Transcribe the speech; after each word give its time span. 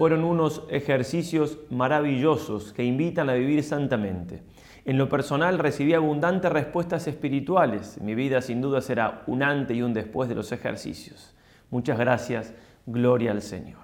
fueron 0.00 0.24
unos 0.24 0.62
ejercicios 0.70 1.58
maravillosos 1.68 2.72
que 2.72 2.82
invitan 2.82 3.28
a 3.28 3.34
vivir 3.34 3.62
santamente. 3.62 4.40
En 4.86 4.96
lo 4.96 5.10
personal 5.10 5.58
recibí 5.58 5.92
abundantes 5.92 6.50
respuestas 6.50 7.06
espirituales. 7.06 8.00
Mi 8.00 8.14
vida 8.14 8.40
sin 8.40 8.62
duda 8.62 8.80
será 8.80 9.24
un 9.26 9.42
antes 9.42 9.76
y 9.76 9.82
un 9.82 9.92
después 9.92 10.30
de 10.30 10.34
los 10.34 10.52
ejercicios. 10.52 11.36
Muchas 11.68 11.98
gracias, 11.98 12.54
gloria 12.86 13.32
al 13.32 13.42
Señor. 13.42 13.82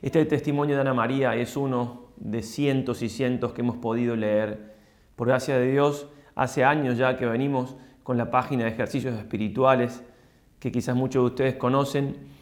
Este 0.00 0.24
testimonio 0.24 0.74
de 0.76 0.80
Ana 0.80 0.94
María 0.94 1.34
es 1.36 1.54
uno 1.54 2.12
de 2.16 2.42
cientos 2.42 3.02
y 3.02 3.10
cientos 3.10 3.52
que 3.52 3.60
hemos 3.60 3.76
podido 3.76 4.16
leer. 4.16 4.74
Por 5.16 5.28
gracia 5.28 5.58
de 5.58 5.70
Dios, 5.70 6.06
hace 6.34 6.64
años 6.64 6.96
ya 6.96 7.18
que 7.18 7.26
venimos 7.26 7.76
con 8.04 8.16
la 8.16 8.30
página 8.30 8.64
de 8.64 8.70
ejercicios 8.70 9.14
espirituales 9.14 10.02
que 10.60 10.72
quizás 10.72 10.96
muchos 10.96 11.24
de 11.24 11.26
ustedes 11.26 11.54
conocen. 11.56 12.35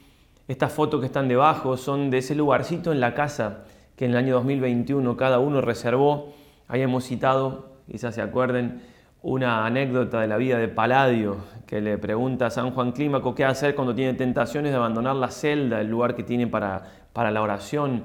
Estas 0.47 0.73
fotos 0.73 1.01
que 1.01 1.07
están 1.07 1.27
debajo 1.27 1.79
son 1.79 2.11
de 2.11 2.19
ese 2.19 2.35
lugarcito 2.35 2.93
en 2.93 3.01
la 3.01 3.15
casa 3.15 3.65
que 3.97 4.05
en 4.05 4.11
el 4.11 4.19
año 4.19 4.35
2021 4.35 5.17
cada 5.17 5.39
uno 5.39 5.63
reservó. 5.63 6.35
Ahí 6.69 6.85
citado, 7.01 7.77
quizás 7.91 8.15
se 8.15 8.21
acuerden, 8.21 8.83
una 9.23 9.65
anécdota 9.65 10.21
de 10.21 10.29
la 10.29 10.37
vida 10.37 10.59
de 10.59 10.69
Paladio, 10.69 11.39
que 11.67 11.81
le 11.81 11.97
pregunta 11.97 12.47
a 12.47 12.51
San 12.51 12.73
Juan 12.73 12.93
Clímaco 12.93 13.35
qué 13.35 13.47
hacer 13.47 13.75
cuando 13.75 13.95
tiene 13.95 14.13
tentaciones 14.13 14.73
de 14.73 14.77
abandonar 14.77 15.17
la 15.17 15.31
celda, 15.31 15.81
el 15.81 15.89
lugar 15.89 16.15
que 16.15 16.23
tiene 16.23 16.47
para, 16.47 16.83
para 17.15 17.31
la 17.31 17.41
oración. 17.41 18.03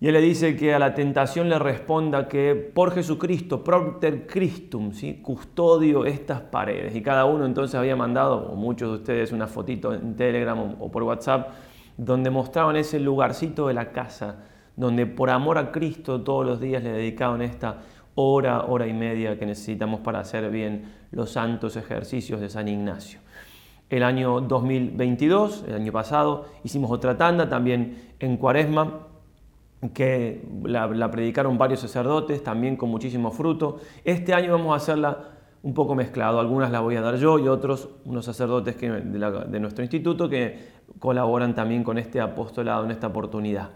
Y 0.00 0.06
él 0.06 0.12
le 0.14 0.20
dice 0.20 0.54
que 0.54 0.72
a 0.74 0.78
la 0.78 0.94
tentación 0.94 1.48
le 1.48 1.58
responda 1.58 2.28
que 2.28 2.54
por 2.54 2.92
Jesucristo, 2.92 3.64
propter 3.64 4.28
Christum, 4.28 4.92
¿sí? 4.92 5.20
custodio 5.20 6.04
estas 6.04 6.40
paredes. 6.40 6.94
Y 6.94 7.02
cada 7.02 7.24
uno 7.24 7.44
entonces 7.44 7.74
había 7.74 7.96
mandado, 7.96 8.48
o 8.48 8.54
muchos 8.54 8.90
de 8.90 8.96
ustedes, 8.98 9.32
una 9.32 9.48
fotito 9.48 9.92
en 9.92 10.14
Telegram 10.14 10.76
o 10.78 10.88
por 10.88 11.02
WhatsApp, 11.02 11.48
donde 11.96 12.30
mostraban 12.30 12.76
ese 12.76 13.00
lugarcito 13.00 13.66
de 13.66 13.74
la 13.74 13.90
casa, 13.90 14.44
donde 14.76 15.04
por 15.06 15.30
amor 15.30 15.58
a 15.58 15.72
Cristo 15.72 16.20
todos 16.20 16.46
los 16.46 16.60
días 16.60 16.84
le 16.84 16.92
dedicaban 16.92 17.42
esta 17.42 17.78
hora, 18.14 18.66
hora 18.66 18.86
y 18.86 18.92
media 18.92 19.36
que 19.36 19.46
necesitamos 19.46 19.98
para 19.98 20.20
hacer 20.20 20.48
bien 20.50 20.92
los 21.10 21.30
santos 21.32 21.76
ejercicios 21.76 22.40
de 22.40 22.48
San 22.48 22.68
Ignacio. 22.68 23.18
El 23.90 24.04
año 24.04 24.40
2022, 24.42 25.64
el 25.66 25.74
año 25.74 25.90
pasado, 25.90 26.46
hicimos 26.62 26.90
otra 26.92 27.16
tanda 27.16 27.48
también 27.48 28.12
en 28.20 28.36
Cuaresma, 28.36 29.07
que 29.94 30.46
la, 30.64 31.10
predicaron 31.10 31.56
varios 31.56 31.80
sacerdotes, 31.80 32.42
también 32.42 32.76
con 32.76 32.90
muchísimo 32.90 33.30
fruto. 33.30 33.78
Este 34.04 34.34
año 34.34 34.52
vamos 34.52 34.72
a 34.72 34.76
hacerla 34.76 35.30
un 35.62 35.74
poco 35.74 35.94
mezclado, 35.94 36.40
algunas 36.40 36.70
las 36.70 36.82
voy 36.82 36.96
a 36.96 37.00
dar 37.00 37.16
yo 37.16 37.38
y 37.38 37.48
otros 37.48 37.88
unos 38.04 38.24
sacerdotes 38.24 38.76
que, 38.76 38.90
de, 38.90 39.46
de 39.48 39.60
nuestro 39.60 39.82
instituto 39.82 40.28
que 40.28 40.78
colaboran 40.98 41.54
también 41.54 41.84
con 41.84 41.98
este 41.98 42.20
apostolado 42.20 42.84
en 42.84 42.90
esta 42.90 43.08
oportunidad. 43.08 43.70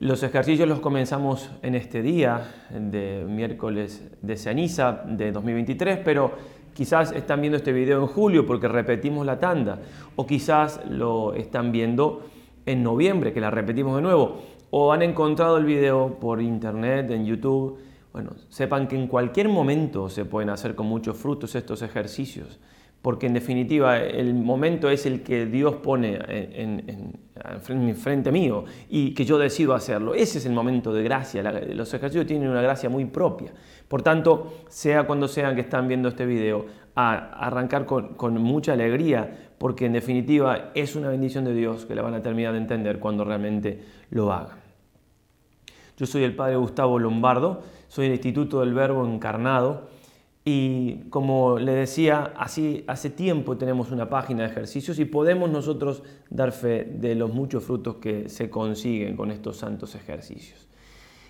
Los 0.00 0.24
ejercicios 0.24 0.68
los 0.68 0.80
comenzamos 0.80 1.50
en 1.62 1.76
este 1.76 2.02
día 2.02 2.66
de 2.70 3.24
miércoles 3.28 4.02
de 4.22 4.36
ceniza 4.36 5.04
de 5.06 5.30
2023, 5.30 6.00
pero 6.04 6.32
quizás 6.74 7.12
están 7.12 7.40
viendo 7.40 7.56
este 7.56 7.72
video 7.72 8.00
en 8.00 8.08
julio 8.08 8.44
porque 8.44 8.66
repetimos 8.66 9.24
la 9.24 9.38
tanda, 9.38 9.78
o 10.16 10.26
quizás 10.26 10.80
lo 10.88 11.34
están 11.34 11.70
viendo 11.70 12.26
en 12.66 12.82
noviembre, 12.82 13.32
que 13.32 13.40
la 13.40 13.50
repetimos 13.50 13.94
de 13.96 14.02
nuevo, 14.02 14.42
o 14.70 14.92
han 14.92 15.02
encontrado 15.02 15.56
el 15.56 15.64
video 15.64 16.18
por 16.20 16.40
internet, 16.40 17.10
en 17.10 17.24
YouTube. 17.24 17.78
Bueno, 18.12 18.32
sepan 18.48 18.88
que 18.88 18.96
en 18.96 19.08
cualquier 19.08 19.48
momento 19.48 20.08
se 20.08 20.24
pueden 20.24 20.50
hacer 20.50 20.74
con 20.74 20.86
muchos 20.86 21.16
frutos 21.16 21.54
estos 21.54 21.82
ejercicios 21.82 22.58
porque 23.04 23.26
en 23.26 23.34
definitiva 23.34 23.98
el 23.98 24.32
momento 24.32 24.88
es 24.88 25.04
el 25.04 25.22
que 25.22 25.44
Dios 25.44 25.74
pone 25.74 26.18
en, 26.26 27.12
frente 27.96 28.32
mío 28.32 28.64
y 28.88 29.12
que 29.12 29.26
yo 29.26 29.36
decido 29.36 29.74
hacerlo. 29.74 30.14
Ese 30.14 30.38
es 30.38 30.46
el 30.46 30.54
momento 30.54 30.90
de 30.90 31.02
gracia. 31.02 31.42
los 31.42 31.92
ejercicios 31.92 32.26
tienen 32.26 32.48
una 32.48 32.62
gracia 32.62 32.88
muy 32.88 33.04
propia. 33.04 33.52
Por 33.88 34.00
tanto, 34.00 34.54
sea 34.70 35.02
cuando 35.02 35.28
sean 35.28 35.54
que 35.54 35.60
están 35.60 35.86
viendo 35.86 36.08
este 36.08 36.24
video, 36.24 36.64
a 36.94 37.44
arrancar 37.44 37.84
con, 37.84 38.14
con 38.14 38.40
mucha 38.40 38.72
alegría, 38.72 39.50
porque 39.58 39.84
en 39.84 39.92
definitiva 39.92 40.70
es 40.74 40.96
una 40.96 41.10
bendición 41.10 41.44
de 41.44 41.52
Dios 41.52 41.84
que 41.84 41.94
la 41.94 42.00
van 42.00 42.14
a 42.14 42.22
terminar 42.22 42.52
de 42.52 42.58
entender 42.60 43.00
cuando 43.00 43.22
realmente 43.22 43.82
lo 44.08 44.32
hagan. 44.32 44.63
Yo 45.96 46.06
soy 46.06 46.24
el 46.24 46.34
padre 46.34 46.56
Gustavo 46.56 46.98
Lombardo, 46.98 47.62
soy 47.88 48.06
el 48.06 48.12
Instituto 48.12 48.60
del 48.60 48.74
Verbo 48.74 49.06
Encarnado 49.06 49.88
y 50.44 51.04
como 51.08 51.58
le 51.58 51.72
decía, 51.72 52.32
así 52.36 52.84
hace 52.86 53.10
tiempo 53.10 53.56
tenemos 53.56 53.90
una 53.92 54.10
página 54.10 54.42
de 54.42 54.50
ejercicios 54.50 54.98
y 54.98 55.04
podemos 55.04 55.50
nosotros 55.50 56.02
dar 56.28 56.52
fe 56.52 56.84
de 56.84 57.14
los 57.14 57.32
muchos 57.32 57.64
frutos 57.64 57.96
que 57.96 58.28
se 58.28 58.50
consiguen 58.50 59.16
con 59.16 59.30
estos 59.30 59.56
santos 59.56 59.94
ejercicios. 59.94 60.66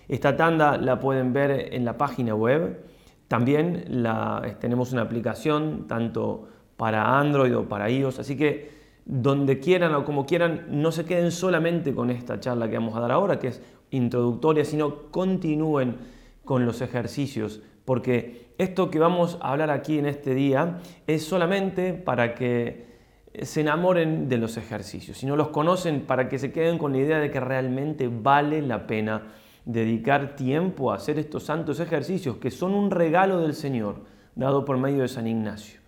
Esta 0.07 0.35
tanda 0.35 0.77
la 0.77 0.99
pueden 0.99 1.31
ver 1.31 1.73
en 1.73 1.85
la 1.85 1.97
página 1.97 2.35
web. 2.35 2.83
También 3.27 3.85
la, 3.87 4.57
tenemos 4.59 4.91
una 4.91 5.03
aplicación 5.03 5.85
tanto 5.87 6.47
para 6.75 7.17
Android 7.17 7.55
o 7.55 7.69
para 7.69 7.89
iOS, 7.89 8.19
así 8.19 8.35
que 8.35 8.75
donde 9.05 9.59
quieran 9.59 9.93
o 9.93 10.03
como 10.03 10.25
quieran, 10.25 10.65
no 10.69 10.91
se 10.91 11.05
queden 11.05 11.31
solamente 11.31 11.93
con 11.93 12.09
esta 12.09 12.39
charla 12.39 12.69
que 12.69 12.75
vamos 12.75 12.95
a 12.95 12.99
dar 12.99 13.11
ahora, 13.11 13.39
que 13.39 13.49
es 13.49 13.61
introductoria, 13.95 14.65
sino 14.65 15.11
continúen 15.11 15.97
con 16.43 16.65
los 16.65 16.81
ejercicios 16.81 17.61
porque 17.85 18.47
esto 18.57 18.89
que 18.89 18.99
vamos 18.99 19.37
a 19.41 19.51
hablar 19.51 19.69
aquí 19.69 19.99
en 19.99 20.07
este 20.07 20.33
día 20.33 20.79
es 21.05 21.23
solamente 21.23 21.93
para 21.93 22.33
que 22.33 22.95
se 23.43 23.61
enamoren 23.61 24.27
de 24.27 24.37
los 24.37 24.57
ejercicios, 24.57 25.17
si 25.19 25.25
no 25.25 25.35
los 25.35 25.49
conocen, 25.49 26.01
para 26.01 26.27
que 26.27 26.39
se 26.39 26.51
queden 26.51 26.77
con 26.77 26.93
la 26.93 26.99
idea 26.99 27.19
de 27.19 27.29
que 27.29 27.39
realmente 27.39 28.09
vale 28.09 28.61
la 28.61 28.87
pena 28.87 29.33
dedicar 29.65 30.35
tiempo 30.35 30.91
a 30.91 30.95
hacer 30.95 31.19
estos 31.19 31.43
santos 31.43 31.79
ejercicios, 31.79 32.37
que 32.37 32.49
son 32.49 32.73
un 32.73 32.91
regalo 32.91 33.39
del 33.41 33.53
Señor 33.53 34.03
dado 34.35 34.65
por 34.65 34.77
medio 34.77 35.01
de 35.01 35.07
San 35.07 35.27
Ignacio. 35.27 35.79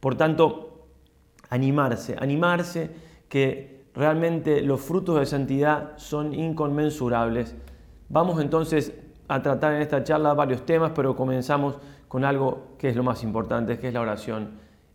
Por 0.00 0.14
tanto, 0.16 0.86
animarse, 1.50 2.16
animarse 2.18 2.90
que 3.28 3.73
realmente 3.94 4.60
los 4.60 4.80
frutos 4.80 5.18
de 5.18 5.26
santidad 5.26 5.92
son 5.96 6.34
inconmensurables. 6.34 7.54
Vamos 8.08 8.40
entonces 8.40 8.92
a 9.28 9.40
tratar 9.40 9.74
en 9.74 9.82
esta 9.82 10.04
charla 10.04 10.34
varios 10.34 10.66
temas, 10.66 10.92
pero 10.94 11.16
comenzamos 11.16 11.78
con 12.08 12.24
algo 12.24 12.74
que 12.78 12.88
es 12.88 12.96
lo 12.96 13.02
más 13.02 13.22
importante, 13.22 13.78
que 13.78 13.88
es 13.88 13.94
la 13.94 14.00
oración, 14.00 14.50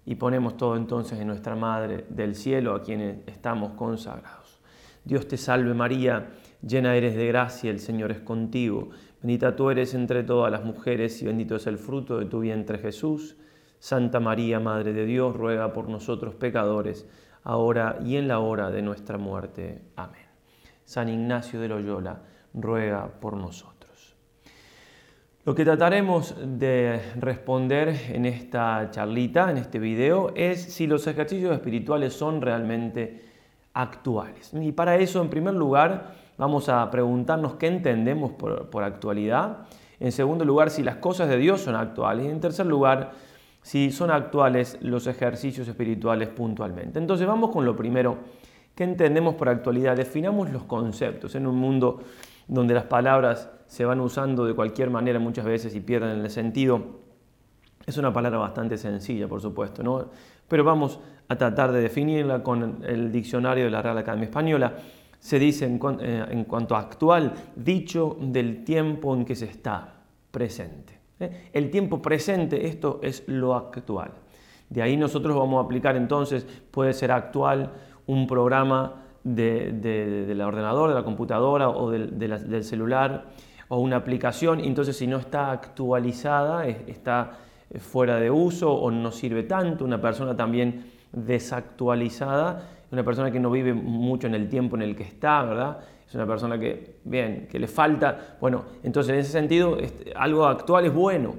y 0.06 0.16
ponemos 0.16 0.58
todo 0.58 0.76
entonces 0.76 1.20
en 1.20 1.28
nuestra 1.28 1.56
Madre 1.56 2.06
del 2.10 2.36
Cielo, 2.36 2.76
a 2.76 2.82
quienes 2.82 3.28
estamos 3.28 3.74
consagrados. 3.74 4.60
Dios 5.04 5.28
te 5.28 5.38
salve 5.38 5.74
María, 5.74 6.30
llena 6.62 6.96
eres 6.96 7.16
de 7.16 7.28
gracia, 7.28 7.72
el 7.72 7.80
Señor 7.80 8.12
es 8.12 8.20
contigo, 8.20 8.90
bendita 9.22 9.56
tú 9.56 9.70
eres 9.70 9.94
entre 9.94 10.24
todas 10.24 10.52
las 10.52 10.64
mujeres 10.64 11.22
y 11.22 11.26
bendito 11.26 11.56
es 11.56 11.68
el 11.68 11.78
fruto 11.78 12.20
de 12.20 12.26
tu 12.26 12.40
vientre 12.40 12.78
Jesús. 12.78 13.36
Santa 13.80 14.20
María, 14.20 14.60
Madre 14.60 14.94
de 14.94 15.06
Dios, 15.06 15.36
ruega 15.36 15.72
por 15.72 15.88
nosotros 15.88 16.36
pecadores, 16.36 17.08
ahora 17.44 17.98
y 18.04 18.18
en 18.18 18.28
la 18.28 18.40
hora 18.40 18.70
de 18.70 18.82
nuestra 18.82 19.18
muerte. 19.18 19.82
Amén. 19.96 20.28
San 20.86 21.10
Ignacio 21.10 21.60
de 21.62 21.68
Loyola, 21.68 22.22
ruega 22.54 23.08
por 23.08 23.36
nosotros. 23.36 23.80
Lo 25.46 25.56
que 25.56 25.64
trataremos 25.64 26.36
de 26.46 27.02
responder 27.16 27.96
en 28.10 28.26
esta 28.26 28.90
charlita, 28.92 29.50
en 29.50 29.58
este 29.58 29.80
video, 29.80 30.32
es 30.36 30.62
si 30.62 30.86
los 30.86 31.08
ejercicios 31.08 31.54
espirituales 31.54 32.14
son 32.14 32.42
realmente 32.42 33.24
actuales. 33.74 34.52
Y 34.54 34.72
para 34.74 34.98
eso, 34.98 35.22
en 35.22 35.30
primer 35.30 35.54
lugar, 35.54 36.14
vamos 36.38 36.70
a 36.70 36.90
preguntarnos 36.92 37.56
qué 37.56 37.68
entendemos 37.68 38.32
por, 38.34 38.84
actualidad. 38.84 39.66
En 40.00 40.12
segundo 40.12 40.46
lugar, 40.46 40.70
si 40.70 40.84
las 40.84 40.98
cosas 40.98 41.30
de 41.30 41.38
Dios 41.38 41.62
son 41.62 41.76
actuales. 41.76 42.26
Y 42.26 42.30
en 42.30 42.40
tercer 42.40 42.66
lugar, 42.66 43.14
si 43.70 43.92
son 43.92 44.10
actuales 44.10 44.80
los 44.82 45.06
ejercicios 45.06 45.68
espirituales 45.68 46.30
puntualmente. 46.30 46.98
Entonces 46.98 47.28
vamos 47.28 47.52
con 47.52 47.66
lo 47.66 47.76
primero. 47.76 48.18
¿Qué 48.74 48.84
entendemos 48.84 49.36
por 49.36 49.48
actualidad? 49.48 49.96
Definamos 49.96 50.50
los 50.50 50.64
conceptos 50.64 51.36
en 51.36 51.46
un 51.46 51.56
mundo 51.56 52.00
donde 52.48 52.74
las 52.74 52.86
palabras 52.86 53.52
se 53.68 53.86
van 53.86 54.00
usando 54.00 54.44
de 54.44 54.56
cualquier 54.56 54.90
manera 54.90 55.20
muchas 55.20 55.46
veces 55.46 55.76
y 55.76 55.82
pierden 55.82 56.22
el 56.22 56.32
sentido. 56.32 56.82
Es 57.86 57.96
una 57.98 58.12
palabra 58.12 58.40
bastante 58.40 58.76
sencilla, 58.76 59.28
por 59.28 59.40
supuesto, 59.40 59.84
¿no? 59.84 60.10
pero 60.48 60.64
vamos 60.64 61.00
a 61.28 61.36
tratar 61.36 61.72
de 61.72 61.82
definirla 61.82 62.42
con 62.42 62.84
el 62.84 63.12
diccionario 63.12 63.66
de 63.66 63.70
la 63.70 63.84
Real 63.84 64.00
Academia 64.00 64.26
Española. 64.26 64.74
Se 65.20 65.38
dice 65.38 65.66
en, 65.66 65.80
eh, 66.00 66.46
cuanto 66.48 66.76
actual, 66.76 67.34
dicho 67.56 68.18
del 68.20 68.64
tiempo 68.64 69.14
en 69.14 69.26
que 69.26 69.36
se 69.36 69.46
está 69.46 69.94
presente. 70.32 70.99
¿Eh? 71.20 71.50
El 71.54 71.70
tiempo 71.70 72.02
presente, 72.02 72.68
esto 72.68 73.00
es 73.04 73.24
lo 73.28 73.56
actual. 73.56 74.12
De 74.70 74.82
ahí 74.82 74.98
nosotros 74.98 75.36
vamos 75.36 75.62
a 75.62 75.66
aplicar 75.66 75.96
entonces, 75.96 76.46
puede 76.72 76.94
ser 76.94 77.12
actual 77.12 77.72
un 78.06 78.28
programa 78.28 79.04
de, 79.24 79.72
de, 79.72 80.36
la 80.36 80.48
ordenador, 80.48 80.90
de 80.90 80.96
la 80.96 81.04
computadora 81.04 81.70
o 81.70 81.92
del 81.92 82.64
celular 82.64 83.26
o 83.68 83.80
una 83.80 83.98
aplicación, 83.98 84.60
entonces 84.60 84.98
si 84.98 85.08
no 85.08 85.18
está 85.18 85.52
actualizada, 85.52 86.68
está 86.68 87.38
fuera 87.78 88.20
de 88.20 88.32
uso 88.32 88.74
o 88.74 88.90
no 88.90 89.12
sirve 89.12 89.44
tanto, 89.44 89.86
una 89.86 90.02
persona 90.02 90.36
también 90.36 90.86
desactualizada, 91.12 92.68
una 92.92 93.04
persona 93.04 93.32
que 93.32 93.40
no 93.40 93.52
vive 93.52 93.74
mucho 93.74 94.28
en 94.28 94.36
el 94.36 94.50
tiempo 94.50 94.76
en 94.76 94.82
el 94.82 94.96
que 94.96 95.04
está, 95.04 95.44
¿verdad? 95.44 95.80
Es 96.10 96.16
una 96.16 96.26
persona 96.26 96.60
que, 96.60 96.98
bien, 97.06 97.48
que 97.50 97.60
le 97.60 97.68
falta, 97.68 98.38
bueno, 98.42 98.66
entonces 98.82 99.14
en 99.14 99.20
ese 99.20 99.32
sentido 99.32 99.78
este, 99.78 100.12
algo 100.16 100.46
actual 100.46 100.86
es 100.86 100.94
bueno, 100.94 101.36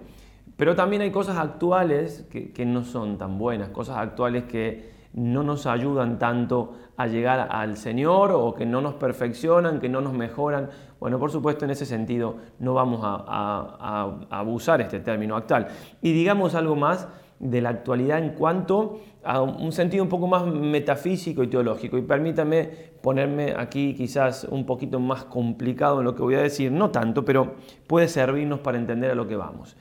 pero 0.56 0.76
también 0.76 1.02
hay 1.02 1.10
cosas 1.10 1.38
actuales 1.38 2.24
que, 2.30 2.52
que 2.52 2.64
no 2.64 2.84
son 2.84 3.18
tan 3.18 3.36
buenas, 3.36 3.70
cosas 3.70 3.96
actuales 3.96 4.44
que 4.44 4.90
no 5.12 5.42
nos 5.42 5.66
ayudan 5.66 6.18
tanto 6.18 6.74
a 6.96 7.06
llegar 7.06 7.48
al 7.50 7.76
Señor 7.76 8.30
o 8.32 8.54
que 8.54 8.64
no 8.64 8.80
nos 8.80 8.94
perfeccionan, 8.94 9.80
que 9.80 9.88
no 9.88 10.00
nos 10.00 10.12
mejoran. 10.12 10.70
Bueno, 11.00 11.18
por 11.18 11.30
supuesto, 11.30 11.64
en 11.64 11.72
ese 11.72 11.86
sentido 11.86 12.36
no 12.58 12.74
vamos 12.74 13.00
a, 13.02 14.18
abusar 14.30 14.80
este 14.80 15.00
término 15.00 15.36
actual. 15.36 15.68
Y 16.00 16.12
digamos 16.12 16.54
algo 16.54 16.76
más 16.76 17.08
de 17.40 17.62
la 17.62 17.70
actualidad 17.70 18.18
en 18.18 18.30
cuanto 18.34 19.00
a 19.24 19.40
un 19.40 19.72
sentido 19.72 20.04
un 20.04 20.10
poco 20.10 20.26
más 20.26 20.46
metafísico 20.46 21.42
y 21.42 21.48
teológico. 21.48 21.98
Y 21.98 22.02
permítame 22.02 22.70
ponerme 23.02 23.54
aquí 23.56 23.94
quizás 23.94 24.44
un 24.44 24.66
poquito 24.66 25.00
más 25.00 25.24
complicado 25.24 26.00
en 26.00 26.04
lo 26.04 26.14
que 26.14 26.22
voy 26.22 26.34
a 26.34 26.42
decir, 26.42 26.70
no 26.70 26.90
tanto, 26.90 27.24
pero 27.24 27.54
puede 27.86 28.08
servirnos 28.08 28.60
para 28.60 28.78
entender 28.78 29.10
a 29.10 29.14
lo 29.14 29.26
que 29.26 29.36
vamos. 29.36 29.76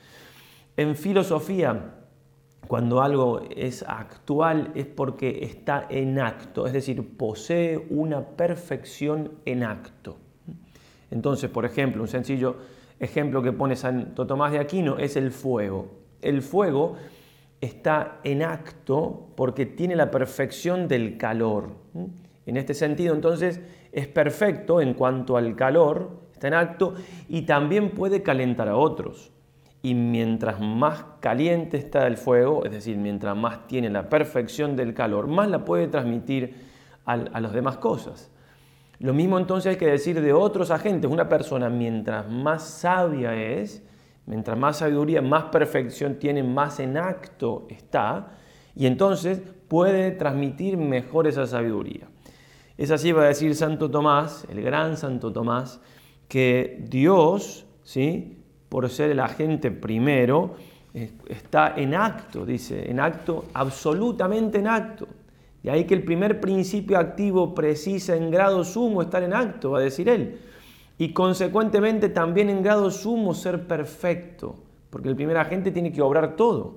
En 0.76 0.96
filosofía, 0.96 1.96
cuando 2.66 3.02
algo 3.02 3.42
es 3.54 3.84
actual 3.86 4.72
es 4.74 4.86
porque 4.86 5.40
está 5.42 5.86
en 5.90 6.18
acto, 6.18 6.66
es 6.66 6.72
decir, 6.72 7.16
posee 7.16 7.86
una 7.90 8.22
perfección 8.22 9.32
en 9.44 9.64
acto. 9.64 10.16
Entonces, 11.10 11.50
por 11.50 11.66
ejemplo, 11.66 12.00
un 12.00 12.08
sencillo 12.08 12.56
ejemplo 12.98 13.42
que 13.42 13.52
pone 13.52 13.76
Santo 13.76 14.26
Tomás 14.26 14.52
de 14.52 14.60
Aquino 14.60 14.98
es 14.98 15.16
el 15.16 15.30
fuego. 15.30 15.88
El 16.22 16.42
fuego 16.42 16.96
está 17.60 18.20
en 18.24 18.42
acto 18.42 19.28
porque 19.36 19.66
tiene 19.66 19.96
la 19.96 20.10
perfección 20.10 20.88
del 20.88 21.16
calor. 21.16 21.70
En 22.46 22.56
este 22.56 22.74
sentido, 22.74 23.14
entonces, 23.14 23.60
es 23.92 24.06
perfecto 24.06 24.80
en 24.80 24.94
cuanto 24.94 25.36
al 25.36 25.56
calor, 25.56 26.20
está 26.32 26.48
en 26.48 26.54
acto 26.54 26.94
y 27.28 27.42
también 27.42 27.90
puede 27.90 28.22
calentar 28.22 28.68
a 28.68 28.76
otros 28.76 29.32
y 29.82 29.94
mientras 29.94 30.60
más 30.60 31.04
caliente 31.20 31.78
está 31.78 32.06
el 32.06 32.16
fuego, 32.16 32.64
es 32.64 32.72
decir, 32.72 32.98
mientras 32.98 33.36
más 33.36 33.66
tiene 33.66 33.88
la 33.88 34.08
perfección 34.08 34.76
del 34.76 34.92
calor, 34.94 35.26
más 35.26 35.48
la 35.48 35.64
puede 35.64 35.88
transmitir 35.88 36.54
a, 37.06 37.16
las 37.16 37.52
demás 37.52 37.78
cosas. 37.78 38.30
Lo 38.98 39.14
mismo 39.14 39.38
entonces 39.38 39.70
hay 39.70 39.76
que 39.76 39.86
decir 39.86 40.20
de 40.20 40.32
otros 40.34 40.70
agentes. 40.70 41.10
Una 41.10 41.28
persona 41.28 41.70
mientras 41.70 42.30
más 42.30 42.62
sabia 42.62 43.34
es, 43.34 43.82
mientras 44.30 44.56
más 44.56 44.78
sabiduría, 44.78 45.20
más 45.20 45.46
perfección 45.46 46.14
tiene, 46.14 46.44
más 46.44 46.78
en 46.78 46.96
acto 46.96 47.66
está, 47.68 48.28
y 48.76 48.86
entonces 48.86 49.42
puede 49.66 50.12
transmitir 50.12 50.76
mejor 50.76 51.26
esa 51.26 51.48
sabiduría. 51.48 52.08
Es 52.78 52.92
así 52.92 53.10
va 53.10 53.24
a 53.24 53.26
decir 53.26 53.56
Santo 53.56 53.90
Tomás, 53.90 54.46
el 54.48 54.62
gran 54.62 54.96
Santo 54.96 55.32
Tomás, 55.32 55.80
que 56.28 56.78
Dios, 56.88 57.66
¿sí? 57.82 58.38
por 58.68 58.88
ser 58.88 59.10
el 59.10 59.18
agente 59.18 59.72
primero, 59.72 60.54
está 61.28 61.74
en 61.76 61.96
acto, 61.96 62.46
dice, 62.46 62.88
en 62.88 63.00
acto, 63.00 63.46
absolutamente 63.52 64.58
en 64.58 64.68
acto. 64.68 65.08
Y 65.64 65.68
ahí 65.70 65.84
que 65.84 65.94
el 65.94 66.04
primer 66.04 66.40
principio 66.40 66.98
activo 66.98 67.52
precisa 67.52 68.14
en 68.14 68.30
grado 68.30 68.62
sumo 68.62 69.02
estar 69.02 69.24
en 69.24 69.34
acto, 69.34 69.72
va 69.72 69.80
a 69.80 69.82
decir 69.82 70.08
él. 70.08 70.38
Y 71.00 71.14
consecuentemente 71.14 72.10
también 72.10 72.50
en 72.50 72.62
grado 72.62 72.90
sumo 72.90 73.32
ser 73.32 73.66
perfecto, 73.66 74.56
porque 74.90 75.08
el 75.08 75.16
primer 75.16 75.38
agente 75.38 75.70
tiene 75.70 75.92
que 75.92 76.02
obrar 76.02 76.36
todo. 76.36 76.74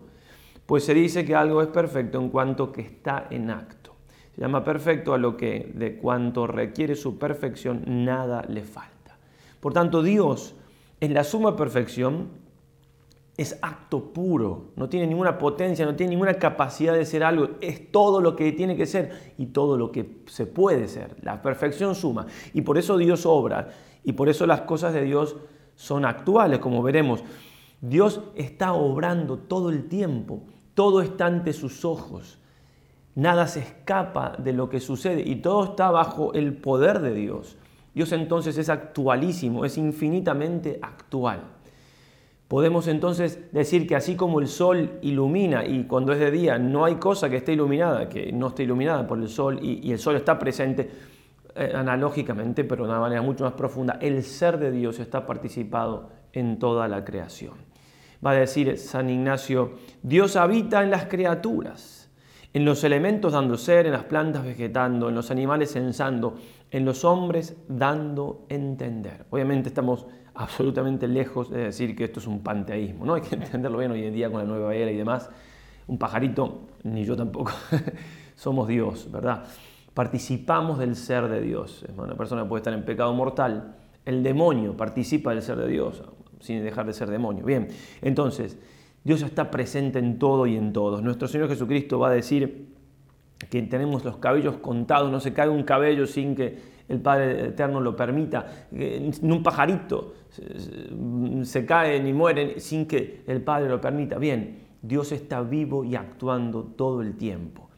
Pues 0.65 0.85
se 0.85 0.93
dice 0.93 1.25
que 1.25 1.35
algo 1.35 1.61
es 1.61 1.67
perfecto 1.67 2.21
en 2.21 2.29
cuanto 2.29 2.71
que 2.71 2.79
está 2.79 3.27
en 3.29 3.49
acto. 3.49 3.93
Se 4.33 4.39
llama 4.39 4.63
perfecto 4.63 5.13
a 5.13 5.17
lo 5.17 5.35
que 5.35 5.73
de 5.75 5.97
cuanto 5.97 6.47
requiere 6.47 6.95
su 6.95 7.19
perfección 7.19 7.83
nada 7.85 8.45
le 8.47 8.63
falta. 8.63 9.17
Por 9.59 9.73
tanto, 9.73 10.01
Dios 10.01 10.55
es 11.01 11.11
la 11.11 11.25
suma 11.25 11.57
perfección, 11.57 12.29
es 13.35 13.59
acto 13.61 14.13
puro, 14.13 14.67
no 14.77 14.87
tiene 14.87 15.05
ninguna 15.05 15.37
potencia, 15.37 15.85
no 15.85 15.97
tiene 15.97 16.11
ninguna 16.11 16.35
capacidad 16.35 16.93
de 16.93 17.05
ser 17.05 17.25
algo, 17.25 17.49
es 17.59 17.91
todo 17.91 18.21
lo 18.21 18.37
que 18.37 18.53
tiene 18.53 18.77
que 18.77 18.85
ser 18.85 19.33
y 19.37 19.47
todo 19.47 19.77
lo 19.77 19.91
que 19.91 20.21
se 20.27 20.45
puede 20.45 20.87
ser. 20.87 21.17
La 21.23 21.41
perfección 21.41 21.93
suma. 21.93 22.25
Y 22.53 22.61
por 22.61 22.77
eso 22.77 22.97
Dios 22.97 23.25
obra 23.25 23.67
y 24.03 24.13
por 24.13 24.29
eso 24.29 24.45
las 24.45 24.61
cosas 24.61 24.93
de 24.93 25.03
Dios 25.03 25.35
son 25.75 26.05
actuales, 26.05 26.59
como 26.59 26.83
veremos. 26.83 27.23
Dios 27.81 28.21
está 28.35 28.73
obrando 28.73 29.37
todo 29.37 29.69
el 29.69 29.87
tiempo, 29.87 30.43
todo 30.73 31.01
está 31.01 31.25
ante 31.25 31.53
sus 31.53 31.85
ojos. 31.85 32.39
Nada 33.15 33.47
se 33.47 33.59
escapa 33.59 34.35
de 34.37 34.53
lo 34.53 34.69
que 34.69 34.79
sucede 34.79 35.21
y 35.25 35.35
todo 35.35 35.65
está 35.65 35.91
bajo 35.91 36.33
el 36.33 36.55
poder 36.55 36.99
de 36.99 37.13
Dios. 37.13 37.57
Dios 37.93 38.11
entonces 38.11 38.57
es 38.57 38.69
actualísimo, 38.69 39.65
es 39.65 39.77
infinitamente 39.77 40.79
actual. 40.81 41.41
Podemos 42.47 42.87
entonces 42.87 43.51
decir 43.51 43.87
que 43.87 43.95
así 43.95 44.15
como 44.15 44.39
el 44.39 44.47
sol 44.47 44.99
ilumina 45.01 45.65
y 45.65 45.85
cuando 45.85 46.13
es 46.13 46.19
de 46.19 46.29
día 46.29 46.59
no 46.59 46.85
hay 46.85 46.95
cosa 46.95 47.29
que 47.29 47.37
esté 47.37 47.53
iluminada, 47.53 48.09
que 48.09 48.31
no 48.31 48.49
esté 48.49 48.63
iluminada 48.63 49.07
por 49.07 49.19
el 49.19 49.27
sol 49.27 49.59
y, 49.61 49.91
el 49.91 49.99
sol 49.99 50.15
está 50.15 50.37
presente 50.37 50.89
analógicamente, 51.55 52.63
pero 52.63 52.85
de 52.85 52.91
una 52.91 52.99
manera 52.99 53.21
mucho 53.21 53.43
más 53.43 53.53
profunda, 53.53 53.97
el 54.01 54.23
ser 54.23 54.57
de 54.57 54.71
Dios 54.71 54.99
está 54.99 55.25
participado 55.25 56.09
en 56.33 56.59
toda 56.59 56.87
la 56.87 57.05
creación. 57.05 57.53
Va 58.25 58.31
a 58.31 58.35
decir 58.35 58.77
San 58.77 59.09
Ignacio, 59.09 59.73
Dios 60.01 60.35
habita 60.35 60.81
en 60.81 60.91
las 60.91 61.05
criaturas, 61.05 62.09
en 62.53 62.65
los 62.65 62.83
elementos 62.83 63.33
dando 63.33 63.57
ser, 63.57 63.85
en 63.85 63.91
las 63.91 64.05
plantas 64.05 64.45
vegetando, 64.45 65.09
en 65.09 65.15
los 65.15 65.31
animales 65.31 65.71
censando, 65.71 66.35
en 66.71 66.85
los 66.85 67.03
hombres 67.03 67.57
dando 67.67 68.45
entender. 68.49 69.25
Obviamente 69.29 69.69
estamos 69.69 70.07
absolutamente 70.35 71.07
lejos 71.07 71.49
de 71.49 71.65
decir 71.65 71.95
que 71.95 72.05
esto 72.05 72.19
es 72.19 72.27
un 72.27 72.41
panteísmo, 72.41 73.05
¿no? 73.05 73.15
Hay 73.15 73.21
que 73.21 73.35
entenderlo 73.35 73.77
bien 73.79 73.91
hoy 73.91 74.05
en 74.05 74.13
día 74.13 74.31
con 74.31 74.39
la 74.39 74.45
nueva 74.45 74.73
era 74.73 74.91
y 74.91 74.97
demás. 74.97 75.29
Un 75.87 75.97
pajarito, 75.97 76.67
ni 76.83 77.03
yo 77.03 77.17
tampoco, 77.17 77.51
somos 78.35 78.67
Dios, 78.67 79.11
¿verdad? 79.11 79.43
Participamos 79.93 80.79
del 80.79 80.95
ser 80.95 81.27
de 81.27 81.41
Dios. 81.41 81.85
Una 81.95 82.15
persona 82.15 82.47
puede 82.47 82.61
estar 82.61 82.73
en 82.73 82.83
pecado 82.83 83.13
mortal, 83.13 83.75
el 84.05 84.23
demonio 84.23 84.75
participa 84.75 85.31
del 85.31 85.41
ser 85.41 85.57
de 85.57 85.67
Dios, 85.67 86.03
sin 86.39 86.63
dejar 86.63 86.85
de 86.85 86.93
ser 86.93 87.09
demonio. 87.09 87.45
Bien, 87.45 87.67
entonces, 88.01 88.57
Dios 89.03 89.21
está 89.21 89.51
presente 89.51 89.99
en 89.99 90.19
todo 90.19 90.47
y 90.47 90.55
en 90.55 90.73
todos. 90.73 91.01
Nuestro 91.03 91.27
Señor 91.27 91.47
Jesucristo 91.49 91.99
va 91.99 92.09
a 92.09 92.11
decir 92.11 92.73
que 93.49 93.61
tenemos 93.63 94.03
los 94.03 94.17
cabellos 94.17 94.57
contados, 94.57 95.11
no 95.11 95.19
se 95.19 95.33
cae 95.33 95.49
un 95.49 95.63
cabello 95.63 96.07
sin 96.07 96.35
que 96.35 96.73
el 96.89 96.99
Padre 96.99 97.47
Eterno 97.49 97.79
lo 97.79 97.95
permita, 97.95 98.67
ni 98.71 99.31
un 99.31 99.43
pajarito 99.43 100.13
se 101.43 101.65
cae 101.65 102.01
ni 102.01 102.13
muere 102.13 102.59
sin 102.59 102.85
que 102.87 103.23
el 103.27 103.41
Padre 103.41 103.69
lo 103.69 103.79
permita. 103.79 104.17
Bien, 104.17 104.59
Dios 104.81 105.11
está 105.11 105.41
vivo 105.41 105.83
y 105.83 105.95
actuando 105.95 106.63
todo 106.63 107.01
el 107.01 107.15
tiempo. 107.15 107.69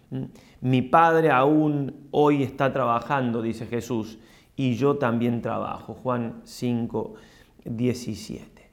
Mi 0.66 0.82
Padre 0.82 1.30
aún 1.30 2.08
hoy 2.10 2.42
está 2.42 2.74
trabajando, 2.74 3.44
dice 3.44 3.68
Jesús, 3.68 4.18
y 4.56 4.74
yo 4.74 4.98
también 4.98 5.44
trabajo. 5.44 5.94
Juan 5.94 6.42
5, 6.44 7.14
17. 7.66 8.72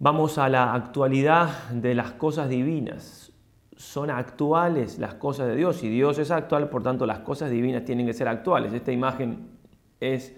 Vamos 0.00 0.38
a 0.38 0.48
la 0.48 0.74
actualidad 0.74 1.68
de 1.70 1.94
las 1.94 2.10
cosas 2.14 2.48
divinas 2.48 3.32
son 3.76 4.10
actuales 4.10 4.98
las 4.98 5.14
cosas 5.14 5.46
de 5.46 5.54
Dios. 5.54 5.84
y 5.84 5.88
Dios 5.88 6.18
es 6.18 6.32
actual, 6.32 6.68
por 6.68 6.82
tanto 6.82 7.06
las 7.06 7.20
cosas 7.20 7.48
divinas 7.48 7.84
tienen 7.84 8.04
que 8.04 8.12
ser 8.12 8.26
actuales. 8.26 8.72
Esta 8.72 8.90
imagen 8.90 9.50
es 10.00 10.34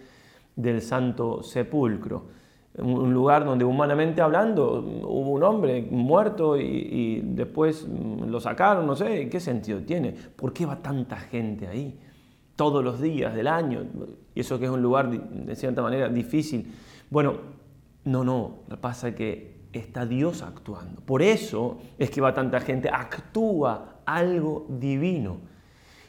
del 0.57 0.83
Santo 0.83 1.43
Sepulcro, 1.43 2.29
un 2.79 3.13
lugar 3.13 3.45
donde 3.45 3.65
humanamente 3.65 4.21
hablando 4.21 4.79
hubo 5.03 5.31
un 5.31 5.43
hombre 5.43 5.87
muerto 5.91 6.57
y, 6.57 7.21
después 7.25 7.87
lo 7.89 8.41
sacaron, 8.41 8.87
no 8.87 8.95
sé, 8.95 9.29
¿qué 9.29 9.41
sentido 9.41 9.81
tiene? 9.81 10.13
¿Por 10.13 10.53
qué 10.53 10.67
va 10.67 10.77
tanta 10.77 11.17
gente 11.17 11.67
ahí? 11.67 11.99
Todos 12.55 12.85
los 12.85 13.01
días 13.01 13.35
del 13.35 13.49
año, 13.49 13.85
y 14.35 14.41
eso 14.41 14.59
que 14.59 14.67
es 14.67 14.71
un 14.71 14.83
lugar 14.83 15.11
de 15.11 15.57
cierta 15.57 15.83
manera 15.83 16.09
difícil. 16.09 16.73
Bueno, 17.09 17.35
no, 18.05 18.25
no, 18.25 18.61
pasa 18.81 19.15
que 19.15 19.61
está 19.73 20.07
Dios 20.07 20.43
actuando. 20.43 21.01
Por 21.01 21.23
eso 21.23 21.79
es 21.99 22.11
que 22.11 22.21
va 22.21 22.35
tanta 22.35 22.61
gente, 22.61 22.89
actúa 22.89 24.01
algo 24.05 24.67
divino. 24.69 25.39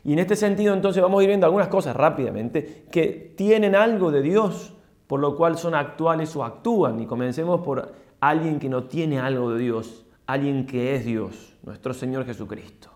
Y 0.03 0.13
en 0.13 0.19
este 0.19 0.35
sentido 0.35 0.73
entonces 0.73 1.01
vamos 1.01 1.23
a 1.23 1.27
viendo 1.27 1.45
algunas 1.45 1.67
cosas 1.67 1.95
rápidamente 1.95 2.85
que 2.91 3.33
tienen 3.37 3.75
algo 3.75 4.11
de 4.11 4.21
Dios, 4.21 4.73
por 5.11 5.19
lo 5.19 5.35
cual 5.35 5.57
son 5.57 5.75
actuales 5.75 6.33
o 6.37 6.45
actúan. 6.45 7.01
Y 7.01 7.05
comencemos 7.05 7.59
por 7.59 7.91
alguien 8.21 8.59
que 8.59 8.69
no 8.69 8.85
tiene 8.85 9.19
algo 9.19 9.51
de 9.51 9.59
Dios, 9.59 10.05
alguien 10.25 10.65
que 10.65 10.95
es 10.95 11.03
Dios, 11.03 11.53
nuestro 11.63 11.93
Señor 11.93 12.25
Jesucristo. 12.25 12.91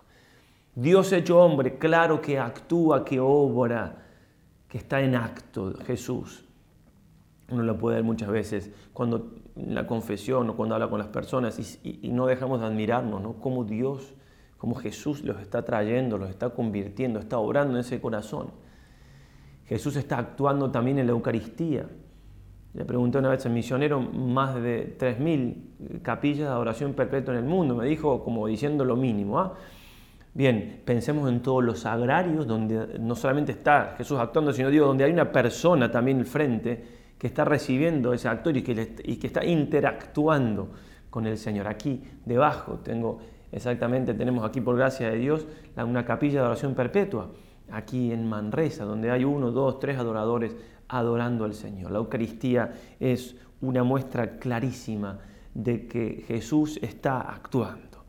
Dios 0.74 1.12
hecho 1.12 1.38
hombre, 1.38 1.76
claro 1.76 2.22
que 2.22 2.38
actúa, 2.38 3.04
que 3.04 3.20
obra, 3.20 4.02
que 4.66 4.78
está 4.78 5.02
en 5.02 5.14
acto, 5.14 5.74
Jesús. 5.84 6.46
Uno 7.50 7.62
lo 7.62 7.76
puede 7.76 7.96
ver 7.96 8.04
muchas 8.04 8.30
veces 8.30 8.70
cuando 8.94 9.34
en 9.54 9.74
la 9.74 9.86
confesión 9.86 10.48
o 10.48 10.56
cuando 10.56 10.74
habla 10.74 10.88
con 10.88 10.98
las 10.98 11.08
personas 11.08 11.78
y, 11.84 12.08
no 12.08 12.24
dejamos 12.24 12.60
de 12.60 12.66
admirarnos, 12.66 13.20
¿no? 13.20 13.34
Cómo 13.34 13.64
Dios, 13.64 14.14
cómo 14.56 14.74
Jesús 14.74 15.22
los 15.22 15.38
está 15.42 15.66
trayendo, 15.66 16.16
los 16.16 16.30
está 16.30 16.48
convirtiendo, 16.48 17.18
está 17.18 17.36
obrando 17.36 17.74
en 17.74 17.80
ese 17.80 18.00
corazón. 18.00 18.52
Jesús 19.66 19.96
está 19.96 20.16
actuando 20.16 20.70
también 20.70 20.98
en 20.98 21.06
la 21.06 21.12
Eucaristía. 21.12 21.86
Le 22.76 22.84
pregunté 22.84 23.16
una 23.16 23.30
vez 23.30 23.46
al 23.46 23.52
misionero, 23.52 23.98
más 24.02 24.54
de 24.54 24.98
3.000 24.98 26.02
capillas 26.02 26.40
de 26.40 26.52
adoración 26.52 26.92
perpetua 26.92 27.32
en 27.32 27.40
el 27.40 27.46
mundo. 27.46 27.74
Me 27.74 27.86
dijo 27.86 28.22
como 28.22 28.46
diciendo 28.46 28.84
lo 28.84 28.96
mínimo. 28.96 29.38
¿ah? 29.38 29.54
Bien, 30.34 30.82
pensemos 30.84 31.30
en 31.30 31.40
todos 31.40 31.64
los 31.64 31.86
agrarios 31.86 32.46
donde 32.46 32.98
no 33.00 33.14
solamente 33.14 33.52
está 33.52 33.94
Jesús 33.96 34.18
actuando, 34.18 34.52
sino 34.52 34.68
digo, 34.68 34.84
donde 34.84 35.04
hay 35.04 35.10
una 35.10 35.32
persona 35.32 35.90
también 35.90 36.18
al 36.18 36.26
frente 36.26 36.84
que 37.16 37.26
está 37.26 37.46
recibiendo 37.46 38.12
ese 38.12 38.28
actor 38.28 38.54
y 38.54 38.62
que, 38.62 38.94
y 39.04 39.16
que 39.16 39.26
está 39.26 39.42
interactuando 39.42 40.68
con 41.08 41.26
el 41.26 41.38
Señor. 41.38 41.68
Aquí 41.68 42.02
debajo 42.26 42.80
tengo 42.84 43.20
exactamente, 43.52 44.12
tenemos 44.12 44.44
aquí 44.44 44.60
por 44.60 44.76
gracia 44.76 45.08
de 45.08 45.16
Dios 45.16 45.46
una 45.78 46.04
capilla 46.04 46.42
de 46.42 46.46
oración 46.46 46.74
perpetua, 46.74 47.30
aquí 47.70 48.12
en 48.12 48.28
Manresa, 48.28 48.84
donde 48.84 49.10
hay 49.10 49.24
uno, 49.24 49.50
dos, 49.50 49.80
tres 49.80 49.96
adoradores 49.96 50.54
adorando 50.88 51.44
al 51.44 51.54
Señor. 51.54 51.90
La 51.90 51.98
Eucaristía 51.98 52.72
es 53.00 53.36
una 53.60 53.82
muestra 53.82 54.38
clarísima 54.38 55.18
de 55.54 55.86
que 55.86 56.24
Jesús 56.26 56.78
está 56.82 57.20
actuando. 57.20 58.04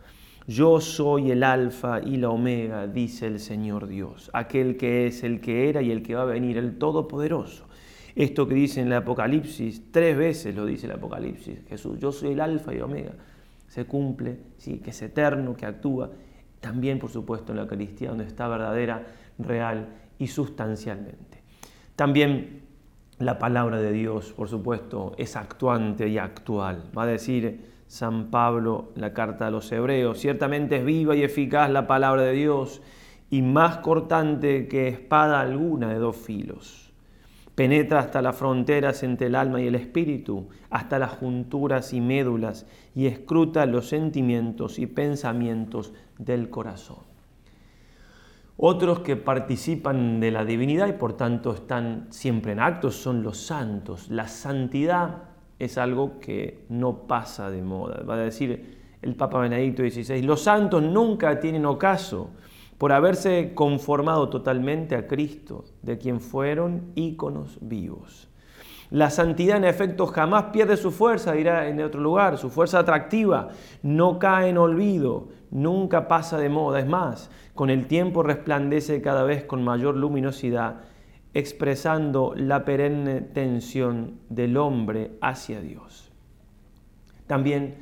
Yo 0.47 0.79
soy 0.79 1.31
el 1.31 1.43
alfa 1.43 1.99
y 2.01 2.15
la 2.17 2.29
omega, 2.29 2.87
dice 2.87 3.27
el 3.27 3.39
Señor 3.39 3.87
Dios, 3.87 4.29
aquel 4.33 4.77
que 4.77 5.07
es, 5.07 5.23
el 5.23 5.41
que 5.41 5.69
era 5.69 5.81
y 5.81 5.91
el 5.91 6.01
que 6.01 6.15
va 6.15 6.21
a 6.21 6.25
venir, 6.25 6.57
el 6.57 6.77
Todopoderoso. 6.77 7.65
Esto 8.15 8.47
que 8.47 8.55
dice 8.55 8.81
en 8.81 8.87
el 8.87 8.93
Apocalipsis, 8.93 9.91
tres 9.91 10.17
veces 10.17 10.55
lo 10.55 10.65
dice 10.65 10.85
el 10.85 10.93
Apocalipsis, 10.93 11.59
Jesús, 11.67 11.99
yo 11.99 12.11
soy 12.11 12.31
el 12.31 12.39
alfa 12.39 12.73
y 12.73 12.79
omega, 12.79 13.11
se 13.67 13.85
cumple, 13.85 14.39
¿sí? 14.57 14.79
que 14.79 14.91
es 14.91 15.01
eterno, 15.01 15.55
que 15.55 15.65
actúa, 15.65 16.11
también 16.61 16.97
por 16.97 17.09
supuesto 17.09 17.51
en 17.51 17.57
la 17.57 17.63
Eucaristía, 17.63 18.09
donde 18.09 18.25
está 18.25 18.47
verdadera, 18.47 19.05
real 19.37 19.89
y 20.17 20.27
sustancialmente. 20.27 21.41
También 21.95 22.66
la 23.19 23.39
palabra 23.39 23.79
de 23.79 23.91
Dios, 23.91 24.33
por 24.33 24.47
supuesto, 24.47 25.13
es 25.17 25.35
actuante 25.35 26.07
y 26.07 26.17
actual. 26.17 26.83
Va 26.95 27.03
a 27.03 27.07
decir 27.07 27.65
San 27.87 28.29
Pablo, 28.29 28.91
la 28.95 29.13
carta 29.13 29.47
a 29.47 29.51
los 29.51 29.71
hebreos. 29.71 30.19
Ciertamente 30.19 30.77
es 30.77 30.85
viva 30.85 31.15
y 31.15 31.23
eficaz 31.23 31.69
la 31.69 31.87
palabra 31.87 32.23
de 32.23 32.33
Dios 32.33 32.81
y 33.29 33.41
más 33.41 33.77
cortante 33.77 34.67
que 34.67 34.87
espada 34.87 35.41
alguna 35.41 35.89
de 35.89 35.99
dos 35.99 36.15
filos. 36.17 36.91
Penetra 37.55 38.01
hasta 38.01 38.21
las 38.21 38.35
fronteras 38.35 39.01
entre 39.01 39.27
el 39.27 39.35
alma 39.35 39.59
y 39.59 39.67
el 39.67 39.73
espíritu, 39.73 40.49
hasta 40.69 40.99
las 40.99 41.13
junturas 41.13 41.91
y 41.91 42.01
médulas, 42.01 42.67
y 42.93 43.07
escruta 43.07 43.65
los 43.65 43.89
sentimientos 43.89 44.77
y 44.77 44.85
pensamientos 44.85 45.91
del 46.19 46.51
corazón. 46.51 47.06
Otros 48.59 49.01
que 49.01 49.15
participan 49.15 50.19
de 50.19 50.31
la 50.31 50.43
divinidad 50.43 50.87
y 50.87 50.93
por 50.93 51.13
tanto 51.13 51.53
están 51.53 52.07
siempre 52.09 52.53
en 52.53 52.59
actos 52.59 52.95
son 52.95 53.21
los 53.21 53.37
santos. 53.37 54.09
La 54.09 54.27
santidad 54.27 55.25
es 55.59 55.77
algo 55.77 56.19
que 56.19 56.65
no 56.69 57.07
pasa 57.07 57.51
de 57.51 57.61
moda. 57.61 58.01
Va 58.03 58.15
a 58.15 58.17
decir 58.17 58.77
el 59.03 59.15
Papa 59.15 59.39
Benedicto 59.39 59.83
XVI, 59.83 60.23
los 60.23 60.41
santos 60.41 60.81
nunca 60.81 61.39
tienen 61.39 61.67
ocaso 61.67 62.31
por 62.79 62.91
haberse 62.91 63.53
conformado 63.53 64.29
totalmente 64.29 64.95
a 64.95 65.07
Cristo, 65.07 65.65
de 65.83 65.99
quien 65.99 66.19
fueron 66.19 66.91
íconos 66.95 67.59
vivos. 67.61 68.27
La 68.89 69.09
santidad 69.09 69.57
en 69.57 69.65
efecto 69.65 70.07
jamás 70.07 70.45
pierde 70.45 70.77
su 70.77 70.91
fuerza, 70.91 71.33
dirá 71.33 71.67
en 71.67 71.81
otro 71.81 71.99
lugar, 71.99 72.37
su 72.37 72.49
fuerza 72.49 72.79
atractiva, 72.79 73.49
no 73.83 74.17
cae 74.17 74.49
en 74.49 74.57
olvido, 74.57 75.27
nunca 75.51 76.07
pasa 76.07 76.37
de 76.37 76.47
moda, 76.47 76.79
es 76.79 76.87
más, 76.87 77.29
con 77.57 77.71
el 77.71 77.87
tiempo 77.87 78.21
resplandece 78.21 79.01
cada 79.01 79.23
vez 79.23 79.43
con 79.43 79.63
mayor 79.63 79.97
luminosidad 79.97 80.83
expresando 81.33 82.33
la 82.35 82.63
perenne 82.65 83.19
tensión 83.19 84.19
del 84.29 84.57
hombre 84.57 85.17
hacia 85.21 85.59
Dios. 85.59 86.11
También 87.25 87.75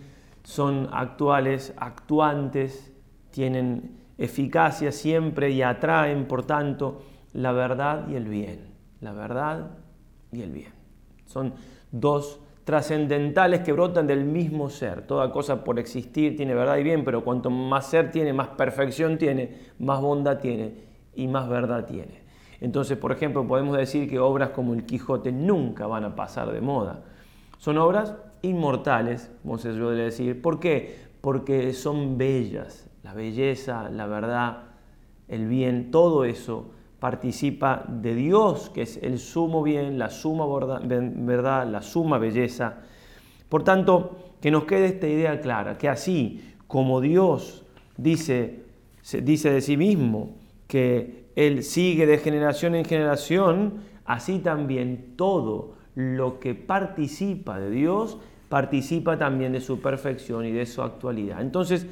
son 0.46 0.88
actuales, 0.94 1.74
actuantes, 1.76 2.94
tienen 3.32 4.00
eficacia 4.18 4.94
siempre 4.94 5.52
y 5.52 5.62
atraen, 5.62 6.26
por 6.26 6.46
tanto, 6.46 7.04
la 7.34 7.52
verdad 7.52 8.08
y 8.08 8.16
el 8.16 8.30
bien. 8.30 8.74
La 9.02 9.12
verdad 9.12 9.72
y 10.32 10.42
el 10.42 10.54
bien. 10.54 10.72
Son 11.26 11.54
dos 11.92 12.40
trascendentales 12.66 13.62
que 13.62 13.72
brotan 13.72 14.08
del 14.08 14.26
mismo 14.26 14.70
ser. 14.70 15.06
Toda 15.08 15.32
cosa 15.32 15.64
por 15.64 15.80
existir 15.80 16.36
tiene 16.36 16.54
verdad 16.56 16.78
y 16.78 16.84
bien, 16.84 17.06
pero 17.06 17.24
cuanto 17.24 17.50
más 17.50 17.88
ser 17.88 18.12
tiene, 18.12 18.34
más 18.34 18.50
perfección 18.50 19.18
tiene, 19.18 19.60
más 19.80 20.02
bondad 20.02 20.40
tiene 20.40 20.74
y 21.14 21.28
más 21.28 21.48
verdad 21.48 21.86
tiene. 21.86 22.26
Entonces, 22.60 22.98
por 22.98 23.12
ejemplo, 23.12 23.48
podemos 23.48 23.78
decir 23.78 24.10
que 24.10 24.20
obras 24.20 24.50
como 24.50 24.74
el 24.74 24.86
Quijote 24.86 25.32
nunca 25.32 25.86
van 25.86 26.04
a 26.06 26.16
pasar 26.16 26.52
de 26.52 26.62
moda. 26.62 27.04
Son 27.60 27.78
obras 27.78 28.16
inmortales, 28.42 29.32
como 29.44 29.58
se 29.60 29.74
suele 29.74 30.04
decir. 30.04 30.42
¿Por 30.42 30.60
qué? 30.60 31.06
Porque 31.22 31.74
son 31.74 32.18
bellas. 32.18 32.90
La 33.04 33.14
belleza, 33.14 33.90
la 33.90 34.08
verdad, 34.08 34.64
el 35.28 35.48
bien, 35.48 35.92
todo 35.92 36.26
eso 36.26 36.72
participa 37.06 37.86
de 37.88 38.16
Dios, 38.16 38.72
que 38.74 38.82
es 38.82 38.98
el 39.04 39.20
sumo 39.20 39.62
bien, 39.62 40.00
la 40.00 40.10
suma 40.10 40.48
verdad, 40.82 41.68
la 41.68 41.84
suma 41.84 42.18
belleza. 42.18 42.78
Por 43.48 43.64
tanto, 43.64 44.18
que 44.42 44.50
nos 44.50 44.64
quede 44.64 44.88
esta 44.88 45.08
idea 45.08 45.40
clara, 45.40 45.78
que 45.78 45.88
así 45.88 46.56
como 46.66 47.02
Dios 47.02 47.64
dice, 47.96 48.64
dice 49.22 49.52
de 49.52 49.62
sí 49.62 49.78
mismo 49.78 50.36
que 50.66 51.26
él 51.36 51.62
sigue 51.62 52.08
de 52.08 52.18
generación 52.18 52.74
en 52.74 52.86
generación, 52.86 53.84
así 54.06 54.40
también 54.40 55.14
todo 55.16 55.76
lo 55.94 56.40
que 56.40 56.56
participa 56.56 57.60
de 57.60 57.70
Dios 57.70 58.18
participa 58.50 59.16
también 59.20 59.52
de 59.52 59.62
su 59.62 59.80
perfección 59.80 60.44
y 60.44 60.52
de 60.52 60.66
su 60.66 60.82
actualidad. 60.82 61.40
Entonces, 61.40 61.86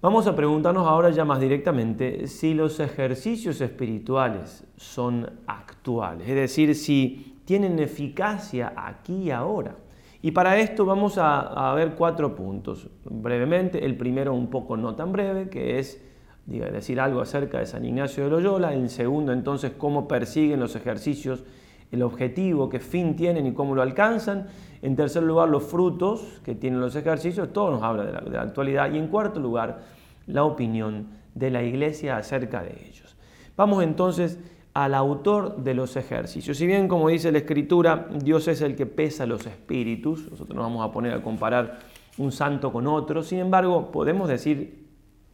vamos 0.00 0.26
a 0.26 0.36
preguntarnos 0.36 0.86
ahora 0.86 1.10
ya 1.10 1.24
más 1.24 1.40
directamente 1.40 2.26
si 2.26 2.54
los 2.54 2.80
ejercicios 2.80 3.60
espirituales 3.60 4.64
son 4.76 5.28
actuales, 5.46 6.28
es 6.28 6.34
decir, 6.34 6.74
si 6.74 7.40
tienen 7.44 7.78
eficacia 7.78 8.72
aquí 8.76 9.24
y 9.24 9.30
ahora. 9.30 9.76
Y 10.20 10.32
para 10.32 10.58
esto 10.58 10.84
vamos 10.84 11.16
a, 11.16 11.72
ver 11.74 11.94
cuatro 11.94 12.34
puntos. 12.34 12.88
Brevemente, 13.04 13.84
el 13.84 13.96
primero 13.96 14.34
un 14.34 14.50
poco 14.50 14.76
no 14.76 14.96
tan 14.96 15.12
breve, 15.12 15.48
que 15.48 15.78
es 15.78 16.02
decir 16.44 16.98
algo 17.00 17.20
acerca 17.20 17.58
de 17.58 17.66
San 17.66 17.84
Ignacio 17.84 18.24
de 18.24 18.30
Loyola. 18.30 18.74
En 18.74 18.88
segundo, 18.88 19.32
entonces, 19.32 19.72
cómo 19.78 20.08
persiguen 20.08 20.58
los 20.58 20.74
ejercicios 20.74 21.44
el 21.90 22.02
objetivo, 22.02 22.68
qué 22.68 22.80
fin 22.80 23.16
tienen 23.16 23.46
y 23.46 23.52
cómo 23.52 23.74
lo 23.74 23.82
alcanzan. 23.82 24.46
En 24.82 24.94
tercer 24.94 25.22
lugar, 25.22 25.48
los 25.48 25.64
frutos 25.64 26.40
que 26.44 26.54
tienen 26.54 26.80
los 26.80 26.94
ejercicios. 26.96 27.52
Todo 27.52 27.70
nos 27.70 27.82
habla 27.82 28.04
de 28.04 28.30
la, 28.30 28.42
actualidad. 28.42 28.92
Y 28.92 28.98
en 28.98 29.08
cuarto 29.08 29.40
lugar, 29.40 29.80
la 30.26 30.44
opinión 30.44 31.08
de 31.34 31.50
la 31.50 31.62
Iglesia 31.62 32.16
acerca 32.16 32.62
de 32.62 32.88
ellos. 32.88 33.16
Vamos 33.56 33.82
entonces 33.82 34.38
al 34.74 34.94
autor 34.94 35.56
de 35.56 35.74
los 35.74 35.96
ejercicios. 35.96 36.56
Si 36.56 36.66
bien, 36.66 36.86
como 36.86 37.08
dice 37.08 37.32
la 37.32 37.38
Escritura, 37.38 38.08
Dios 38.22 38.46
es 38.48 38.60
el 38.60 38.76
que 38.76 38.86
pesa 38.86 39.26
los 39.26 39.46
espíritus, 39.46 40.30
nosotros 40.30 40.54
nos 40.54 40.64
vamos 40.64 40.88
a 40.88 40.92
poner 40.92 41.14
a 41.14 41.22
comparar 41.22 41.78
un 42.18 42.30
santo 42.30 42.72
con 42.72 42.86
otro, 42.86 43.22
sin 43.22 43.38
embargo, 43.38 43.90
podemos 43.90 44.28
decir 44.28 44.88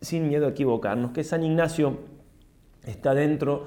sin 0.05 0.29
miedo 0.29 0.47
a 0.47 0.51
equivocarnos, 0.51 1.13
que 1.13 1.25
San 1.25 1.43
Ignacio 1.43 1.99
está 2.85 3.15
dentro 3.15 3.67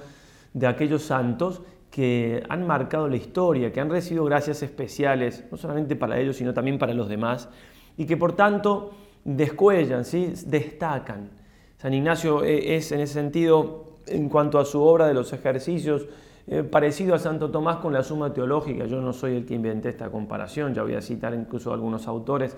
de 0.54 0.68
aquellos 0.68 1.04
santos 1.04 1.62
que 1.98 2.44
han 2.48 2.68
marcado 2.68 3.10
la 3.10 3.16
historia, 3.16 3.74
que 3.74 3.82
han 3.82 3.90
recibido 3.90 4.24
gracias 4.24 4.62
especiales, 4.62 5.46
no 5.50 5.58
solamente 5.58 5.96
para 5.96 6.20
ellos, 6.20 6.36
sino 6.36 6.54
también 6.54 6.78
para 6.78 6.94
los 6.94 7.10
demás, 7.10 7.50
y 7.98 8.06
que 8.06 8.16
por 8.16 8.34
tanto 8.34 8.92
descuellan, 9.24 10.06
¿sí? 10.06 10.32
destacan. 10.46 11.32
San 11.78 11.96
Ignacio 11.96 12.44
eh, 12.44 12.76
es 12.76 12.92
en 12.92 13.00
ese 13.00 13.16
sentido, 13.16 13.96
en 14.06 14.30
cuanto 14.30 14.60
a 14.60 14.66
su 14.66 14.80
obra 14.80 15.08
de 15.08 15.16
los 15.16 15.34
ejercicios, 15.34 16.06
eh, 16.46 16.62
parecido 16.62 17.16
a 17.16 17.18
Santo 17.18 17.50
Tomás 17.50 17.78
con 17.78 17.94
la 17.94 18.04
suma 18.04 18.32
teológica. 18.32 18.86
Yo 18.86 19.02
no 19.02 19.12
soy 19.12 19.36
el 19.36 19.48
que 19.48 19.56
inventé 19.56 19.90
esta 19.90 20.12
comparación, 20.12 20.76
ya 20.76 20.84
voy 20.84 20.94
a 20.94 21.02
citar 21.02 21.34
incluso 21.34 21.74
algunos 21.74 22.08
autores 22.08 22.56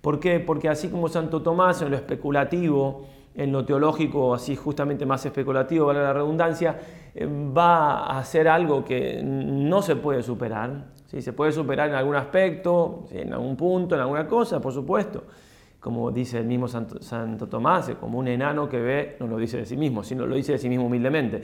¿Por 0.00 0.20
qué? 0.20 0.38
Porque 0.38 0.68
así 0.68 0.88
como 0.88 1.08
Santo 1.08 1.42
Tomás 1.42 1.82
en 1.82 1.90
lo 1.90 1.96
especulativo, 1.96 3.06
en 3.38 3.52
lo 3.52 3.64
teológico, 3.64 4.34
así 4.34 4.56
justamente 4.56 5.06
más 5.06 5.24
especulativo, 5.24 5.86
vale 5.86 6.00
la 6.00 6.12
redundancia, 6.12 6.76
eh, 7.14 7.24
va 7.24 8.00
a 8.00 8.18
hacer 8.18 8.48
algo 8.48 8.84
que 8.84 9.22
no 9.22 9.80
se 9.80 9.94
puede 9.94 10.24
superar. 10.24 10.86
¿sí? 11.06 11.22
Se 11.22 11.32
puede 11.32 11.52
superar 11.52 11.88
en 11.88 11.94
algún 11.94 12.16
aspecto, 12.16 13.04
en 13.12 13.32
algún 13.32 13.56
punto, 13.56 13.94
en 13.94 14.00
alguna 14.00 14.26
cosa, 14.26 14.60
por 14.60 14.72
supuesto. 14.72 15.22
Como 15.78 16.10
dice 16.10 16.38
el 16.38 16.46
mismo 16.46 16.66
Santo, 16.66 17.46
Tomás, 17.46 17.88
como 18.00 18.18
un 18.18 18.26
enano 18.26 18.68
que 18.68 18.80
ve, 18.80 19.16
no 19.20 19.28
lo 19.28 19.36
dice 19.36 19.58
de 19.58 19.66
sí 19.66 19.76
mismo, 19.76 20.02
sino 20.02 20.26
lo 20.26 20.34
dice 20.34 20.52
de 20.52 20.58
sí 20.58 20.68
mismo 20.68 20.86
humildemente, 20.86 21.40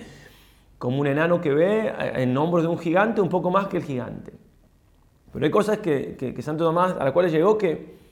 como 0.79 1.01
un 1.01 1.07
enano 1.07 1.41
que 1.41 1.55
ve 1.55 1.87
eh, 1.87 2.13
en 2.17 2.37
hombros 2.37 2.65
de 2.65 2.71
un 2.71 2.79
gigante 2.79 3.21
un 3.21 3.29
poco 3.29 3.53
más 3.53 3.69
que 3.69 3.77
el 3.77 3.85
gigante. 3.85 4.33
Pero 5.33 5.45
hay 5.45 5.51
cosas 5.53 5.79
que 5.79 6.35
Santo 6.41 6.65
Tomás, 6.65 6.97
a 6.99 7.05
las 7.05 7.13
cuales 7.13 7.31
llegó 7.31 7.57
que 7.57 8.04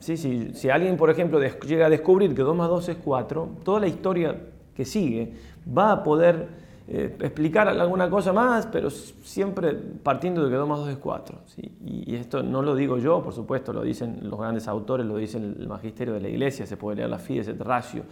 Sí, 0.00 0.16
si 0.16 0.70
alguien, 0.70 0.96
por 0.96 1.10
ejemplo, 1.10 1.40
llega 1.40 1.86
a 1.86 1.90
descubrir 1.90 2.34
que 2.34 2.42
2 2.42 2.56
más 2.56 2.68
2 2.68 2.88
es 2.90 2.96
4, 3.04 3.48
toda 3.64 3.80
la 3.80 3.88
historia 3.88 4.36
que 4.74 4.84
sigue 4.84 5.32
va 5.76 5.92
a 5.92 6.02
poder 6.04 6.48
eh, 6.90 7.16
explicar 7.20 7.68
alguna 7.68 8.08
cosa 8.08 8.32
más, 8.32 8.66
pero 8.66 8.88
siempre 8.88 9.74
partiendo 9.74 10.42
de 10.44 10.50
que 10.50 10.56
2 10.56 10.68
más 10.68 10.78
2 10.78 10.88
es 10.88 10.96
4. 10.96 11.38
Y, 11.84 12.14
esto 12.14 12.42
no 12.42 12.62
lo 12.62 12.74
digo 12.74 12.96
yo, 12.96 13.22
por 13.22 13.34
supuesto, 13.34 13.74
lo 13.74 13.82
dicen 13.82 14.20
los 14.22 14.40
grandes 14.40 14.68
autores, 14.68 15.04
lo 15.04 15.16
dice 15.16 15.36
el 15.36 15.68
magisterio 15.68 16.14
de 16.14 16.20
la 16.20 16.28
iglesia, 16.28 16.64
se 16.66 16.78
puede 16.78 16.96
leer 16.96 17.10
la 17.10 17.18
Fides 17.18 17.48
et 17.48 17.60
Ratio, 17.60 18.04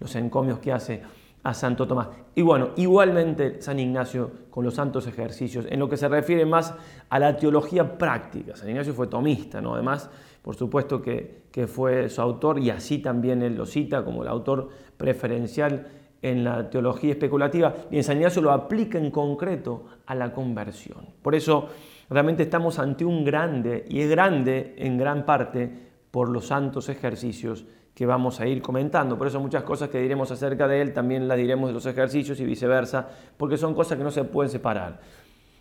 los 0.00 0.14
encomios 0.16 0.58
que 0.58 0.72
hace 0.72 1.02
a 1.44 1.54
Santo 1.54 1.86
Tomás. 1.86 2.08
Y 2.34 2.42
bueno, 2.42 2.70
igualmente 2.74 3.62
San 3.62 3.78
Ignacio 3.78 4.30
con 4.50 4.64
los 4.64 4.74
santos 4.74 5.06
ejercicios, 5.06 5.66
en 5.68 5.78
lo 5.78 5.88
que 5.88 5.96
se 5.96 6.08
refiere 6.08 6.44
más 6.44 6.74
a 7.08 7.18
la 7.20 7.36
teología 7.36 7.96
práctica. 7.96 8.56
San 8.56 8.68
Ignacio 8.68 8.94
fue 8.94 9.06
tomista, 9.06 9.60
¿no? 9.60 9.74
Además, 9.74 10.10
por 10.48 10.56
supuesto 10.56 11.02
que, 11.02 11.66
fue 11.66 12.08
su 12.08 12.22
autor, 12.22 12.58
y 12.58 12.70
así 12.70 13.00
también 13.00 13.42
él 13.42 13.54
lo 13.54 13.66
cita 13.66 14.02
como 14.02 14.22
el 14.22 14.30
autor 14.30 14.70
preferencial 14.96 15.88
en 16.22 16.42
la 16.42 16.70
teología 16.70 17.10
especulativa, 17.10 17.74
y 17.90 17.98
en 17.98 18.02
San 18.02 18.18
lo 18.42 18.50
aplica 18.50 18.96
en 18.96 19.10
concreto 19.10 19.84
a 20.06 20.14
la 20.14 20.32
conversión. 20.32 21.04
Por 21.20 21.34
eso 21.34 21.68
realmente 22.08 22.44
estamos 22.44 22.78
ante 22.78 23.04
un 23.04 23.26
grande, 23.26 23.84
y 23.90 24.00
es 24.00 24.08
grande 24.08 24.74
en 24.78 24.96
gran 24.96 25.26
parte 25.26 25.70
por 26.10 26.30
los 26.30 26.46
santos 26.46 26.88
ejercicios 26.88 27.66
que 27.94 28.06
vamos 28.06 28.40
a 28.40 28.46
ir 28.46 28.62
comentando. 28.62 29.18
Por 29.18 29.26
eso 29.26 29.40
muchas 29.40 29.64
cosas 29.64 29.90
que 29.90 30.00
diremos 30.00 30.30
acerca 30.30 30.66
de 30.66 30.80
él 30.80 30.94
también 30.94 31.28
las 31.28 31.36
diremos 31.36 31.68
de 31.68 31.74
los 31.74 31.84
ejercicios 31.84 32.40
y 32.40 32.46
viceversa, 32.46 33.06
porque 33.36 33.58
son 33.58 33.74
cosas 33.74 33.98
que 33.98 34.04
no 34.04 34.10
se 34.10 34.24
pueden 34.24 34.50
separar. 34.50 34.98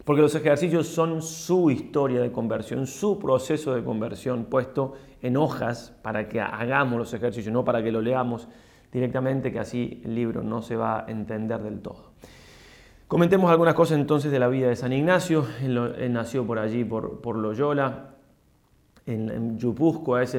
Porque 0.07 0.21
los 0.21 0.33
ejercicios 0.35 0.87
son 0.87 1.21
su 1.21 1.69
historia 1.69 2.21
de 2.21 2.31
conversión, 2.31 2.87
su 2.87 3.19
proceso 3.19 3.75
de 3.75 3.83
conversión 3.83 4.45
puesto 4.45 4.93
en 5.21 5.35
hojas 5.35 5.93
para 6.01 6.29
que 6.29 6.39
hagamos 6.39 6.97
los 6.97 7.13
ejercicios, 7.13 7.51
no 7.51 7.65
para 7.65 7.83
que 7.83 7.91
lo 7.91 7.99
leamos 7.99 8.47
directamente, 8.89 9.51
que 9.51 9.59
así 9.59 10.01
el 10.05 10.15
libro 10.15 10.43
no 10.43 10.61
se 10.61 10.77
va 10.77 11.01
a 11.01 11.11
entender 11.11 11.61
del 11.61 11.81
todo. 11.81 12.13
Comentemos 13.09 13.51
algunas 13.51 13.73
cosas 13.73 13.99
entonces 13.99 14.31
de 14.31 14.39
la 14.39 14.47
vida 14.47 14.69
de 14.69 14.77
San 14.77 14.93
Ignacio. 14.93 15.45
Él, 15.61 16.13
nació 16.13 16.47
por 16.47 16.57
allí, 16.57 16.85
por, 16.85 17.19
por 17.19 17.35
Loyola, 17.35 18.11
en, 19.05 19.29
en 19.29 19.57
Yupuscoa, 19.57 20.23
es 20.23 20.37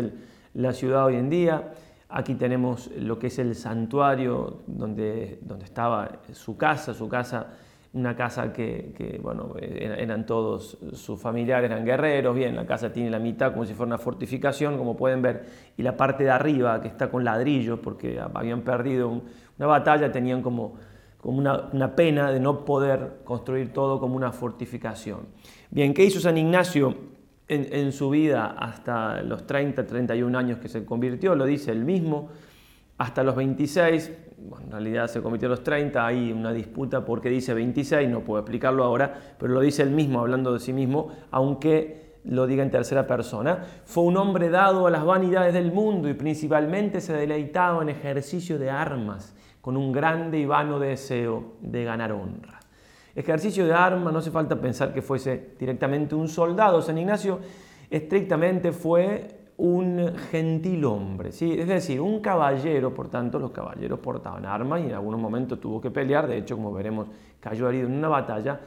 la 0.55 0.73
ciudad 0.73 1.05
hoy 1.05 1.17
en 1.17 1.29
día. 1.29 1.75
Aquí 2.09 2.37
tenemos 2.37 2.91
lo 2.97 3.19
que 3.19 3.27
es 3.27 3.39
el 3.39 3.55
santuario 3.55 4.61
donde 4.67 5.41
estaba 5.63 6.21
su 6.33 6.57
casa, 6.57 6.95
su 6.95 7.07
casa, 7.07 7.49
una 7.95 8.15
casa 8.15 8.53
que, 8.53 9.19
bueno, 9.23 9.55
eran 9.61 10.27
todos 10.27 10.79
sus 10.93 11.21
familiares, 11.21 11.71
eran 11.71 11.85
guerreros, 11.85 12.35
bien, 12.35 12.55
la 12.55 12.67
casa 12.67 12.93
tiene 12.93 13.11
la 13.11 13.19
mitad 13.19 13.53
como 13.53 13.65
si 13.65 13.73
fuera 13.73 13.89
una 13.89 13.99
fortificación, 13.99 14.77
como 14.77 14.97
pueden 14.97 15.23
ver, 15.23 15.47
y 15.77 15.83
la 15.83 15.97
parte 15.97 16.25
de 16.25 16.31
arriba 16.31 16.81
que 16.81 16.89
está 16.89 17.11
con 17.11 17.25
ladrillos, 17.25 17.79
porque 17.81 18.21
habían 18.21 18.63
perdido 18.63 19.23
una 19.59 19.67
batalla, 19.67 20.13
tenían 20.13 20.43
como, 20.43 20.75
como 21.21 21.39
una, 21.39 21.69
una 21.73 21.97
pena 21.97 22.31
de 22.31 22.41
no 22.41 22.65
poder 22.65 23.21
construir 23.25 23.73
todo 23.73 23.99
como 23.99 24.17
una 24.17 24.33
fortificación. 24.33 25.21
Bien, 25.71 25.95
¿qué 25.95 26.05
hizo 26.05 26.21
San 26.21 26.37
Ignacio? 26.37 26.95
En, 27.51 27.93
su 27.93 28.11
vida 28.11 28.57
hasta 28.59 29.23
los 29.23 29.47
30, 29.47 29.87
31 29.87 30.39
años 30.39 30.59
que 30.59 30.69
se 30.69 30.85
convirtió, 30.85 31.35
lo 31.35 31.47
dice 31.47 31.73
él 31.73 31.83
mismo, 31.83 32.29
hasta 32.99 33.23
los 33.23 33.35
26, 33.37 34.13
en 34.61 34.71
realidad 34.71 35.09
se 35.09 35.21
convirtió 35.21 35.49
a 35.49 35.51
los 35.51 35.63
30, 35.63 36.07
hay 36.07 36.33
una 36.33 36.53
disputa 36.53 37.05
porque 37.05 37.29
dice 37.29 37.55
26, 37.55 38.09
no 38.09 38.21
puedo 38.21 38.41
explicarlo 38.41 38.85
ahora, 38.85 39.13
pero 39.39 39.53
lo 39.53 39.61
dice 39.61 39.83
él 39.83 39.91
mismo 39.91 40.21
hablando 40.21 40.53
de 40.53 40.61
sí 40.61 40.73
mismo, 40.73 41.09
aunque 41.31 42.09
lo 42.25 42.47
diga 42.47 42.63
en 42.63 42.71
tercera 42.71 43.07
persona. 43.07 43.65
Fue 43.85 44.05
un 44.05 44.17
hombre 44.17 44.51
dado 44.51 44.87
a 44.87 44.91
las 44.91 45.05
vanidades 45.05 45.55
del 45.55 45.73
mundo 45.73 46.09
y 46.09 46.15
principalmente 46.15 47.01
se 47.01 47.13
deleitaba 47.13 47.83
en 47.83 47.89
ejercicio 47.89 48.59
de 48.59 48.71
armas, 48.71 49.35
con 49.61 49.77
un 49.77 49.93
grande 49.93 50.39
y 50.39 50.47
vano 50.47 50.79
deseo 50.79 51.57
de 51.61 51.85
ganar 51.85 52.13
honra. 52.13 52.61
Ejercicio 53.15 53.67
de 53.67 53.73
arma, 53.73 54.13
no 54.13 54.19
hace 54.19 54.31
falta 54.31 54.61
pensar 54.61 54.93
que 54.93 55.03
fuese 55.03 55.55
directamente 55.59 56.15
un 56.15 56.29
soldado. 56.29 56.81
San 56.81 56.99
Ignacio 56.99 57.41
estrictamente 57.91 58.73
fue 58.73 59.38
un 59.59 60.15
gentil 60.31 60.85
hombre, 60.85 61.33
¿sí? 61.33 61.53
es 61.59 61.67
decir, 61.67 62.01
un 62.01 62.21
caballero, 62.21 62.95
por 62.95 63.09
tanto 63.09 63.41
los 63.41 63.51
caballeros 63.51 63.99
portaban 63.99 64.47
armas 64.47 64.81
y 64.83 64.85
en 64.85 64.93
algunos 64.93 65.21
momentos 65.21 65.61
tuvo 65.61 65.81
que 65.81 65.91
pelear, 65.91 66.29
de 66.29 66.39
hecho 66.39 66.55
como 66.57 66.73
veremos 66.73 67.09
cayó 67.41 67.69
herido 67.69 67.89
en 67.89 67.95
una 67.95 68.09
batalla, 68.09 68.61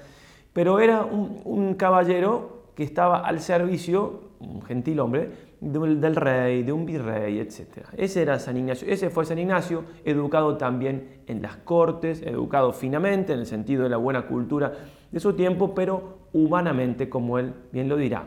pero 0.52 0.82
era 0.82 1.04
un, 1.04 1.76
caballero 1.76 2.64
que 2.76 2.84
estaba 2.84 3.20
al 3.20 3.40
servicio, 3.40 4.32
un 4.42 4.62
gentil 4.64 5.00
hombre, 5.00 5.32
del 5.62 6.16
rey, 6.16 6.64
de 6.64 6.74
un 6.74 6.86
virrey, 6.86 7.40
etc. 7.40 7.86
Ese 7.96 8.24
era 8.24 8.38
San 8.40 8.58
Ignacio. 8.58 8.92
Ese 8.92 9.10
fue 9.10 9.26
San 9.26 9.38
Ignacio, 9.38 9.86
educado 10.04 10.58
también 10.58 11.22
en 11.28 11.42
las 11.42 11.56
cortes, 11.58 12.22
educado 12.24 12.74
finamente, 12.74 13.32
en 13.32 13.40
el 13.40 13.46
sentido 13.46 13.84
de 13.84 13.90
la 13.90 13.98
buena 13.98 14.24
cultura 14.24 14.74
de 15.10 15.20
su 15.20 15.34
tiempo, 15.34 15.74
pero 15.74 16.18
humanamente, 16.34 17.08
como 17.08 17.38
él 17.38 17.54
bien 17.72 17.88
lo 17.88 17.96
dirá. 17.96 18.26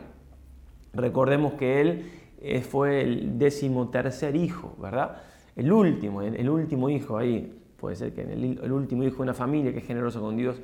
Recordemos 0.93 1.53
que 1.53 1.81
él 1.81 2.24
fue 2.69 3.01
el 3.01 3.37
decimotercer 3.37 4.35
hijo, 4.35 4.75
¿verdad? 4.81 5.17
El 5.55 5.71
último, 5.71 6.21
el 6.21 6.49
último 6.49 6.89
hijo 6.89 7.17
ahí. 7.17 7.61
Puede 7.77 7.95
ser 7.95 8.13
que 8.13 8.21
el, 8.21 8.59
el 8.61 8.71
último 8.71 9.03
hijo 9.03 9.17
de 9.17 9.23
una 9.23 9.33
familia 9.33 9.71
que 9.71 9.79
es 9.79 9.85
generosa 9.85 10.19
con 10.19 10.35
Dios 10.35 10.61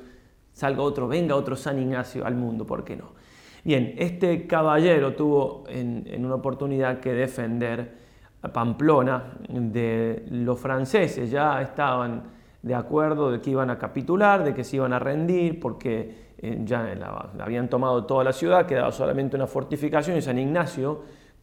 salga 0.52 0.82
otro, 0.82 1.08
venga 1.08 1.34
otro 1.34 1.56
San 1.56 1.78
Ignacio 1.78 2.26
al 2.26 2.34
mundo, 2.34 2.66
¿por 2.66 2.84
qué 2.84 2.96
no? 2.96 3.12
Bien, 3.64 3.94
este 3.96 4.46
caballero 4.48 5.14
tuvo 5.14 5.64
en, 5.68 6.24
una 6.24 6.34
oportunidad 6.34 6.98
que 6.98 7.12
defender 7.12 8.02
a 8.42 8.48
Pamplona 8.48 9.34
de 9.48 10.26
los 10.30 10.58
franceses, 10.58 11.30
ya 11.30 11.62
estaban 11.62 12.24
de 12.60 12.74
acuerdo 12.74 13.30
de 13.30 13.40
que 13.40 13.50
iban 13.50 13.70
a 13.70 13.78
capitular, 13.78 14.42
de 14.42 14.52
que 14.52 14.64
se 14.64 14.76
iban 14.76 14.92
a 14.92 14.98
rendir, 14.98 15.60
porque 15.60 16.32
eh, 16.38 16.60
ya 16.64 16.92
habían 17.38 17.68
tomado 17.68 18.04
toda 18.04 18.24
la 18.24 18.32
ciudad, 18.32 18.66
quedaba 18.66 18.90
solamente 18.90 19.36
una 19.36 19.46
fortificación 19.46 20.16
y 20.16 20.22
San 20.22 20.38
Ignacio, 20.38 21.02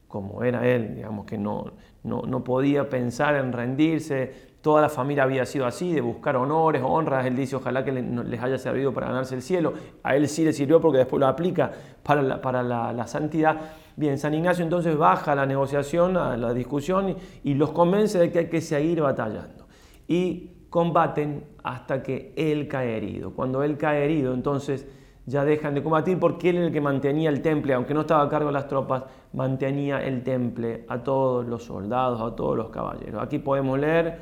como 0.09 0.43
era 0.43 0.67
él, 0.67 0.95
digamos 0.95 1.25
que 1.25 1.37
no, 1.37 1.71
no, 2.03 2.23
no 2.23 2.43
podía 2.43 2.89
pensar 2.89 3.35
en 3.35 3.53
rendirse, 3.53 4.49
Toda 4.61 4.81
la 4.81 4.89
familia 4.89 5.23
había 5.23 5.45
sido 5.45 5.65
así, 5.65 5.93
de 5.93 6.01
buscar 6.01 6.35
honores, 6.35 6.81
honras. 6.85 7.25
Él 7.25 7.35
dice, 7.37 7.55
ojalá 7.55 7.85
que 7.85 7.93
les 7.93 8.43
haya 8.43 8.57
servido 8.57 8.93
para 8.93 9.07
ganarse 9.07 9.35
el 9.35 9.41
cielo. 9.41 9.73
A 10.03 10.17
él 10.17 10.27
sí 10.27 10.43
le 10.43 10.51
sirvió 10.51 10.81
porque 10.81 10.97
después 10.97 11.17
lo 11.17 11.27
aplica 11.27 11.71
para 12.03 12.21
la, 12.21 12.41
para 12.41 12.61
la, 12.61 13.07
santidad. 13.07 13.55
Bien, 13.95 14.17
San 14.17 14.33
Ignacio 14.33 14.65
entonces 14.65 14.97
baja 14.97 15.31
a 15.31 15.35
la 15.35 15.45
negociación, 15.45 16.17
a 16.17 16.35
la 16.35 16.53
discusión 16.53 17.15
y, 17.41 17.53
los 17.53 17.71
convence 17.71 18.19
de 18.19 18.31
que 18.33 18.39
hay 18.39 18.49
que 18.49 18.59
seguir 18.59 19.01
batallando. 19.01 19.65
Y 20.09 20.51
combaten 20.69 21.45
hasta 21.63 22.03
que 22.03 22.33
él 22.35 22.67
cae 22.67 22.97
herido. 22.97 23.31
Cuando 23.31 23.63
él 23.63 23.77
cae 23.77 24.03
herido, 24.03 24.33
entonces 24.33 24.85
ya 25.29 25.45
dejan 25.45 25.75
de 25.75 25.83
combatir 25.83 26.19
porque 26.19 26.49
él 26.49 26.57
era 26.57 26.65
el 26.67 26.73
que 26.73 26.81
mantenía 26.81 27.29
el 27.29 27.41
temple, 27.41 27.75
aunque 27.75 27.93
no 27.93 28.01
estaba 28.01 28.23
a 28.23 28.29
cargo 28.29 28.47
de 28.47 28.53
las 28.53 28.67
tropas, 28.67 29.03
mantenía 29.33 30.03
el 30.03 30.23
temple 30.23 30.85
a 30.89 31.03
todos 31.03 31.45
los 31.45 31.63
soldados, 31.63 32.19
a 32.19 32.35
todos 32.35 32.57
los 32.57 32.69
caballeros. 32.69 33.21
Aquí 33.21 33.37
podemos 33.37 33.77
leer 33.77 34.21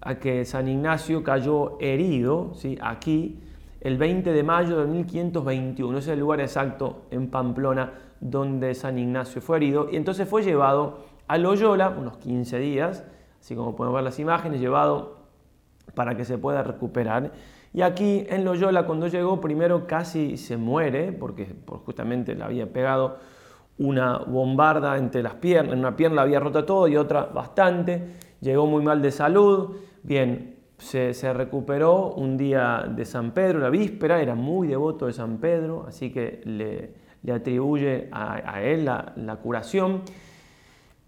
a 0.00 0.16
que 0.16 0.44
San 0.44 0.66
Ignacio 0.68 1.22
cayó 1.22 1.78
herido, 1.80 2.50
¿sí? 2.54 2.76
aquí, 2.82 3.40
el 3.80 3.96
20 3.96 4.32
de 4.32 4.42
mayo 4.42 4.78
de 4.80 4.86
1521. 4.86 5.98
Ese 5.98 6.10
es 6.10 6.14
el 6.14 6.20
lugar 6.20 6.40
exacto 6.40 7.02
en 7.12 7.30
Pamplona 7.30 7.92
donde 8.20 8.74
San 8.74 8.98
Ignacio 8.98 9.40
fue 9.40 9.58
herido. 9.58 9.88
Y 9.90 9.96
entonces 9.96 10.28
fue 10.28 10.42
llevado 10.42 10.98
a 11.28 11.38
Loyola, 11.38 11.90
unos 11.90 12.16
15 12.16 12.58
días, 12.58 13.04
así 13.40 13.54
como 13.54 13.76
podemos 13.76 13.94
ver 13.94 14.04
las 14.04 14.18
imágenes, 14.18 14.60
llevado 14.60 15.18
para 15.94 16.16
que 16.16 16.24
se 16.24 16.38
pueda 16.38 16.64
recuperar. 16.64 17.30
Y 17.72 17.82
aquí 17.82 18.26
en 18.28 18.44
Loyola, 18.44 18.86
cuando 18.86 19.08
llegó, 19.08 19.40
primero 19.40 19.86
casi 19.86 20.36
se 20.36 20.56
muere, 20.56 21.12
porque 21.12 21.54
justamente 21.84 22.34
le 22.34 22.44
había 22.44 22.72
pegado 22.72 23.18
una 23.78 24.18
bombarda 24.18 24.96
entre 24.96 25.22
las 25.22 25.34
piernas, 25.34 25.74
en 25.74 25.80
una 25.80 25.94
pierna 25.94 26.16
la 26.16 26.22
había 26.22 26.40
roto 26.40 26.64
todo 26.64 26.88
y 26.88 26.96
otra 26.96 27.24
bastante. 27.24 28.16
Llegó 28.40 28.66
muy 28.66 28.82
mal 28.82 29.02
de 29.02 29.10
salud, 29.10 29.76
Bien, 30.02 30.56
se, 30.78 31.12
recuperó 31.34 32.14
un 32.14 32.36
día 32.36 32.84
de 32.88 33.04
San 33.04 33.32
Pedro, 33.32 33.58
la 33.58 33.68
víspera, 33.68 34.22
era 34.22 34.34
muy 34.34 34.68
devoto 34.68 35.06
de 35.06 35.12
San 35.12 35.38
Pedro, 35.38 35.84
así 35.86 36.10
que 36.10 36.40
le, 36.44 37.32
atribuye 37.32 38.08
a, 38.12 38.62
él 38.62 38.84
la, 38.84 39.38
curación. 39.42 40.02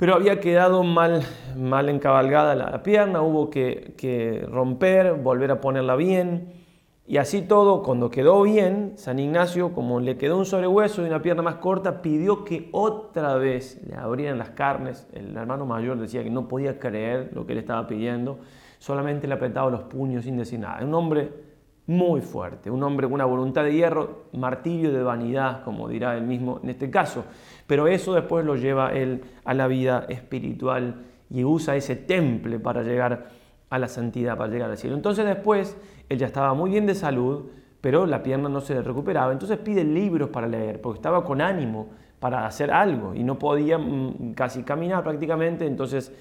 Pero 0.00 0.14
había 0.14 0.40
quedado 0.40 0.82
mal, 0.82 1.22
mal 1.56 1.88
encabalgada 1.90 2.54
la, 2.54 2.82
pierna, 2.82 3.20
hubo 3.20 3.50
que, 3.50 4.44
romper, 4.50 5.12
volver 5.12 5.52
a 5.52 5.60
ponerla 5.60 5.94
bien. 5.94 6.54
Y 7.06 7.18
así 7.18 7.42
todo, 7.42 7.82
cuando 7.82 8.10
quedó 8.10 8.42
bien, 8.42 8.94
San 8.96 9.18
Ignacio, 9.18 9.74
como 9.74 10.00
le 10.00 10.16
quedó 10.16 10.38
un 10.38 10.46
sobrehueso 10.46 11.02
y 11.02 11.06
una 11.06 11.20
pierna 11.20 11.42
más 11.42 11.56
corta, 11.56 12.00
pidió 12.00 12.44
que 12.44 12.70
otra 12.72 13.34
vez 13.34 13.78
le 13.86 13.94
abrieran 13.94 14.38
las 14.38 14.50
carnes. 14.50 15.06
El 15.12 15.36
hermano 15.36 15.66
mayor 15.66 15.98
decía 15.98 16.24
que 16.24 16.30
no 16.30 16.48
podía 16.48 16.78
creer 16.78 17.30
lo 17.34 17.46
que 17.46 17.54
le 17.54 17.60
estaba 17.60 17.86
pidiendo 17.86 18.38
solamente 18.80 19.28
le 19.28 19.34
apretaba 19.34 19.70
los 19.70 19.82
puños 19.82 20.24
sin 20.24 20.36
decir 20.36 20.58
nada. 20.58 20.82
Un 20.84 20.94
hombre 20.94 21.30
muy 21.86 22.20
fuerte, 22.20 22.70
un 22.70 22.82
hombre 22.82 23.06
con 23.06 23.14
una 23.14 23.24
voluntad 23.24 23.64
de 23.64 23.74
hierro, 23.74 24.24
martirio 24.32 24.92
de 24.92 25.02
vanidad, 25.02 25.62
como 25.64 25.88
dirá 25.88 26.16
él 26.16 26.24
mismo 26.24 26.60
en 26.62 26.70
este 26.70 26.90
caso. 26.90 27.24
Pero 27.70 27.86
eso 27.86 28.14
después 28.14 28.44
lo 28.44 28.56
lleva 28.56 28.90
él 28.92 29.22
a 29.44 29.54
la 29.54 29.68
vida 29.68 30.04
espiritual 30.08 31.04
y 31.30 31.44
usa 31.44 31.76
ese 31.76 31.94
temple 31.94 32.58
para 32.58 32.82
llegar 32.82 33.28
a 33.70 33.78
la 33.78 33.86
santidad 33.86 34.36
para 34.36 34.52
llegar 34.52 34.72
al 34.72 34.76
cielo. 34.76 34.96
Entonces 34.96 35.24
después, 35.24 35.76
él 36.08 36.18
ya 36.18 36.26
estaba 36.26 36.52
muy 36.52 36.70
bien 36.70 36.84
de 36.84 36.96
salud, 36.96 37.44
pero 37.80 38.06
la 38.06 38.24
pierna 38.24 38.48
no 38.48 38.60
se 38.60 38.74
le 38.74 38.82
recuperaba. 38.82 39.30
Entonces 39.30 39.56
pide 39.58 39.84
libros 39.84 40.30
para 40.30 40.48
leer, 40.48 40.80
porque 40.80 40.98
estaba 40.98 41.22
con 41.22 41.40
ánimo 41.40 41.90
para 42.18 42.44
hacer 42.44 42.72
algo 42.72 43.14
y 43.14 43.22
no 43.22 43.38
podía 43.38 43.78
mm, 43.78 44.32
casi 44.34 44.64
caminar 44.64 45.04
prácticamente. 45.04 45.64
Entonces, 45.64 46.12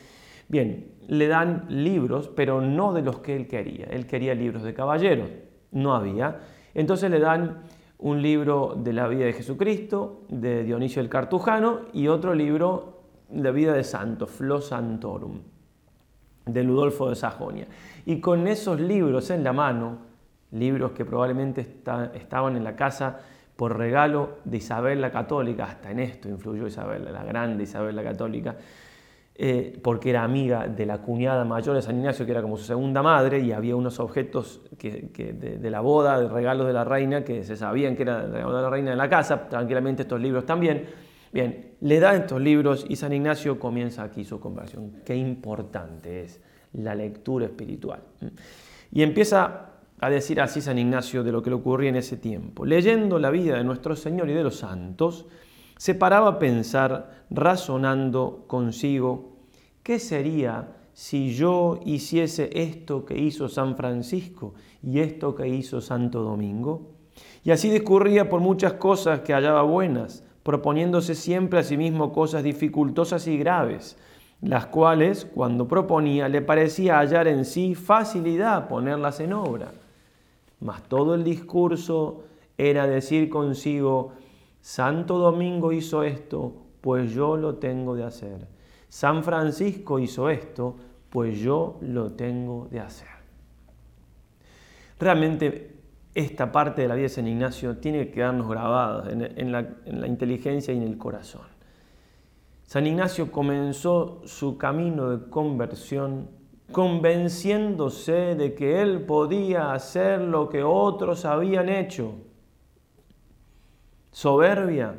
bien, 0.50 0.92
le 1.08 1.28
dan 1.28 1.66
libros, 1.68 2.28
pero 2.28 2.62
no 2.62 2.94
de 2.94 3.02
los 3.02 3.22
que 3.22 3.36
él 3.36 3.48
quería. 3.48 3.88
Él 3.88 4.06
quería 4.06 4.36
libros 4.36 4.62
de 4.62 4.76
caballeros, 4.76 5.32
no 5.72 5.96
había. 5.96 6.42
Entonces 6.76 7.10
le 7.10 7.20
dan 7.20 7.64
un 8.00 8.22
libro 8.22 8.76
de 8.78 8.94
la 8.94 9.08
vida 9.08 9.26
de 9.26 9.34
Jesucristo, 9.34 10.22
de 10.30 10.64
Dionisio 10.64 11.02
el 11.02 11.10
Cartujano, 11.10 11.82
y 11.94 12.08
otro 12.08 12.34
libro 12.34 13.02
de 13.30 13.52
vida 13.52 13.74
de 13.74 13.84
Santo, 13.84 14.26
Flo 14.26 14.62
Santorum, 14.62 15.42
de 16.46 16.64
Ludolfo 16.64 17.10
de 17.10 17.16
Sajonia. 17.16 17.68
Y 18.06 18.22
con 18.22 18.48
esos 18.48 18.80
libros 18.80 19.30
en 19.30 19.44
la 19.44 19.54
mano, 19.54 19.98
libros 20.52 20.94
que 20.94 21.06
probablemente 21.06 21.62
estaban 22.14 22.56
en 22.56 22.64
la 22.64 22.76
casa 22.76 23.20
por 23.56 23.78
regalo 23.78 24.38
de 24.46 24.58
Isabel 24.58 25.02
la 25.02 25.12
Católica, 25.12 25.66
hasta 25.66 25.92
en 25.92 26.00
esto 26.00 26.30
influyó 26.30 26.66
Isabel, 26.66 27.04
la 27.12 27.26
grande 27.26 27.64
Isabel 27.64 27.98
la 27.98 28.04
Católica, 28.04 28.56
eh, 29.42 29.80
porque 29.82 30.10
era 30.10 30.26
amiga 30.26 30.68
de 30.68 30.86
la 30.86 30.98
cuñada 30.98 31.46
mayor 31.46 31.74
de 31.74 31.82
San 31.82 31.96
Ignacio, 31.98 32.26
que 32.26 32.32
era 32.34 32.42
como 32.42 32.58
su 32.58 32.66
segunda 32.66 33.02
madre, 33.02 33.40
y 33.40 33.54
había 33.54 33.74
unos 33.74 34.02
objetos 34.02 34.62
de, 34.78 35.70
la 35.70 35.80
boda, 35.80 36.20
de 36.20 36.28
regalos 36.28 36.68
de 36.68 36.74
la 36.74 36.84
reina, 36.84 37.24
que 37.24 37.46
se 37.46 37.56
sabían 37.56 37.96
que 37.96 38.02
era 38.02 38.26
el 38.26 38.34
regalo 38.34 38.58
de 38.58 38.62
la 38.64 38.70
reina 38.70 38.92
en 38.92 38.98
la 38.98 39.08
casa, 39.08 39.48
tranquilamente 39.48 40.02
estos 40.02 40.20
libros 40.20 40.46
también. 40.46 40.88
Bien, 41.32 41.76
le 41.80 42.02
da 42.02 42.16
estos 42.16 42.42
libros 42.42 42.86
y 42.90 42.98
San 42.98 43.14
Ignacio 43.14 43.58
comienza 43.58 44.04
aquí 44.04 44.26
su 44.26 44.42
conversión. 44.42 44.98
Qué 45.06 45.16
importante 45.16 46.24
es 46.24 46.42
la 46.74 46.94
lectura 46.94 47.46
espiritual. 47.46 48.02
Y 48.92 49.04
empieza 49.04 49.70
a 50.02 50.10
decir 50.10 50.42
así 50.42 50.60
San 50.60 50.78
Ignacio 50.78 51.24
de 51.24 51.32
lo 51.32 51.42
que 51.42 51.50
le 51.50 51.56
ocurría 51.56 51.88
en 51.88 51.96
ese 51.96 52.18
tiempo. 52.18 52.66
Leyendo 52.66 53.18
la 53.20 53.30
vida 53.30 53.56
de 53.56 53.64
nuestro 53.64 53.96
Señor 53.96 54.30
y 54.30 54.34
de 54.34 54.44
los 54.44 54.58
santos, 54.58 55.28
se 55.80 55.96
paraba 55.96 56.28
a 56.28 56.40
pensar, 56.40 57.24
razonando 57.30 58.44
consigo, 58.48 59.38
¿qué 59.82 59.98
sería 59.98 60.76
si 60.92 61.34
yo 61.34 61.80
hiciese 61.86 62.50
esto 62.54 63.06
que 63.06 63.18
hizo 63.18 63.48
San 63.48 63.78
Francisco 63.78 64.56
y 64.84 65.00
esto 65.00 65.36
que 65.36 65.48
hizo 65.48 65.80
Santo 65.80 66.22
Domingo? 66.22 66.92
Y 67.46 67.52
así 67.52 67.70
discurría 67.70 68.28
por 68.28 68.42
muchas 68.42 68.74
cosas 68.74 69.22
que 69.22 69.32
hallaba 69.32 69.62
buenas, 69.62 70.26
proponiéndose 70.44 71.16
siempre 71.16 71.60
a 71.60 71.64
sí 71.64 71.78
mismo 71.78 72.12
cosas 72.12 72.44
dificultosas 72.44 73.26
y 73.28 73.38
graves, 73.38 73.98
las 74.42 74.66
cuales, 74.66 75.24
cuando 75.34 75.70
proponía, 75.70 76.28
le 76.28 76.42
parecía 76.42 77.00
hallar 77.00 77.30
en 77.30 77.46
sí 77.46 77.74
facilidad 77.74 78.68
ponerlas 78.68 79.22
en 79.22 79.32
obra 79.32 79.72
mas 80.60 80.84
todo 80.84 81.16
el 81.16 81.24
discurso 81.24 82.24
era 82.58 82.88
decir 82.88 83.30
consigo, 83.30 84.14
Santo 84.62 85.18
Domingo 85.18 85.72
hizo 85.72 86.04
esto, 86.04 86.54
pues 86.82 87.12
yo 87.12 87.38
lo 87.38 87.56
tengo 87.56 87.96
de 87.96 88.04
hacer. 88.04 88.48
San 88.88 89.24
Francisco 89.24 90.00
hizo 90.00 90.30
esto, 90.30 90.76
pues 91.10 91.40
yo 91.40 91.78
lo 91.82 92.12
tengo 92.12 92.68
de 92.72 92.80
hacer. 92.80 93.08
Realmente 95.00 95.76
esta 96.14 96.52
parte 96.52 96.82
de 96.82 96.88
la 96.88 96.96
vida 96.96 97.04
de 97.04 97.10
San 97.10 97.28
Ignacio 97.28 97.78
tiene 97.78 98.06
que 98.08 98.12
quedarnos 98.12 98.50
grabada 98.50 99.12
en, 99.12 99.52
la, 99.52 99.60
en 99.86 100.02
la 100.02 100.08
inteligencia 100.08 100.74
y 100.74 100.78
en 100.78 100.84
el 100.84 100.98
corazón. 100.98 101.44
San 102.64 102.86
Ignacio 102.86 103.32
comenzó 103.32 104.22
su 104.26 104.58
camino 104.58 105.10
de 105.10 105.30
conversión 105.30 106.28
convenciéndose 106.72 108.36
de 108.36 108.54
que 108.54 108.82
él 108.82 109.02
podía 109.02 109.74
hacer 109.74 110.22
lo 110.22 110.50
que 110.50 110.64
otros 110.64 111.26
habían 111.26 111.70
hecho. 111.70 112.14
Soberbia. 114.12 114.96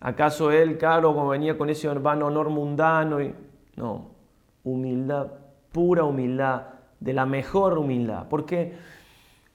¿Acaso 0.00 0.50
él, 0.50 0.78
caro, 0.78 1.28
venía 1.28 1.56
con 1.56 1.70
ese 1.70 1.88
urbano 1.88 2.26
honor 2.26 2.50
mundano? 2.50 3.20
Y... 3.20 3.34
No, 3.76 4.10
humildad, 4.64 5.28
pura 5.70 6.04
humildad, 6.04 6.66
de 7.00 7.12
la 7.12 7.26
mejor 7.26 7.78
humildad. 7.78 8.26
Porque 8.28 8.74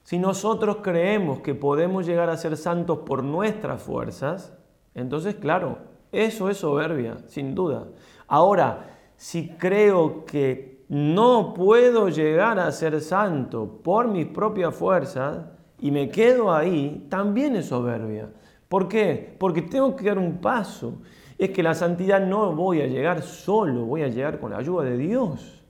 si 0.02 0.18
nosotros 0.18 0.78
creemos 0.82 1.40
que 1.40 1.54
podemos 1.54 2.06
llegar 2.06 2.30
a 2.30 2.36
ser 2.36 2.56
santos 2.56 3.00
por 3.00 3.22
nuestras 3.22 3.82
fuerzas, 3.82 4.56
entonces, 4.94 5.34
claro, 5.34 5.78
eso 6.12 6.48
es 6.48 6.56
soberbia, 6.58 7.18
sin 7.26 7.54
duda. 7.54 7.88
Ahora, 8.26 8.96
si 9.16 9.50
creo 9.50 10.24
que 10.24 10.84
no 10.88 11.52
puedo 11.52 12.08
llegar 12.08 12.58
a 12.58 12.72
ser 12.72 13.00
santo 13.00 13.80
por 13.82 14.08
mis 14.08 14.26
propias 14.26 14.74
fuerzas 14.74 15.44
y 15.80 15.90
me 15.90 16.08
quedo 16.08 16.52
ahí, 16.52 17.06
también 17.08 17.56
es 17.56 17.66
soberbia. 17.66 18.30
¿Por 18.68 18.88
qué? 18.88 19.36
Porque 19.38 19.62
tengo 19.62 19.96
que 19.96 20.06
dar 20.06 20.18
un 20.18 20.38
paso. 20.38 21.00
Es 21.38 21.50
que 21.50 21.62
la 21.62 21.74
santidad 21.74 22.20
no 22.20 22.52
voy 22.54 22.80
a 22.80 22.86
llegar 22.86 23.22
solo, 23.22 23.84
voy 23.84 24.02
a 24.02 24.08
llegar 24.08 24.40
con 24.40 24.50
la 24.50 24.58
ayuda 24.58 24.84
de 24.84 24.96
Dios. 24.96 25.64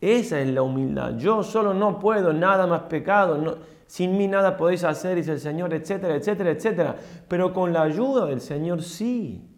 Esa 0.00 0.40
es 0.40 0.48
la 0.48 0.62
humildad. 0.62 1.16
Yo 1.18 1.42
solo 1.42 1.74
no 1.74 1.98
puedo, 1.98 2.32
nada 2.32 2.66
más 2.66 2.82
pecado, 2.82 3.58
sin 3.86 4.16
mí 4.16 4.26
nada 4.26 4.56
podéis 4.56 4.82
hacer, 4.84 5.16
dice 5.16 5.32
el 5.32 5.40
Señor, 5.40 5.74
etcétera, 5.74 6.16
etcétera, 6.16 6.50
etcétera. 6.50 6.96
Pero 7.28 7.52
con 7.52 7.72
la 7.72 7.82
ayuda 7.82 8.26
del 8.26 8.40
Señor 8.40 8.82
sí. 8.82 9.48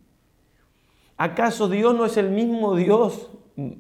¿Acaso 1.17 1.69
Dios 1.69 1.95
no 1.95 2.05
es 2.05 2.17
el 2.17 2.31
mismo 2.31 2.75
Dios 2.75 3.31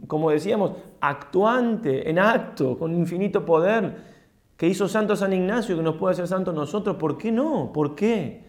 como 0.06 0.30
decíamos, 0.30 0.72
actuante, 1.00 2.08
en 2.08 2.18
acto, 2.18 2.78
con 2.78 2.94
infinito 2.94 3.44
poder, 3.44 4.13
que 4.56 4.68
hizo 4.68 4.88
santo 4.88 5.16
San 5.16 5.32
Ignacio, 5.32 5.76
que 5.76 5.82
nos 5.82 5.96
puede 5.96 6.12
hacer 6.12 6.28
santos 6.28 6.54
nosotros. 6.54 6.96
¿Por 6.96 7.18
qué 7.18 7.32
no? 7.32 7.72
¿Por 7.72 7.94
qué? 7.94 8.44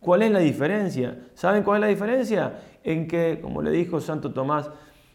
¿Cuál 0.00 0.22
es 0.22 0.30
la 0.30 0.38
diferencia? 0.38 1.18
¿Saben 1.34 1.62
cuál 1.62 1.78
es 1.78 1.80
la 1.82 1.86
diferencia? 1.88 2.60
En 2.84 3.08
que, 3.08 3.40
como 3.42 3.62
le 3.62 3.70
dijo 3.70 4.00
Santo 4.00 4.32
Tomás 4.32 4.70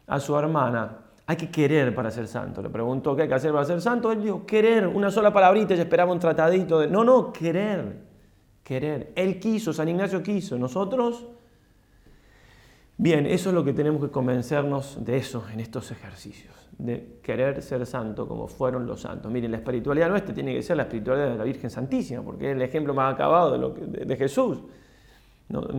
a 0.07 0.19
su 0.19 0.37
hermana, 0.37 0.99
hay 1.25 1.37
que 1.37 1.49
querer 1.49 1.95
para 1.95 2.11
ser 2.11 2.27
santo. 2.27 2.61
Le 2.61 2.69
preguntó 2.69 3.15
qué 3.15 3.23
hay 3.23 3.27
que 3.27 3.35
hacer 3.35 3.53
para 3.53 3.63
ser 3.63 3.81
santo. 3.81 4.11
Él 4.11 4.21
dijo, 4.21 4.45
querer, 4.45 4.87
una 4.87 5.09
sola 5.09 5.31
palabrita, 5.31 5.73
ella 5.73 5.83
esperaba 5.83 6.11
un 6.11 6.19
tratadito 6.19 6.79
de... 6.79 6.87
No, 6.87 7.03
no, 7.03 7.31
querer, 7.31 8.01
querer. 8.63 9.13
Él 9.15 9.39
quiso, 9.39 9.71
San 9.71 9.87
Ignacio 9.87 10.21
quiso. 10.21 10.57
Nosotros 10.57 11.27
Bien, 12.97 13.25
eso 13.25 13.49
es 13.49 13.55
lo 13.55 13.63
que 13.63 13.73
tenemos 13.73 14.01
que 14.01 14.11
convencernos 14.11 15.03
de 15.03 15.17
eso 15.17 15.43
en 15.51 15.59
estos 15.59 15.91
ejercicios, 15.91 16.53
de 16.77 17.19
querer 17.21 17.61
ser 17.61 17.85
santo 17.85 18.27
como 18.27 18.47
fueron 18.47 18.85
los 18.85 19.01
santos. 19.01 19.31
Miren, 19.31 19.51
la 19.51 19.57
espiritualidad 19.57 20.09
nuestra 20.09 20.33
tiene 20.33 20.53
que 20.53 20.61
ser 20.61 20.77
la 20.77 20.83
espiritualidad 20.83 21.31
de 21.31 21.37
la 21.37 21.43
Virgen 21.43 21.69
Santísima, 21.69 22.21
porque 22.23 22.49
es 22.51 22.55
el 22.55 22.61
ejemplo 22.61 22.93
más 22.93 23.13
acabado 23.13 23.51
de, 23.51 23.57
lo 23.57 23.69
de, 23.69 24.15
Jesús. 24.15 24.59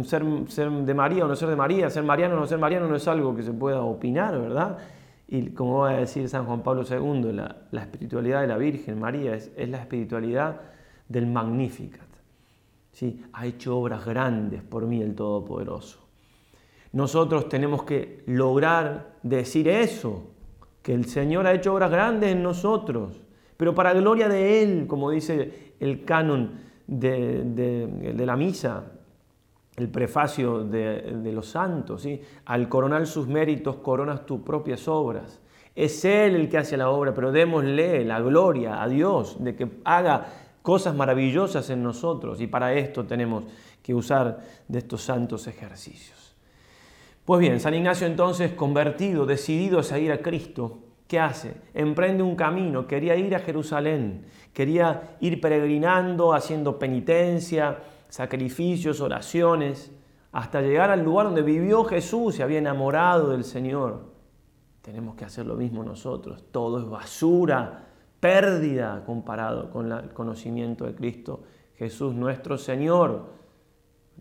Ser, 0.04 0.24
ser, 0.48 0.70
de 0.70 0.94
María 0.94 1.24
o 1.24 1.28
no 1.28 1.34
ser 1.34 1.48
de 1.48 1.56
María, 1.56 1.90
ser 1.90 2.04
mariano 2.04 2.36
o 2.36 2.40
no 2.40 2.46
ser 2.46 2.58
mariano 2.58 2.86
no 2.86 2.96
es 2.96 3.08
algo 3.08 3.34
que 3.34 3.42
se 3.42 3.52
pueda 3.52 3.82
opinar, 3.82 4.38
¿verdad? 4.38 4.78
Y 5.26 5.50
como 5.50 5.80
va 5.80 5.90
a 5.90 5.96
decir 5.96 6.28
San 6.28 6.44
Juan 6.44 6.62
Pablo 6.62 6.84
II, 6.88 7.32
la, 7.32 7.82
espiritualidad 7.82 8.42
de 8.42 8.46
la 8.46 8.56
Virgen 8.56 9.00
María 9.00 9.34
es, 9.34 9.50
es 9.56 9.68
la 9.68 9.78
espiritualidad 9.78 10.60
del 11.08 11.26
Magnificat. 11.26 12.02
¿Sí? 12.92 13.24
Ha 13.32 13.46
hecho 13.46 13.76
obras 13.76 14.04
grandes 14.04 14.62
por 14.62 14.86
mí 14.86 15.02
el 15.02 15.16
Todopoderoso. 15.16 15.98
Nosotros 16.92 17.48
tenemos 17.48 17.82
que 17.82 18.22
lograr 18.26 19.16
decir 19.24 19.66
eso, 19.66 20.33
que 20.84 20.92
el 20.92 21.06
Señor 21.06 21.46
ha 21.46 21.54
hecho 21.54 21.72
obras 21.72 21.90
grandes 21.90 22.30
en 22.30 22.42
nosotros, 22.42 23.18
pero 23.56 23.74
para 23.74 23.94
gloria 23.94 24.28
de 24.28 24.62
Él, 24.62 24.86
como 24.86 25.10
dice 25.10 25.72
el 25.80 26.04
canon 26.04 26.60
de, 26.86 28.14
la 28.18 28.36
misa, 28.36 28.84
el 29.76 29.88
prefacio 29.88 30.62
de, 30.62 31.32
los 31.32 31.46
santos, 31.48 32.06
al 32.44 32.68
coronar 32.68 33.06
sus 33.06 33.26
méritos 33.26 33.76
coronas 33.76 34.26
tus 34.26 34.42
propias 34.42 34.86
obras. 34.86 35.40
Es 35.74 36.04
Él 36.04 36.36
el 36.36 36.50
que 36.50 36.58
hace 36.58 36.76
la 36.76 36.90
obra, 36.90 37.14
pero 37.14 37.32
démosle 37.32 38.04
la 38.04 38.20
gloria 38.20 38.82
a 38.82 38.86
Dios 38.86 39.42
de 39.42 39.56
que 39.56 39.80
haga 39.84 40.26
cosas 40.60 40.94
maravillosas 40.94 41.70
en 41.70 41.82
nosotros 41.82 42.42
y 42.42 42.46
para 42.46 42.74
esto 42.74 43.06
tenemos 43.06 43.44
que 43.82 43.94
usar 43.94 44.38
de 44.68 44.80
estos 44.80 45.00
santos 45.00 45.46
ejercicios. 45.46 46.23
Pues 47.24 47.40
bien, 47.40 47.58
San 47.58 47.74
Ignacio 47.74 48.06
entonces, 48.06 48.52
convertido, 48.52 49.24
decidido 49.24 49.78
a 49.78 49.82
seguir 49.82 50.12
a 50.12 50.20
Cristo, 50.20 50.80
¿qué 51.08 51.18
hace? 51.18 51.54
Emprende 51.72 52.22
un 52.22 52.36
camino, 52.36 52.86
quería 52.86 53.16
ir 53.16 53.34
a 53.34 53.38
Jerusalén, 53.38 54.26
quería 54.52 55.16
ir 55.20 55.40
peregrinando, 55.40 56.34
haciendo 56.34 56.78
penitencia, 56.78 57.78
sacrificios, 58.10 59.00
oraciones, 59.00 59.90
hasta 60.32 60.60
llegar 60.60 60.90
al 60.90 61.02
lugar 61.02 61.26
donde 61.26 61.42
vivió 61.42 61.84
Jesús, 61.84 62.34
se 62.34 62.42
había 62.42 62.58
enamorado 62.58 63.30
del 63.30 63.44
Señor. 63.44 64.12
Tenemos 64.82 65.14
que 65.14 65.24
hacer 65.24 65.46
lo 65.46 65.54
mismo 65.54 65.82
nosotros. 65.82 66.44
Todo 66.50 66.78
es 66.78 66.84
basura, 66.86 67.86
pérdida 68.20 69.02
comparado 69.06 69.70
con 69.70 69.90
el 69.90 70.12
conocimiento 70.12 70.84
de 70.84 70.94
Cristo 70.94 71.42
Jesús 71.76 72.14
nuestro 72.14 72.58
Señor 72.58 73.43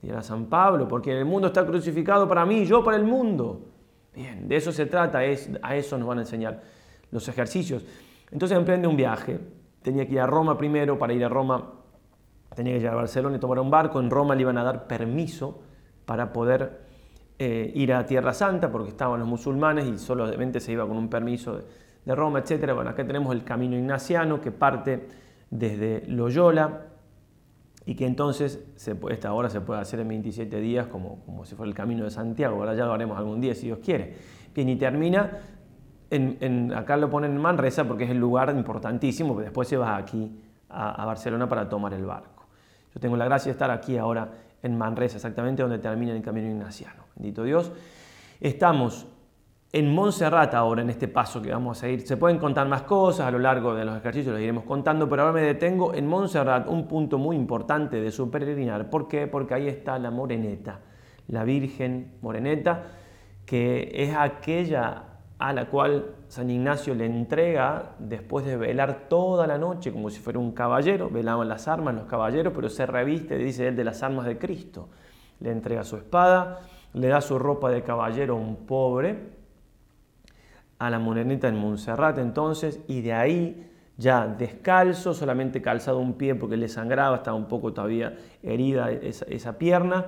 dirá 0.04 0.22
San 0.22 0.46
Pablo, 0.46 0.88
porque 0.88 1.18
el 1.18 1.26
mundo 1.26 1.48
está 1.48 1.66
crucificado 1.66 2.28
para 2.28 2.46
mí, 2.46 2.66
yo 2.66 2.84
para 2.84 2.98
el 2.98 3.04
mundo. 3.04 3.62
Bien, 4.14 4.48
de 4.48 4.58
eso 4.58 4.72
se 4.72 4.86
trata, 4.86 5.24
es, 5.24 5.50
a 5.62 5.76
eso 5.76 5.98
nos 5.98 6.08
van 6.08 6.20
a 6.20 6.22
enseñar 6.22 6.62
los 7.10 7.28
ejercicios. 7.28 7.84
Entonces 8.32 8.58
emprende 8.58 8.88
un 8.88 8.98
viaje. 8.98 9.40
Tenía 9.82 10.06
que 10.06 10.14
ir 10.14 10.20
a 10.20 10.28
Roma 10.28 10.58
primero, 10.58 11.00
para 11.00 11.14
ir 11.14 11.24
a 11.24 11.30
Roma 11.30 11.72
tenía 12.56 12.74
que 12.74 12.80
llegar 12.80 12.94
a 12.94 12.98
Barcelona 12.98 13.38
y 13.38 13.40
tomar 13.40 13.60
un 13.60 13.72
barco. 13.72 14.00
En 14.00 14.10
Roma 14.10 14.36
le 14.36 14.42
iban 14.42 14.58
a 14.58 14.64
dar 14.64 14.88
permiso 14.88 15.62
para 16.06 16.32
poder 16.32 16.82
eh, 17.40 17.72
ir 17.74 17.94
a 17.94 18.06
Tierra 18.06 18.34
Santa, 18.34 18.72
porque 18.72 18.90
estaban 18.90 19.20
los 19.20 19.28
musulmanes 19.28 19.88
y 19.88 19.98
solamente 19.98 20.60
se 20.60 20.72
iba 20.72 20.88
con 20.88 20.98
un 20.98 21.10
permiso 21.10 21.60
de, 22.06 22.16
Roma, 22.16 22.40
etc. 22.40 22.74
Bueno, 22.74 22.90
acá 22.90 23.06
tenemos 23.06 23.34
el 23.34 23.44
camino 23.44 23.76
ignaciano 23.78 24.42
que 24.42 24.52
parte 24.52 25.08
desde 25.50 26.04
Loyola 26.08 26.93
y 27.86 27.96
que 27.96 28.06
entonces 28.06 28.64
esta 29.10 29.34
hora 29.34 29.50
se 29.50 29.62
puede 29.62 29.82
hacer 29.82 30.00
en 30.00 30.08
27 30.08 30.60
días 30.60 30.88
como, 30.88 31.20
como 31.26 31.46
si 31.46 31.56
fuera 31.56 31.70
el 31.70 31.76
camino 31.76 32.06
de 32.06 32.12
Santiago, 32.12 32.56
ahora 32.58 32.74
ya 32.76 32.86
lo 32.86 32.94
haremos 32.94 33.18
algún 33.18 33.42
día 33.42 33.54
si 33.56 33.68
Dios 33.68 33.80
quiere. 33.84 34.16
Bien, 34.56 34.70
y 34.70 34.76
termina, 34.76 35.40
en, 36.10 36.74
acá 36.74 36.96
lo 36.96 37.10
ponen 37.10 37.32
en 37.32 37.42
Manresa 37.42 37.86
porque 37.86 38.06
es 38.06 38.12
el 38.12 38.20
lugar 38.20 38.54
importantísimo, 38.56 39.34
pero 39.34 39.46
después 39.46 39.68
se 39.68 39.78
va 39.78 39.98
aquí 39.98 40.40
a, 40.70 41.06
Barcelona 41.06 41.48
para 41.50 41.68
tomar 41.68 41.94
el 41.94 42.06
barco. 42.06 42.46
Yo 42.94 43.00
tengo 43.00 43.18
la 43.18 43.26
gracia 43.26 43.46
de 43.50 43.54
estar 43.54 43.72
aquí 43.72 43.98
ahora 43.98 44.30
en 44.62 44.78
Manresa, 44.78 45.18
exactamente 45.18 45.62
donde 45.62 45.80
termina 45.80 46.14
el 46.14 46.22
camino 46.22 46.48
ignaciano. 46.48 47.04
Bendito 47.16 47.44
Dios. 47.44 47.72
Estamos 48.40 49.08
en 49.74 49.92
Montserrat 49.92 50.54
ahora, 50.54 50.84
en 50.84 50.92
este 50.92 51.08
paso 51.08 51.42
que 51.42 51.52
vamos 51.52 51.82
a 51.82 51.90
ir, 51.90 52.06
se 52.06 52.16
pueden 52.16 52.38
contar 52.38 52.68
más 52.68 52.84
cosas 52.84 53.26
a 53.26 53.32
lo 53.32 53.40
largo 53.40 53.74
de 53.74 53.84
los 53.84 53.98
ejercicios, 53.98 54.32
los 54.32 54.42
iremos 54.42 54.66
contando, 54.66 55.10
pero 55.10 55.24
ahora 55.24 55.34
me 55.34 55.42
detengo 55.42 55.96
en 55.96 56.06
Montserrat, 56.06 56.68
un 56.68 56.88
punto 56.88 57.18
muy 57.18 57.36
importante 57.36 58.00
de 58.00 58.12
su 58.12 58.30
peregrinar. 58.30 58.92
¿Por 58.92 59.08
qué? 59.08 59.26
Porque 59.26 59.56
ahí 59.56 59.68
está 59.68 59.98
la 59.98 60.12
Moreneta, 60.12 60.82
la 61.28 61.44
Virgen 61.44 62.14
Moreneta, 62.22 62.84
que 63.48 63.92
es 63.96 64.16
aquella 64.16 65.06
a 65.40 65.54
la 65.54 65.66
cual 65.66 66.18
San 66.28 66.52
Ignacio 66.52 66.94
le 66.94 67.08
entrega, 67.08 67.96
después 67.98 68.46
de 68.46 68.58
velar 68.58 69.08
toda 69.10 69.48
la 69.48 69.58
noche 69.58 69.92
como 69.92 70.12
si 70.12 70.20
fuera 70.20 70.38
un 70.38 70.52
caballero, 70.52 71.10
velaban 71.10 71.50
las 71.50 71.68
armas 71.68 71.96
los 71.96 72.06
caballeros, 72.06 72.54
pero 72.56 72.70
se 72.70 72.86
reviste, 72.86 73.40
dice 73.40 73.70
él, 73.70 73.76
de 73.76 73.84
las 73.84 74.04
armas 74.04 74.28
de 74.28 74.38
Cristo. 74.38 74.90
Le 75.40 75.50
entrega 75.50 75.84
su 75.84 75.98
espada, 75.98 76.60
le 76.94 77.08
da 77.08 77.22
su 77.22 77.40
ropa 77.40 77.72
de 77.72 77.82
caballero 77.82 78.36
a 78.36 78.40
un 78.40 78.68
pobre, 78.68 79.42
a 80.86 80.90
la 80.90 81.00
moreneta 81.00 81.48
en 81.48 81.56
Montserrat 81.56 82.18
entonces, 82.18 82.82
y 82.88 83.02
de 83.02 83.14
ahí 83.14 83.70
ya 83.98 84.28
descalzo, 84.28 85.14
solamente 85.14 85.62
calzado 85.62 86.00
un 86.00 86.14
pie 86.14 86.36
porque 86.36 86.58
le 86.58 86.68
sangraba, 86.68 87.18
estaba 87.18 87.38
un 87.38 87.48
poco 87.48 87.72
todavía 87.72 88.18
herida 88.42 88.92
esa, 88.92 89.58
pierna, 89.58 90.08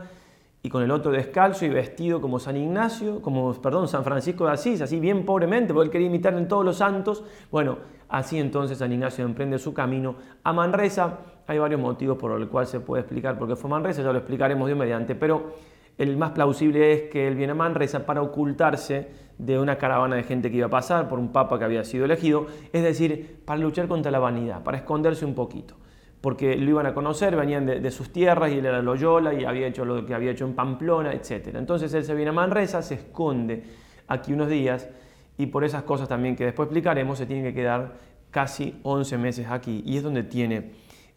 y 0.62 0.70
con 0.70 0.84
el 0.84 0.92
otro 0.92 1.12
descalzo 1.12 1.66
y 1.66 1.70
vestido 1.70 2.20
como 2.20 2.40
San 2.40 2.58
Ignacio, 2.58 3.22
como, 3.22 3.54
perdón, 3.54 3.88
San 3.88 4.04
Francisco 4.04 4.48
de 4.48 4.52
Asís, 4.52 4.82
así 4.82 5.00
bien 5.00 5.24
pobremente, 5.24 5.74
porque 5.74 5.86
él 5.86 5.92
quería 5.92 6.08
imitar 6.08 6.34
en 6.34 6.50
todos 6.50 6.66
los 6.66 6.78
santos. 6.78 7.24
Bueno, 7.52 7.78
así 8.10 8.38
entonces 8.38 8.80
San 8.80 8.92
Ignacio 8.92 9.24
emprende 9.24 9.60
su 9.60 9.74
camino 9.74 10.16
a 10.44 10.52
Manresa. 10.52 11.20
Hay 11.48 11.60
varios 11.60 11.80
motivos 11.80 12.18
por 12.18 12.38
los 12.38 12.50
cuales 12.50 12.70
se 12.70 12.82
puede 12.82 13.02
explicar 13.04 13.38
por 13.38 13.48
qué 13.48 13.56
fue 13.56 13.70
Manresa, 13.70 14.02
ya 14.02 14.12
lo 14.12 14.18
explicaremos 14.18 14.68
de 14.68 14.76
mediante, 14.76 15.16
pero 15.16 15.54
el 15.98 16.18
más 16.18 16.32
plausible 16.32 16.92
es 16.92 17.02
que 17.12 17.28
él 17.28 17.36
viene 17.36 17.52
a 17.52 17.56
Manresa 17.56 18.06
para 18.06 18.22
ocultarse 18.24 19.25
de 19.38 19.60
una 19.60 19.78
caravana 19.78 20.16
de 20.16 20.24
gente 20.24 20.50
que 20.50 20.58
iba 20.58 20.68
a 20.68 20.70
pasar 20.70 21.08
por 21.10 21.20
un 21.20 21.32
papa 21.32 21.60
que 21.60 21.66
había 21.66 21.84
sido 21.84 22.06
elegido, 22.06 22.48
es 22.72 22.84
decir, 22.84 23.42
para 23.46 23.60
luchar 23.60 23.88
contra 23.88 24.12
la 24.12 24.20
vanidad, 24.20 24.64
para 24.64 24.78
esconderse 24.78 25.26
un 25.26 25.36
poquito, 25.36 25.76
porque 26.22 26.56
lo 26.56 26.70
iban 26.70 26.86
a 26.86 26.94
conocer, 26.94 27.36
venían 27.36 27.66
de, 27.66 27.92
sus 27.92 28.12
tierras 28.12 28.52
y 28.52 28.60
él 28.60 28.66
era 28.66 28.82
Loyola 28.82 29.34
y 29.34 29.44
había 29.44 29.68
hecho 29.68 29.86
lo 29.86 30.06
que 30.06 30.14
había 30.14 30.32
hecho 30.32 30.46
en 30.46 30.54
Pamplona, 30.54 31.14
etc. 31.14 31.56
Entonces 31.56 31.94
él 31.94 32.04
se 32.04 32.16
viene 32.16 32.30
a 32.30 32.34
Manresa, 32.34 32.82
se 32.82 32.96
esconde 32.96 33.64
aquí 34.08 34.34
unos 34.34 34.50
días 34.50 34.90
y 35.38 35.48
por 35.48 35.64
esas 35.64 35.84
cosas 35.84 36.08
también 36.08 36.36
que 36.36 36.46
después 36.46 36.68
explicaremos 36.68 37.18
se 37.18 37.26
tiene 37.26 37.44
que 37.44 37.54
quedar 37.54 37.94
casi 38.32 38.80
11 38.84 39.18
meses 39.18 39.48
aquí. 39.50 39.84
Y 39.86 39.98
es 39.98 40.04
donde 40.04 40.24
tiene 40.24 40.72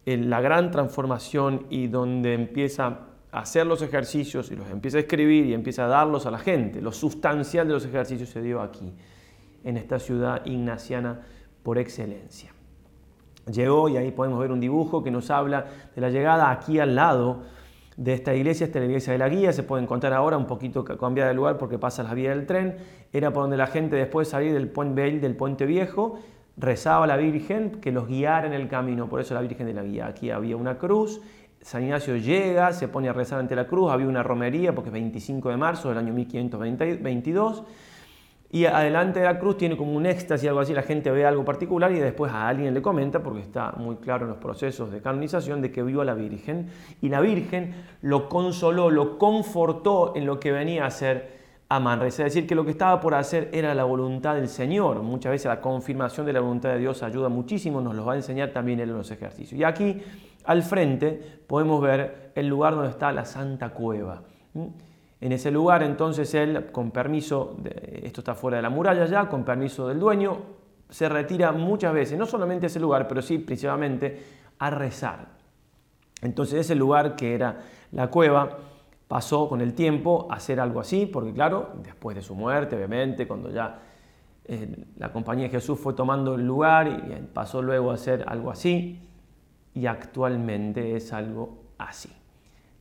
la 0.05 0.41
gran 0.41 0.71
transformación 0.71 1.67
y 1.71 1.89
donde 1.89 2.35
empieza 2.35 3.01
hacer 3.33 3.67
los 3.67 3.83
ejercicios 3.83 4.51
y 4.51 4.57
los 4.57 4.71
empieza 4.71 4.99
a 4.99 5.01
escribir 5.01 5.47
y 5.47 5.55
empieza 5.55 5.85
a 5.85 5.89
darlos 5.89 6.27
a 6.27 6.31
la 6.31 6.39
gente. 6.39 6.81
Lo 6.81 6.93
sustancial 6.93 7.67
de 7.67 7.75
los 7.75 7.85
ejercicios 7.85 8.29
se 8.29 8.41
dio 8.41 8.61
aquí, 8.61 8.93
en 9.65 9.77
esta 9.77 9.99
ciudad 9.99 10.45
ignaciana 10.47 11.21
por 11.63 11.79
excelencia. 11.79 12.53
Llegó 13.51 13.89
y 13.89 13.97
ahí 13.97 14.11
podemos 14.11 14.41
ver 14.41 14.53
un 14.53 14.61
dibujo 14.61 15.03
que 15.03 15.11
nos 15.11 15.31
habla 15.31 15.67
de 15.95 16.01
la 16.01 16.11
llegada 16.11 16.51
aquí 16.51 16.79
al 16.79 16.95
lado 16.95 17.43
de 17.97 18.15
esta 18.15 18.35
iglesia, 18.35 18.67
esta 18.67 18.79
es 18.79 18.83
la 18.83 18.87
iglesia 18.87 19.13
de 19.13 19.19
la 19.19 19.29
guía, 19.29 19.53
se 19.53 19.65
puede 19.65 19.83
encontrar 19.83 20.13
ahora 20.13 20.37
un 20.37 20.47
poquito 20.47 20.85
cambiada 20.85 21.31
de 21.31 21.35
lugar 21.35 21.59
porque 21.59 21.79
pasa 21.79 22.05
la 22.05 22.15
vía 22.15 22.31
del 22.31 22.47
tren, 22.47 22.77
era 23.13 23.33
por 23.33 23.43
donde 23.43 23.57
la 23.57 23.67
gente 23.67 23.97
después 23.97 24.29
de 24.29 24.31
salir 24.31 24.53
del 24.53 24.69
puente 24.69 25.03
Bell, 25.03 25.21
del 25.21 25.35
puente 25.35 25.67
viejo, 25.67 26.21
rezaba 26.57 27.05
a 27.05 27.07
la 27.09 27.17
Virgen 27.17 27.81
que 27.81 27.91
los 27.91 28.07
guiara 28.07 28.47
en 28.47 28.53
el 28.53 28.69
camino, 28.69 29.09
por 29.09 29.21
eso 29.21 29.35
la 29.35 29.41
Virgen 29.41 29.67
de 29.67 29.75
la 29.75 29.83
guía. 29.83 30.07
Aquí 30.07 30.31
había 30.31 30.57
una 30.57 30.79
cruz 30.79 31.21
San 31.69 31.83
Ignacio 31.83 32.17
llega, 32.17 32.73
se 32.73 32.89
pone 32.89 33.11
a 33.11 33.13
rezar 33.13 33.39
ante 33.41 33.55
la 33.55 33.67
cruz, 33.67 33.93
había 33.93 34.09
una 34.09 34.23
romería 34.23 34.75
porque 34.75 34.89
es 34.89 34.93
25 34.95 35.51
de 35.51 35.59
marzo 35.59 35.91
del 35.91 35.99
año 35.99 36.15
1522 36.15 37.63
y 38.51 38.65
adelante 38.65 39.21
de 39.21 39.27
la 39.27 39.39
cruz 39.39 39.59
tiene 39.59 39.77
como 39.77 39.93
un 39.93 40.07
éxtasis, 40.07 40.49
algo 40.49 40.61
así, 40.61 40.73
la 40.73 40.81
gente 40.81 41.11
ve 41.11 41.27
algo 41.27 41.45
particular 41.45 41.93
y 41.93 41.99
después 41.99 42.33
a 42.33 42.49
alguien 42.49 42.73
le 42.73 42.81
comenta, 42.81 43.23
porque 43.23 43.43
está 43.43 43.73
muy 43.73 43.97
claro 43.97 44.25
en 44.25 44.31
los 44.31 44.39
procesos 44.39 44.91
de 44.91 45.03
canonización, 45.03 45.61
de 45.61 45.71
que 45.71 45.83
vio 45.83 46.01
a 46.01 46.07
la 46.07 46.15
Virgen 46.15 46.71
y 47.03 47.11
la 47.11 47.21
Virgen 47.21 47.75
lo 48.01 48.31
consoló, 48.31 48.91
lo 48.91 49.19
confortó 49.19 50.15
en 50.17 50.25
lo 50.25 50.41
que 50.41 50.53
venía 50.53 50.85
a 50.85 50.87
hacer 50.87 51.37
a 51.71 52.07
es 52.07 52.17
decir, 52.17 52.47
que 52.47 52.55
lo 52.55 52.65
que 52.65 52.71
estaba 52.71 52.99
por 52.99 53.15
hacer 53.15 53.51
era 53.53 53.75
la 53.75 53.85
voluntad 53.85 54.37
del 54.37 54.49
Señor. 54.49 55.03
Muchas 55.03 55.33
veces 55.33 55.49
la 55.49 55.61
confirmación 55.61 56.25
de 56.25 56.33
la 56.33 56.41
voluntad 56.41 56.71
de 56.71 56.79
Dios 56.79 57.03
ayuda 57.03 57.29
muchísimo, 57.29 57.83
nos 57.83 57.95
lo 57.95 58.07
va 58.07 58.15
a 58.15 58.17
enseñar 58.17 58.53
también 58.53 58.81
en 58.81 58.91
los 58.91 59.11
ejercicios. 59.11 59.61
Y 59.61 59.65
aquí 59.65 60.01
al 60.45 60.63
frente 60.63 61.43
podemos 61.47 61.81
ver 61.81 62.33
el 62.35 62.47
lugar 62.47 62.75
donde 62.75 62.91
está 62.91 63.13
la 63.13 63.25
Santa 63.25 63.71
Cueva. 63.71 64.23
En 65.21 65.33
ese 65.33 65.51
lugar 65.51 65.83
entonces 65.83 66.33
él, 66.35 66.71
con 66.71 66.91
permiso, 66.91 67.57
esto 68.03 68.21
está 68.21 68.35
fuera 68.35 68.59
de 68.59 68.63
la 68.63 68.71
muralla 68.71 69.05
ya, 69.07 69.29
con 69.29 69.45
permiso 69.45 69.89
del 69.89 69.99
dueño, 69.99 70.39
se 70.89 71.09
retira 71.09 71.53
muchas 71.53 71.93
veces, 71.93 72.19
no 72.19 72.27
solamente 72.27 72.67
a 72.67 72.69
ese 72.69 72.81
lugar, 72.81 73.07
pero 73.09 73.21
sí 73.21 73.39
principalmente 73.39 74.23
a 74.59 74.71
rezar. 74.71 75.27
Entonces 76.23 76.61
ese 76.61 76.75
lugar 76.75 77.15
que 77.15 77.35
era 77.35 77.59
la 77.93 78.09
cueva 78.09 78.59
pasó 79.07 79.49
con 79.49 79.61
el 79.61 79.75
tiempo 79.75 80.29
a 80.31 80.39
ser 80.41 80.61
algo 80.61 80.81
así, 80.81 81.07
porque 81.07 81.33
claro, 81.33 81.73
después 81.83 82.17
de 82.17 82.23
su 82.23 82.35
muerte, 82.35 82.77
obviamente, 82.77 83.27
cuando 83.27 83.51
ya 83.51 83.81
eh, 84.45 84.85
la 84.97 85.13
compañía 85.13 85.45
de 85.45 85.51
Jesús 85.51 85.79
fue 85.79 85.95
tomando 85.95 86.35
el 86.35 86.47
lugar 86.47 86.89
y 86.89 87.23
pasó 87.33 87.63
luego 87.63 87.91
a 87.91 87.97
ser 87.97 88.25
algo 88.27 88.51
así, 88.51 89.01
y 89.79 89.87
actualmente 89.87 90.97
es 90.97 91.13
algo 91.13 91.63
así. 91.79 92.11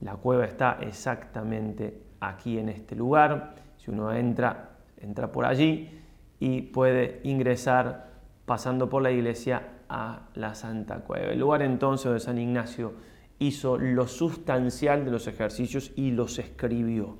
La 0.01 0.15
cueva 0.15 0.45
está 0.45 0.79
exactamente 0.81 2.01
aquí 2.19 2.57
en 2.57 2.69
este 2.69 2.95
lugar. 2.95 3.53
Si 3.77 3.91
uno 3.91 4.11
entra, 4.11 4.71
entra 4.99 5.31
por 5.31 5.45
allí 5.45 6.01
y 6.39 6.63
puede 6.63 7.21
ingresar 7.23 8.07
pasando 8.47 8.89
por 8.89 9.03
la 9.03 9.11
iglesia 9.11 9.61
a 9.89 10.29
la 10.33 10.55
Santa 10.55 11.01
Cueva. 11.01 11.27
El 11.27 11.39
lugar 11.39 11.61
entonces 11.61 12.05
donde 12.05 12.19
San 12.19 12.39
Ignacio 12.39 12.93
hizo 13.37 13.77
lo 13.77 14.07
sustancial 14.07 15.05
de 15.05 15.11
los 15.11 15.27
ejercicios 15.27 15.91
y 15.95 16.09
los 16.09 16.39
escribió. 16.39 17.15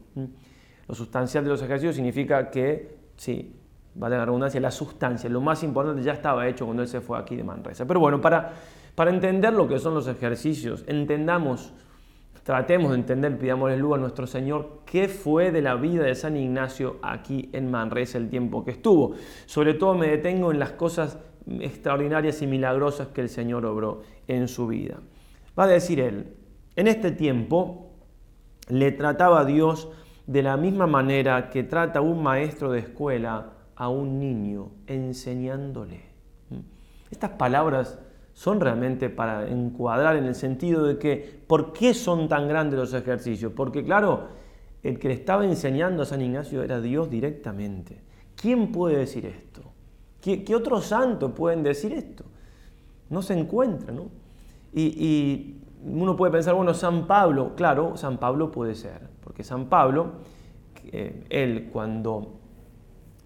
Lo 0.88 0.96
sustancial 0.96 1.44
de 1.44 1.52
los 1.52 1.62
ejercicios 1.62 1.96
significa 1.96 2.50
que, 2.50 2.98
sí, 3.16 3.56
va 4.02 4.08
a 4.08 4.10
tener 4.10 4.26
redundancia, 4.26 4.60
la 4.60 4.72
sustancia, 4.72 5.30
lo 5.30 5.42
más 5.42 5.62
importante 5.62 6.02
ya 6.02 6.14
estaba 6.14 6.48
hecho 6.48 6.66
cuando 6.66 6.82
él 6.82 6.90
se 6.90 7.00
fue 7.00 7.20
aquí 7.20 7.36
de 7.36 7.44
Manresa. 7.44 7.86
Pero 7.86 8.00
bueno, 8.00 8.20
para 8.20 8.54
para 8.98 9.12
entender 9.12 9.54
lo 9.54 9.68
que 9.68 9.78
son 9.78 9.94
los 9.94 10.08
ejercicios, 10.08 10.84
entendamos, 10.88 11.72
tratemos 12.42 12.90
de 12.90 12.98
entender, 12.98 13.38
pidámosle 13.38 13.78
luz 13.78 13.94
a 13.94 14.00
nuestro 14.00 14.26
Señor, 14.26 14.80
qué 14.88 15.08
fue 15.08 15.52
de 15.52 15.62
la 15.62 15.76
vida 15.76 16.04
de 16.04 16.16
San 16.16 16.36
Ignacio 16.36 16.98
aquí 17.04 17.52
en 17.54 17.70
Manresa 17.70 18.18
el 18.18 18.28
tiempo 18.28 18.66
que 18.66 18.72
estuvo. 18.72 19.14
Sobre 19.46 19.76
todo 19.76 19.94
me 19.94 20.08
detengo 20.08 20.52
en 20.52 20.58
las 20.58 20.72
cosas 20.72 21.20
extraordinarias 21.48 22.42
y 22.42 22.48
milagrosas 22.48 23.10
que 23.10 23.22
el 23.22 23.30
Señor 23.30 23.68
obró 23.68 24.02
en 24.28 24.48
su 24.48 24.66
vida. 24.66 24.98
Va 25.58 25.66
a 25.66 25.68
decir 25.68 26.00
él, 26.00 26.34
en 26.76 26.88
este 26.88 27.12
tiempo 27.12 27.92
le 28.68 28.92
trataba 28.94 29.46
Dios 29.46 29.90
de 30.26 30.42
la 30.42 30.58
misma 30.58 30.88
manera 30.88 31.52
que 31.52 31.62
trata 31.62 32.02
un 32.02 32.24
maestro 32.24 32.72
de 32.72 32.80
escuela 32.80 33.54
a 33.76 33.90
un 33.90 34.20
niño, 34.20 34.72
enseñándole. 34.88 36.02
Estas 37.12 37.30
palabras 37.30 38.00
son 38.38 38.62
realmente 38.62 39.10
para 39.10 39.48
encuadrar 39.50 40.16
en 40.16 40.26
el 40.26 40.36
sentido 40.36 40.86
de 40.86 41.00
que, 41.00 41.42
¿por 41.48 41.74
qué 41.74 41.96
son 41.96 42.30
tan 42.30 42.48
grandes 42.48 42.78
los 42.78 42.94
ejercicios? 42.94 43.52
Porque 43.56 43.84
claro, 43.84 44.28
el 44.84 45.00
que 45.00 45.08
le 45.08 45.16
estaba 45.16 45.44
enseñando 45.44 46.04
a 46.04 46.06
San 46.06 46.22
Ignacio 46.22 46.62
era 46.62 46.80
Dios 46.80 47.10
directamente. 47.10 48.00
¿Quién 48.36 48.72
puede 48.72 48.98
decir 48.98 49.26
esto? 49.26 49.64
¿Qué, 50.22 50.44
qué 50.44 50.56
otros 50.56 50.86
santos 50.86 51.32
pueden 51.32 51.64
decir 51.64 51.94
esto? 51.94 52.26
No 53.10 53.24
se 53.24 53.34
encuentra, 53.34 53.92
¿no? 53.92 54.12
Y, 54.72 55.56
uno 55.84 56.16
puede 56.16 56.32
pensar, 56.32 56.54
bueno, 56.54 56.76
San 56.76 57.08
Pablo, 57.08 57.56
claro, 57.56 57.98
San 57.98 58.20
Pablo 58.20 58.52
puede 58.52 58.76
ser, 58.76 59.02
porque 59.24 59.44
San 59.44 59.66
Pablo, 59.66 60.12
eh, 60.92 61.24
él 61.30 61.70
cuando 61.74 62.40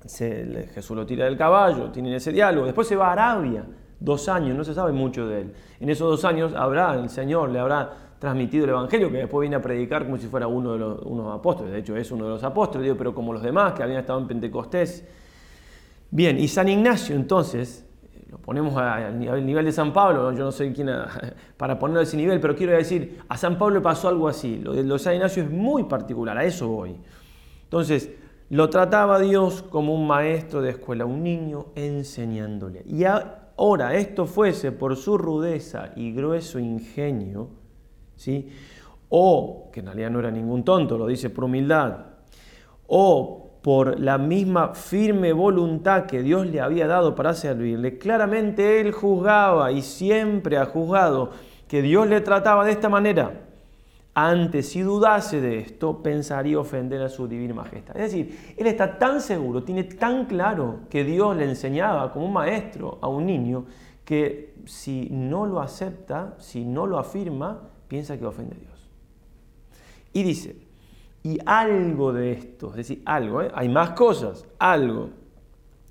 Jesús 0.07 0.95
lo 0.95 1.05
tira 1.05 1.25
del 1.25 1.37
caballo, 1.37 1.91
tienen 1.91 2.13
ese 2.13 2.31
diálogo. 2.31 2.65
Después 2.65 2.87
se 2.87 2.95
va 2.95 3.09
a 3.09 3.11
Arabia, 3.11 3.65
dos 4.01 4.27
años, 4.27 4.57
no 4.57 4.63
se 4.63 4.73
sabe 4.73 4.91
mucho 4.91 5.27
de 5.27 5.41
él. 5.41 5.53
En 5.79 5.89
esos 5.89 6.09
dos 6.09 6.25
años 6.25 6.53
habrá, 6.53 6.95
el 6.95 7.09
Señor 7.09 7.49
le 7.49 7.59
habrá 7.59 7.93
transmitido 8.19 8.65
el 8.65 8.71
Evangelio, 8.71 9.09
que 9.09 9.17
después 9.17 9.41
viene 9.41 9.55
a 9.55 9.61
predicar 9.61 10.03
como 10.05 10.17
si 10.17 10.27
fuera 10.27 10.47
uno 10.47 10.73
de 10.73 10.79
los 10.79 11.01
unos 11.03 11.33
apóstoles. 11.33 11.71
De 11.71 11.79
hecho, 11.79 11.95
es 11.95 12.11
uno 12.11 12.25
de 12.25 12.31
los 12.31 12.43
apóstoles, 12.43 12.93
pero 12.97 13.13
como 13.13 13.31
los 13.31 13.41
demás 13.41 13.73
que 13.73 13.83
habían 13.83 13.99
estado 13.99 14.19
en 14.19 14.27
Pentecostés. 14.27 15.07
Bien, 16.09 16.37
y 16.37 16.47
San 16.47 16.67
Ignacio 16.67 17.15
entonces, 17.15 17.85
lo 18.29 18.37
ponemos 18.37 18.75
al 18.77 19.19
nivel 19.19 19.65
de 19.65 19.71
San 19.71 19.93
Pablo, 19.93 20.31
yo 20.33 20.45
no 20.45 20.51
sé 20.51 20.71
quién 20.73 20.89
para 21.57 21.77
ponerlo 21.79 21.99
a 22.01 22.03
ese 22.03 22.17
nivel, 22.17 22.39
pero 22.39 22.55
quiero 22.55 22.73
decir, 22.73 23.21
a 23.29 23.37
San 23.37 23.57
Pablo 23.57 23.81
pasó 23.81 24.07
algo 24.07 24.27
así, 24.27 24.57
lo 24.57 24.73
de 24.73 24.99
San 24.99 25.15
Ignacio 25.15 25.43
es 25.43 25.49
muy 25.49 25.83
particular, 25.83 26.37
a 26.37 26.43
eso 26.43 26.67
voy. 26.67 26.95
Entonces, 27.63 28.11
lo 28.49 28.69
trataba 28.69 29.19
Dios 29.19 29.61
como 29.63 29.95
un 29.95 30.05
maestro 30.05 30.61
de 30.61 30.71
escuela, 30.71 31.05
un 31.05 31.23
niño 31.23 31.67
enseñándole. 31.75 32.83
Y 32.85 33.05
ahora 33.61 33.93
esto 33.93 34.25
fuese 34.25 34.71
por 34.71 34.95
su 34.95 35.19
rudeza 35.19 35.91
y 35.95 36.11
grueso 36.13 36.57
ingenio, 36.57 37.49
¿sí? 38.15 38.49
o, 39.09 39.69
que 39.71 39.81
en 39.81 39.85
realidad 39.85 40.09
no 40.09 40.19
era 40.19 40.31
ningún 40.31 40.63
tonto, 40.63 40.97
lo 40.97 41.05
dice 41.05 41.29
por 41.29 41.43
humildad, 41.43 41.97
o 42.87 43.59
por 43.61 43.99
la 43.99 44.17
misma 44.17 44.73
firme 44.73 45.31
voluntad 45.31 46.07
que 46.07 46.23
Dios 46.23 46.47
le 46.47 46.59
había 46.59 46.87
dado 46.87 47.13
para 47.13 47.35
servirle, 47.35 47.99
claramente 47.99 48.81
él 48.81 48.91
juzgaba 48.91 49.71
y 49.71 49.83
siempre 49.83 50.57
ha 50.57 50.65
juzgado 50.65 51.29
que 51.67 51.83
Dios 51.83 52.07
le 52.07 52.21
trataba 52.21 52.65
de 52.65 52.71
esta 52.71 52.89
manera 52.89 53.45
antes, 54.13 54.69
si 54.69 54.81
dudase 54.81 55.39
de 55.39 55.59
esto, 55.59 56.03
pensaría 56.03 56.59
ofender 56.59 57.01
a 57.01 57.09
su 57.09 57.27
divina 57.27 57.53
majestad. 57.53 57.95
Es 57.95 58.11
decir, 58.11 58.55
él 58.57 58.67
está 58.67 58.99
tan 58.99 59.21
seguro, 59.21 59.63
tiene 59.63 59.85
tan 59.85 60.25
claro 60.25 60.81
que 60.89 61.03
Dios 61.03 61.35
le 61.37 61.45
enseñaba 61.45 62.11
como 62.11 62.25
un 62.25 62.33
maestro 62.33 62.97
a 63.01 63.07
un 63.07 63.25
niño, 63.25 63.65
que 64.03 64.53
si 64.65 65.07
no 65.09 65.45
lo 65.45 65.61
acepta, 65.61 66.35
si 66.39 66.65
no 66.65 66.87
lo 66.87 66.99
afirma, 66.99 67.69
piensa 67.87 68.17
que 68.17 68.25
ofende 68.25 68.55
a 68.55 68.59
Dios. 68.59 68.89
Y 70.13 70.23
dice, 70.23 70.57
y 71.23 71.37
algo 71.45 72.11
de 72.11 72.33
esto, 72.33 72.69
es 72.71 72.75
decir, 72.75 73.01
algo, 73.05 73.41
¿eh? 73.41 73.51
hay 73.53 73.69
más 73.69 73.91
cosas, 73.91 74.45
algo, 74.59 75.09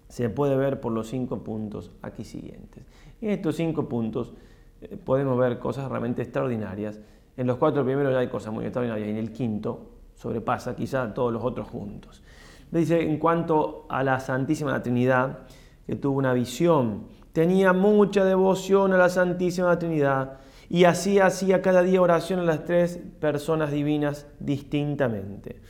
se 0.08 0.28
puede 0.28 0.56
ver 0.56 0.80
por 0.80 0.92
los 0.92 1.08
cinco 1.08 1.38
puntos 1.38 1.90
aquí 2.02 2.24
siguientes. 2.24 2.84
En 3.22 3.30
estos 3.30 3.56
cinco 3.56 3.88
puntos 3.88 4.34
eh, 4.82 4.98
podemos 5.02 5.38
ver 5.38 5.58
cosas 5.58 5.88
realmente 5.88 6.20
extraordinarias 6.22 7.00
en 7.36 7.46
los 7.46 7.56
cuatro 7.56 7.84
primeros 7.84 8.12
ya 8.12 8.18
hay 8.18 8.28
cosas 8.28 8.52
muy 8.52 8.64
extraordinarias 8.64 9.08
y 9.08 9.10
en 9.10 9.16
el 9.16 9.32
quinto 9.32 9.90
sobrepasa 10.14 10.76
quizá 10.76 11.12
todos 11.14 11.32
los 11.32 11.42
otros 11.42 11.68
juntos. 11.68 12.22
Dice, 12.70 13.02
en 13.02 13.18
cuanto 13.18 13.86
a 13.88 14.04
la 14.04 14.20
Santísima 14.20 14.80
Trinidad, 14.82 15.40
que 15.86 15.96
tuvo 15.96 16.18
una 16.18 16.32
visión, 16.32 17.04
tenía 17.32 17.72
mucha 17.72 18.24
devoción 18.24 18.92
a 18.92 18.98
la 18.98 19.08
Santísima 19.08 19.78
Trinidad 19.78 20.38
y 20.68 20.84
así 20.84 21.18
hacía 21.18 21.62
cada 21.62 21.82
día 21.82 22.00
oración 22.00 22.40
a 22.40 22.44
las 22.44 22.64
tres 22.64 23.00
personas 23.18 23.72
divinas 23.72 24.26
distintamente. 24.38 25.60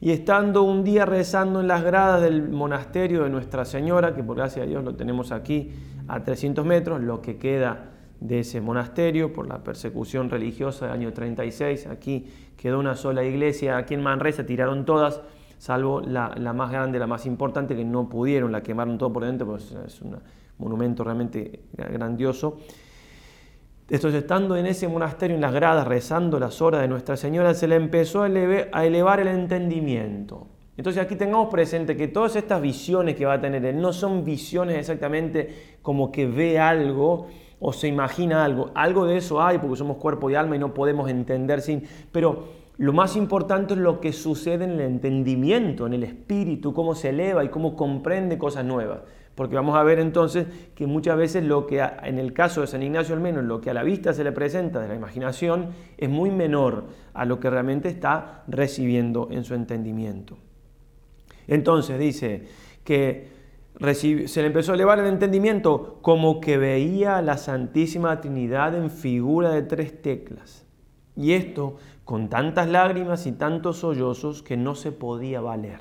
Y 0.00 0.12
estando 0.12 0.62
un 0.62 0.84
día 0.84 1.06
rezando 1.06 1.60
en 1.60 1.66
las 1.66 1.82
gradas 1.82 2.20
del 2.20 2.50
monasterio 2.50 3.24
de 3.24 3.30
Nuestra 3.30 3.64
Señora, 3.64 4.14
que 4.14 4.22
por 4.22 4.36
gracia 4.36 4.62
de 4.62 4.68
Dios 4.68 4.84
lo 4.84 4.94
tenemos 4.94 5.32
aquí 5.32 5.72
a 6.06 6.22
300 6.22 6.64
metros, 6.64 7.00
lo 7.00 7.20
que 7.22 7.38
queda 7.38 7.93
de 8.24 8.38
ese 8.38 8.62
monasterio 8.62 9.34
por 9.34 9.46
la 9.46 9.62
persecución 9.62 10.30
religiosa 10.30 10.86
del 10.86 10.94
año 10.94 11.12
36. 11.12 11.86
Aquí 11.88 12.26
quedó 12.56 12.80
una 12.80 12.96
sola 12.96 13.22
iglesia, 13.22 13.76
aquí 13.76 13.92
en 13.92 14.02
Manresa 14.02 14.46
tiraron 14.46 14.86
todas, 14.86 15.20
salvo 15.58 16.00
la, 16.00 16.30
más 16.54 16.72
grande, 16.72 16.98
la 16.98 17.06
más 17.06 17.26
importante, 17.26 17.76
que 17.76 17.84
no 17.84 18.08
pudieron, 18.08 18.50
la 18.50 18.62
quemaron 18.62 18.96
todo 18.96 19.12
por 19.12 19.26
dentro, 19.26 19.46
pues 19.46 19.72
es 19.86 20.00
un 20.00 20.16
monumento 20.56 21.04
realmente 21.04 21.64
grandioso. 21.76 22.60
Entonces, 23.90 24.22
estando 24.22 24.56
en 24.56 24.64
ese 24.64 24.88
monasterio, 24.88 25.34
en 25.34 25.42
las 25.42 25.52
gradas, 25.52 25.86
rezando 25.86 26.40
las 26.40 26.62
horas 26.62 26.80
de 26.80 26.88
Nuestra 26.88 27.18
Señora, 27.18 27.52
se 27.52 27.68
le 27.68 27.76
empezó 27.76 28.22
a 28.22 28.26
elevar 28.86 29.20
el 29.20 29.28
entendimiento. 29.28 30.46
Entonces 30.76 31.00
aquí 31.00 31.14
tengamos 31.14 31.50
presente 31.50 31.96
que 31.96 32.08
todas 32.08 32.34
estas 32.34 32.60
visiones 32.60 33.14
que 33.14 33.26
va 33.26 33.34
a 33.34 33.40
tener 33.40 33.64
él 33.64 33.80
no 33.80 33.92
son 33.92 34.24
visiones 34.24 34.76
exactamente 34.76 35.76
como 35.82 36.10
que 36.10 36.26
ve 36.26 36.58
algo, 36.58 37.28
o 37.66 37.72
se 37.72 37.88
imagina 37.88 38.44
algo. 38.44 38.70
Algo 38.74 39.06
de 39.06 39.16
eso 39.16 39.40
hay 39.40 39.56
porque 39.56 39.76
somos 39.76 39.96
cuerpo 39.96 40.28
y 40.28 40.34
alma 40.34 40.54
y 40.54 40.58
no 40.58 40.74
podemos 40.74 41.08
entender 41.08 41.62
sin... 41.62 41.82
Pero 42.12 42.44
lo 42.76 42.92
más 42.92 43.16
importante 43.16 43.72
es 43.72 43.80
lo 43.80 44.00
que 44.00 44.12
sucede 44.12 44.64
en 44.64 44.72
el 44.72 44.80
entendimiento, 44.82 45.86
en 45.86 45.94
el 45.94 46.04
espíritu, 46.04 46.74
cómo 46.74 46.94
se 46.94 47.08
eleva 47.08 47.42
y 47.42 47.48
cómo 47.48 47.74
comprende 47.74 48.36
cosas 48.36 48.66
nuevas. 48.66 49.00
Porque 49.34 49.54
vamos 49.54 49.76
a 49.78 49.82
ver 49.82 49.98
entonces 49.98 50.46
que 50.74 50.86
muchas 50.86 51.16
veces 51.16 51.42
lo 51.42 51.66
que, 51.66 51.80
en 52.02 52.18
el 52.18 52.34
caso 52.34 52.60
de 52.60 52.66
San 52.66 52.82
Ignacio 52.82 53.14
al 53.14 53.22
menos, 53.22 53.42
lo 53.44 53.62
que 53.62 53.70
a 53.70 53.74
la 53.74 53.82
vista 53.82 54.12
se 54.12 54.24
le 54.24 54.32
presenta 54.32 54.78
de 54.80 54.88
la 54.88 54.94
imaginación 54.94 55.70
es 55.96 56.10
muy 56.10 56.30
menor 56.30 56.84
a 57.14 57.24
lo 57.24 57.40
que 57.40 57.48
realmente 57.48 57.88
está 57.88 58.44
recibiendo 58.46 59.28
en 59.30 59.42
su 59.42 59.54
entendimiento. 59.54 60.36
Entonces 61.48 61.98
dice 61.98 62.46
que 62.84 63.33
se 63.80 64.40
le 64.40 64.46
empezó 64.46 64.72
a 64.72 64.74
elevar 64.76 65.00
el 65.00 65.06
entendimiento 65.06 65.98
como 66.00 66.40
que 66.40 66.58
veía 66.58 67.16
a 67.16 67.22
la 67.22 67.36
Santísima 67.36 68.20
Trinidad 68.20 68.74
en 68.74 68.90
figura 68.90 69.50
de 69.50 69.62
tres 69.62 70.00
teclas. 70.00 70.64
Y 71.16 71.32
esto 71.32 71.76
con 72.04 72.28
tantas 72.28 72.68
lágrimas 72.68 73.26
y 73.26 73.32
tantos 73.32 73.78
sollozos 73.78 74.42
que 74.42 74.56
no 74.56 74.74
se 74.74 74.92
podía 74.92 75.40
valer. 75.40 75.80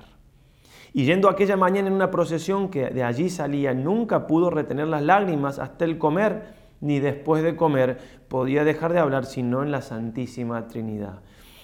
Y 0.94 1.06
yendo 1.06 1.28
aquella 1.28 1.58
mañana 1.58 1.88
en 1.88 1.94
una 1.94 2.12
procesión 2.12 2.70
que 2.70 2.90
de 2.90 3.04
allí 3.04 3.30
salía, 3.30 3.74
nunca 3.74 4.28
pudo 4.28 4.50
retener 4.50 4.88
las 4.88 5.02
lágrimas 5.02 5.60
hasta 5.60 5.86
el 5.86 5.98
comer, 5.98 6.54
ni 6.82 7.00
después 7.00 7.44
de 7.44 7.56
comer 7.56 7.98
podía 8.28 8.64
dejar 8.64 8.94
de 8.94 9.00
hablar 9.00 9.26
sino 9.26 9.64
en 9.64 9.72
la 9.72 9.82
Santísima 9.82 10.68
Trinidad. 10.68 11.22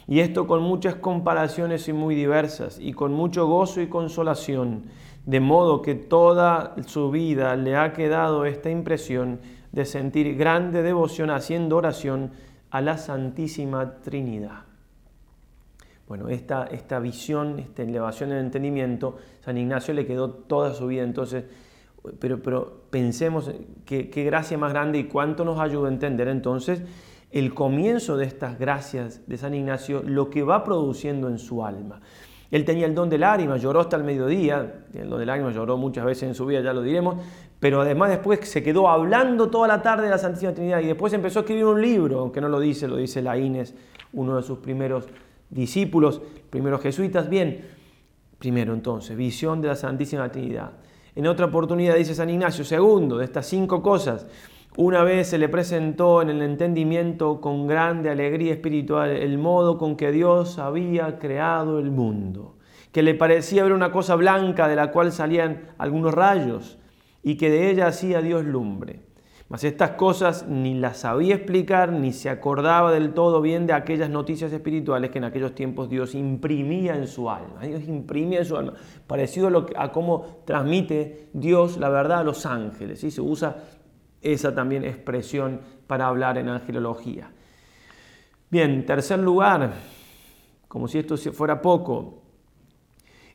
Y 0.07 0.21
esto 0.21 0.47
con 0.47 0.63
muchas 0.63 0.95
comparaciones 0.95 1.87
y 1.87 1.93
muy 1.93 2.15
diversas, 2.15 2.79
y 2.79 2.93
con 2.93 3.13
mucho 3.13 3.45
gozo 3.45 3.81
y 3.81 3.87
consolación 3.87 4.85
de 5.29 5.39
modo 5.39 5.83
que 5.83 5.93
toda 5.93 6.75
su 6.87 7.11
vida 7.11 7.55
le 7.55 7.75
ha 7.75 7.93
quedado 7.93 8.45
esta 8.45 8.71
impresión 8.71 9.39
de 9.71 9.85
sentir 9.85 10.35
grande 10.35 10.81
devoción 10.81 11.29
haciendo 11.29 11.77
oración 11.77 12.31
a 12.71 12.81
la 12.81 12.97
Santísima 12.97 14.01
Trinidad. 14.01 14.63
Bueno, 16.07 16.29
esta, 16.29 16.63
esta 16.65 16.97
visión, 16.97 17.59
esta 17.59 17.83
elevación 17.83 18.31
del 18.31 18.39
entendimiento, 18.39 19.17
San 19.41 19.59
Ignacio 19.59 19.93
le 19.93 20.07
quedó 20.07 20.31
toda 20.31 20.73
su 20.73 20.87
vida. 20.87 21.03
Entonces, 21.03 21.43
pero, 22.17 22.41
pero 22.41 22.81
pensemos 22.89 23.51
qué, 23.85 24.09
qué 24.09 24.23
gracia 24.23 24.57
más 24.57 24.73
grande 24.73 24.97
y 24.97 25.03
cuánto 25.03 25.45
nos 25.45 25.59
ayuda 25.59 25.89
a 25.89 25.91
entender 25.91 26.27
entonces 26.27 26.81
el 27.29 27.53
comienzo 27.53 28.17
de 28.17 28.25
estas 28.25 28.57
gracias 28.57 29.21
de 29.27 29.37
San 29.37 29.53
Ignacio, 29.53 30.01
lo 30.03 30.31
que 30.31 30.41
va 30.41 30.63
produciendo 30.63 31.27
en 31.27 31.37
su 31.37 31.63
alma. 31.63 32.01
Él 32.51 32.65
tenía 32.65 32.87
el 32.87 32.95
don 32.95 33.09
de 33.09 33.17
lágrimas, 33.17 33.61
lloró 33.61 33.79
hasta 33.79 33.95
el 33.95 34.03
mediodía, 34.03 34.83
el 34.93 35.09
don 35.09 35.19
de 35.19 35.25
lágrimas 35.25 35.53
lloró 35.53 35.77
muchas 35.77 36.03
veces 36.03 36.23
en 36.23 36.35
su 36.35 36.45
vida, 36.45 36.61
ya 36.61 36.73
lo 36.73 36.81
diremos, 36.81 37.17
pero 37.59 37.81
además 37.81 38.09
después 38.09 38.39
se 38.49 38.63
quedó 38.63 38.89
hablando 38.89 39.49
toda 39.49 39.67
la 39.67 39.81
tarde 39.81 40.05
de 40.05 40.09
la 40.09 40.17
Santísima 40.17 40.53
Trinidad 40.53 40.79
y 40.79 40.87
después 40.87 41.13
empezó 41.13 41.39
a 41.39 41.41
escribir 41.41 41.65
un 41.65 41.81
libro, 41.81 42.19
aunque 42.19 42.41
no 42.41 42.49
lo 42.49 42.59
dice, 42.59 42.87
lo 42.87 42.95
dice 42.95 43.21
Laínez, 43.21 43.75
uno 44.13 44.37
de 44.37 44.43
sus 44.43 44.59
primeros 44.59 45.07
discípulos, 45.49 46.21
primeros 46.49 46.81
jesuitas. 46.81 47.29
Bien, 47.29 47.65
primero 48.39 48.73
entonces, 48.73 49.15
visión 49.15 49.61
de 49.61 49.67
la 49.67 49.75
Santísima 49.75 50.31
Trinidad. 50.31 50.71
En 51.15 51.27
otra 51.27 51.47
oportunidad 51.47 51.95
dice 51.95 52.15
San 52.15 52.29
Ignacio, 52.29 52.63
segundo, 52.63 53.17
de 53.17 53.25
estas 53.25 53.45
cinco 53.45 53.81
cosas, 53.81 54.25
una 54.81 55.03
vez 55.03 55.27
se 55.27 55.37
le 55.37 55.49
presentó 55.49 56.21
en 56.21 56.29
el 56.29 56.41
entendimiento 56.41 57.41
con 57.41 57.67
grande 57.67 58.09
alegría 58.09 58.53
espiritual 58.53 59.09
el 59.09 59.37
modo 59.37 59.77
con 59.77 59.97
que 59.97 60.09
Dios 60.13 60.57
había 60.57 61.19
creado 61.19 61.79
el 61.79 61.91
mundo, 61.91 62.55
que 62.93 63.03
le 63.03 63.13
parecía 63.13 63.63
ver 63.63 63.73
una 63.73 63.91
cosa 63.91 64.15
blanca 64.15 64.69
de 64.69 64.77
la 64.77 64.89
cual 64.89 65.11
salían 65.11 65.63
algunos 65.77 66.13
rayos 66.13 66.79
y 67.21 67.35
que 67.35 67.49
de 67.49 67.69
ella 67.71 67.87
hacía 67.87 68.21
Dios 68.21 68.45
lumbre. 68.45 69.01
Mas 69.49 69.65
estas 69.65 69.91
cosas 69.91 70.47
ni 70.47 70.75
las 70.75 70.99
sabía 70.99 71.35
explicar 71.35 71.91
ni 71.91 72.13
se 72.13 72.29
acordaba 72.29 72.93
del 72.93 73.13
todo 73.13 73.41
bien 73.41 73.67
de 73.67 73.73
aquellas 73.73 74.09
noticias 74.09 74.53
espirituales 74.53 75.09
que 75.09 75.17
en 75.17 75.25
aquellos 75.25 75.55
tiempos 75.55 75.89
Dios 75.89 76.15
imprimía 76.15 76.95
en 76.95 77.07
su 77.07 77.29
alma. 77.29 77.63
Dios 77.63 77.83
imprimía 77.85 78.39
en 78.39 78.45
su 78.45 78.55
alma, 78.55 78.75
parecido 79.07 79.65
a, 79.75 79.91
cómo 79.91 80.43
transmite 80.45 81.29
Dios 81.33 81.77
la 81.77 81.89
verdad 81.89 82.19
a 82.19 82.23
los 82.23 82.45
ángeles. 82.45 82.99
¿sí? 83.01 83.11
Se 83.11 83.21
usa 83.21 83.57
esa 84.21 84.53
también 84.53 84.83
expresión 84.83 85.61
para 85.87 86.07
hablar 86.07 86.37
en 86.37 86.49
angelología. 86.49 87.31
Bien, 88.49 88.85
tercer 88.85 89.19
lugar, 89.19 89.73
como 90.67 90.87
si 90.87 90.99
esto 90.99 91.17
fuera 91.17 91.61
poco, 91.61 92.23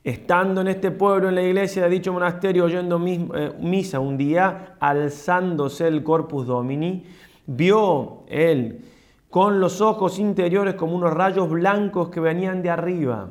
estando 0.03 0.61
en 0.61 0.69
este 0.69 0.91
pueblo, 0.91 1.29
en 1.29 1.35
la 1.37 1.43
iglesia 1.43 1.85
de 1.85 1.91
dicho 1.91 2.13
monasterio, 2.13 2.65
oyendo 2.65 3.03
eh, 3.07 3.53
misa 3.61 4.01
un 4.01 4.17
día, 4.17 4.77
alzándose 4.81 5.89
el 5.89 6.03
corpus 6.03 6.47
domini, 6.47 7.05
vio 7.47 8.25
él 8.29 8.85
con 9.31 9.61
los 9.61 9.81
ojos 9.81 10.19
interiores 10.19 10.75
como 10.75 10.95
unos 10.95 11.13
rayos 11.13 11.51
blancos 11.51 12.09
que 12.09 12.21
venían 12.21 12.63
de 12.63 12.71
arriba 12.71 13.31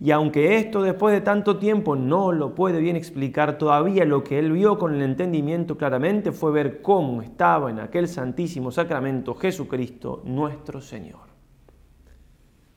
Y 0.00 0.10
aunque 0.12 0.56
esto 0.56 0.82
después 0.82 1.14
de 1.14 1.20
tanto 1.20 1.58
tiempo 1.58 1.94
no 1.96 2.32
lo 2.32 2.54
puede 2.54 2.80
bien 2.80 2.96
explicar, 2.96 3.58
todavía 3.58 4.04
lo 4.04 4.24
que 4.24 4.38
él 4.38 4.52
vio 4.52 4.78
con 4.78 4.94
el 4.94 5.02
entendimiento 5.02 5.76
claramente 5.76 6.32
fue 6.32 6.52
ver 6.52 6.80
cómo 6.80 7.22
estaba 7.22 7.70
en 7.70 7.80
aquel 7.80 8.08
santísimo 8.08 8.70
sacramento 8.70 9.34
Jesucristo 9.34 10.22
nuestro 10.24 10.80
Señor. 10.80 11.30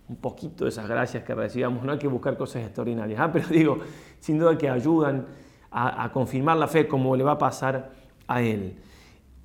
Un 0.09 0.17
poquito 0.17 0.65
de 0.65 0.69
esas 0.69 0.87
gracias 0.87 1.23
que 1.23 1.33
recibamos, 1.33 1.83
no 1.83 1.93
hay 1.93 1.97
que 1.97 2.07
buscar 2.07 2.37
cosas 2.37 2.63
extraordinarias, 2.63 3.19
¿ah? 3.19 3.29
pero 3.33 3.47
digo, 3.47 3.79
sin 4.19 4.37
duda 4.37 4.57
que 4.57 4.69
ayudan 4.69 5.25
a, 5.71 6.03
a 6.03 6.11
confirmar 6.11 6.57
la 6.57 6.67
fe 6.67 6.87
como 6.87 7.15
le 7.15 7.23
va 7.23 7.33
a 7.33 7.37
pasar 7.37 7.91
a 8.27 8.41
él. 8.41 8.75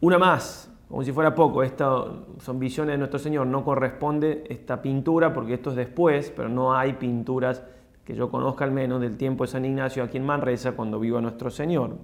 Una 0.00 0.18
más, 0.18 0.67
como 0.89 1.05
si 1.05 1.12
fuera 1.12 1.34
poco, 1.34 1.62
estas 1.62 2.07
son 2.41 2.59
visiones 2.59 2.95
de 2.95 2.99
nuestro 2.99 3.18
Señor, 3.18 3.47
no 3.47 3.62
corresponde 3.62 4.45
esta 4.49 4.80
pintura 4.80 5.34
porque 5.34 5.55
esto 5.55 5.70
es 5.70 5.76
después, 5.76 6.32
pero 6.34 6.49
no 6.49 6.74
hay 6.74 6.95
pinturas 6.95 7.62
que 8.05 8.14
yo 8.14 8.30
conozca 8.30 8.64
al 8.64 8.70
menos 8.72 9.03
del 9.03 9.18
tiempo 9.18 9.45
de 9.45 9.49
San 9.49 9.66
Ignacio 9.66 10.03
aquí 10.03 10.16
en 10.16 10.24
Manresa 10.24 10.72
cuando 10.72 10.99
viva 10.99 11.20
nuestro 11.20 11.51
Señor. 11.51 11.99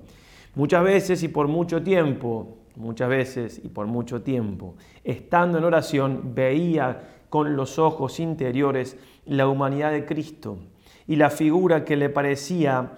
Muchas 0.55 0.85
veces 0.85 1.23
y 1.23 1.29
por 1.29 1.49
mucho 1.49 1.83
tiempo, 1.83 2.59
muchas 2.77 3.09
veces 3.09 3.61
y 3.65 3.69
por 3.69 3.87
mucho 3.87 4.21
tiempo, 4.21 4.75
estando 5.03 5.57
en 5.57 5.65
oración, 5.65 6.35
veía 6.35 7.25
con 7.31 7.57
los 7.57 7.79
ojos 7.79 8.21
interiores 8.21 8.99
la 9.25 9.49
humanidad 9.49 9.93
de 9.93 10.05
Cristo 10.05 10.59
y 11.07 11.17
la 11.17 11.31
figura 11.31 11.87
que 11.87 11.97
le 11.97 12.11
parecía 12.11 12.93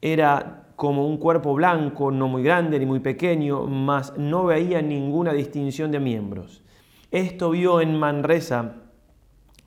era 0.00 0.69
como 0.80 1.06
un 1.06 1.18
cuerpo 1.18 1.52
blanco, 1.52 2.10
no 2.10 2.26
muy 2.26 2.42
grande 2.42 2.78
ni 2.78 2.86
muy 2.86 3.00
pequeño, 3.00 3.66
mas 3.66 4.16
no 4.16 4.46
veía 4.46 4.80
ninguna 4.80 5.34
distinción 5.34 5.90
de 5.90 6.00
miembros. 6.00 6.62
Esto 7.10 7.50
vio 7.50 7.82
en 7.82 7.98
Manresa 7.98 8.76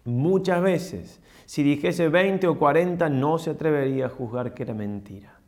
muchas 0.05 0.59
veces. 0.63 1.21
Si 1.45 1.61
dijese 1.61 2.09
20 2.09 2.47
o 2.47 2.57
40, 2.57 3.09
no 3.09 3.37
se 3.37 3.51
atrevería 3.51 4.07
a 4.07 4.09
juzgar 4.09 4.55
que 4.55 4.63
era 4.63 4.73
mentira. 4.73 5.39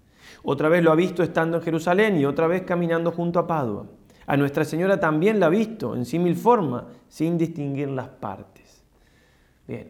Otra 0.43 0.69
vez 0.69 0.83
lo 0.83 0.91
ha 0.91 0.95
visto 0.95 1.23
estando 1.23 1.57
en 1.57 1.63
Jerusalén 1.63 2.19
y 2.19 2.25
otra 2.25 2.45
vez 2.45 2.61
caminando 2.61 3.11
junto 3.11 3.39
a 3.39 3.47
Padua. 3.47 3.87
A 4.27 4.37
Nuestra 4.37 4.65
Señora 4.65 4.99
también 4.99 5.39
la 5.39 5.47
ha 5.47 5.49
visto 5.49 5.95
en 5.95 6.05
símil 6.05 6.35
forma, 6.35 6.89
sin 7.07 7.39
distinguir 7.39 7.89
las 7.89 8.09
partes. 8.09 8.85
Bien, 9.67 9.87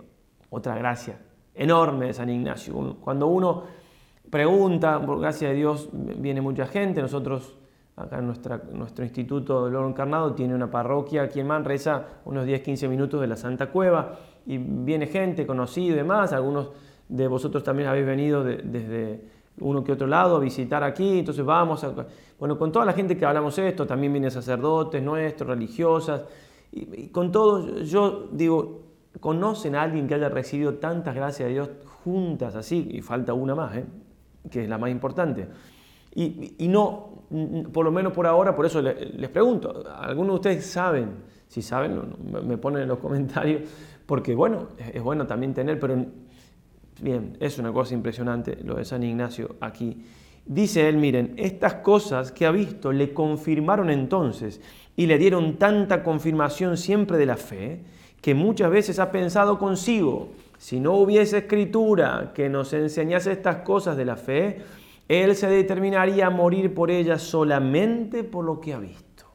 otra 0.50 0.78
gracia 0.78 1.20
enorme 1.54 2.06
de 2.06 2.14
San 2.14 2.30
Ignacio. 2.30 2.96
Cuando 3.02 3.28
uno 3.28 3.85
pregunta, 4.30 5.04
por 5.06 5.20
gracia 5.20 5.50
de 5.50 5.56
Dios 5.56 5.90
viene 5.94 6.42
mucha 6.42 6.66
gente, 6.68 7.02
nosotros 7.02 7.58
acá 7.96 8.20
en 8.20 8.28
nuestro 8.28 9.06
Instituto 9.06 9.66
del 9.66 9.76
Oro 9.76 9.88
Encarnado 9.88 10.34
tiene 10.34 10.54
una 10.54 10.70
parroquia 10.70 11.24
aquí 11.24 11.40
en 11.40 11.48
Manresa, 11.48 12.06
unos 12.26 12.46
10-15 12.46 12.90
minutos 12.90 13.22
de 13.22 13.28
la 13.28 13.38
Santa 13.38 13.68
Cueva, 13.72 14.20
y 14.46 14.58
viene 14.58 15.08
gente 15.08 15.48
conocida 15.48 15.94
y 15.94 15.96
demás, 15.98 16.34
algunos 16.34 16.72
de 17.08 17.28
vosotros 17.28 17.64
también 17.64 17.88
habéis 17.88 18.06
venido 18.06 18.44
desde 18.44 19.30
uno 19.62 19.84
que 19.84 19.94
otro 19.94 20.08
lado 20.08 20.36
a 20.36 20.40
visitar 20.40 20.84
aquí, 20.84 21.20
entonces 21.20 21.46
vamos, 21.46 21.84
a, 21.84 21.94
bueno, 22.38 22.58
con 22.58 22.72
toda 22.72 22.86
la 22.86 22.94
gente 22.94 23.18
que 23.18 23.26
hablamos 23.26 23.58
esto, 23.58 23.88
también 23.88 24.12
vienen 24.12 24.32
sacerdotes 24.32 25.02
nuestros, 25.02 25.50
religiosas, 25.50 26.24
y, 26.72 27.08
con 27.08 27.32
todos, 27.32 27.90
yo 27.90 28.28
digo, 28.32 28.82
¿conocen 29.22 29.76
a 29.76 29.84
alguien 29.84 30.08
que 30.08 30.16
haya 30.16 30.28
recibido 30.28 30.74
tantas 30.76 31.16
gracias 31.16 31.48
de 31.48 31.54
Dios 31.54 31.70
juntas 32.04 32.56
así? 32.56 32.90
Y 32.92 33.02
falta 33.02 33.34
una 33.34 33.56
más, 33.56 33.78
¿eh? 33.78 33.86
Que 34.50 34.64
es 34.64 34.70
la 34.70 34.78
más 34.78 34.90
importante. 34.90 35.48
Y, 36.18 36.68
no, 36.70 37.24
por 37.74 37.84
lo 37.84 37.92
menos 37.92 38.14
por 38.14 38.26
ahora, 38.26 38.56
por 38.56 38.66
eso 38.66 38.82
les, 38.82 39.30
pregunto, 39.30 39.84
¿algunos 40.00 40.34
de 40.34 40.36
ustedes 40.36 40.66
saben? 40.66 41.10
Si 41.48 41.62
saben, 41.62 42.00
me 42.46 42.58
ponen 42.58 42.84
en 42.84 42.88
los 42.88 43.00
comentarios, 43.06 43.64
porque 44.06 44.34
bueno, 44.34 44.70
es 44.94 45.04
bueno 45.04 45.28
también 45.28 45.54
tener, 45.54 45.78
pero 45.78 46.06
bien, 47.02 47.38
es 47.40 47.60
una 47.60 47.74
cosa 47.74 47.94
impresionante 47.94 48.58
lo 48.64 48.76
de 48.76 48.86
San 48.86 49.04
Ignacio 49.04 49.58
aquí. 49.60 50.06
Dice 50.46 50.88
él, 50.88 50.98
miren, 50.98 51.34
estas 51.38 51.76
cosas 51.76 52.32
que 52.32 52.46
ha 52.46 52.52
visto 52.52 52.92
le 52.94 53.14
confirmaron 53.14 53.90
entonces 53.90 54.62
y 54.96 55.08
le 55.08 55.18
dieron 55.18 55.58
tanta 55.58 56.04
confirmación 56.04 56.78
siempre 56.78 57.18
de 57.18 57.26
la 57.26 57.36
fe, 57.36 57.82
que 58.22 58.34
muchas 58.34 58.72
veces 58.72 59.00
ha 59.00 59.12
pensado 59.12 59.60
consigo, 59.60 60.30
si 60.58 60.80
no 60.80 60.94
hubiese 60.94 61.40
escritura 61.40 62.32
que 62.34 62.50
nos 62.50 62.74
enseñase 62.74 63.32
estas 63.32 63.58
cosas 63.58 63.98
de 63.98 64.06
la 64.06 64.16
fe, 64.16 64.62
él 65.08 65.36
se 65.36 65.48
determinaría 65.48 66.28
a 66.28 66.30
morir 66.30 66.74
por 66.74 66.90
ellas 66.90 67.22
solamente 67.22 68.24
por 68.24 68.46
lo 68.46 68.60
que 68.60 68.74
ha 68.74 68.80
visto. 68.80 69.26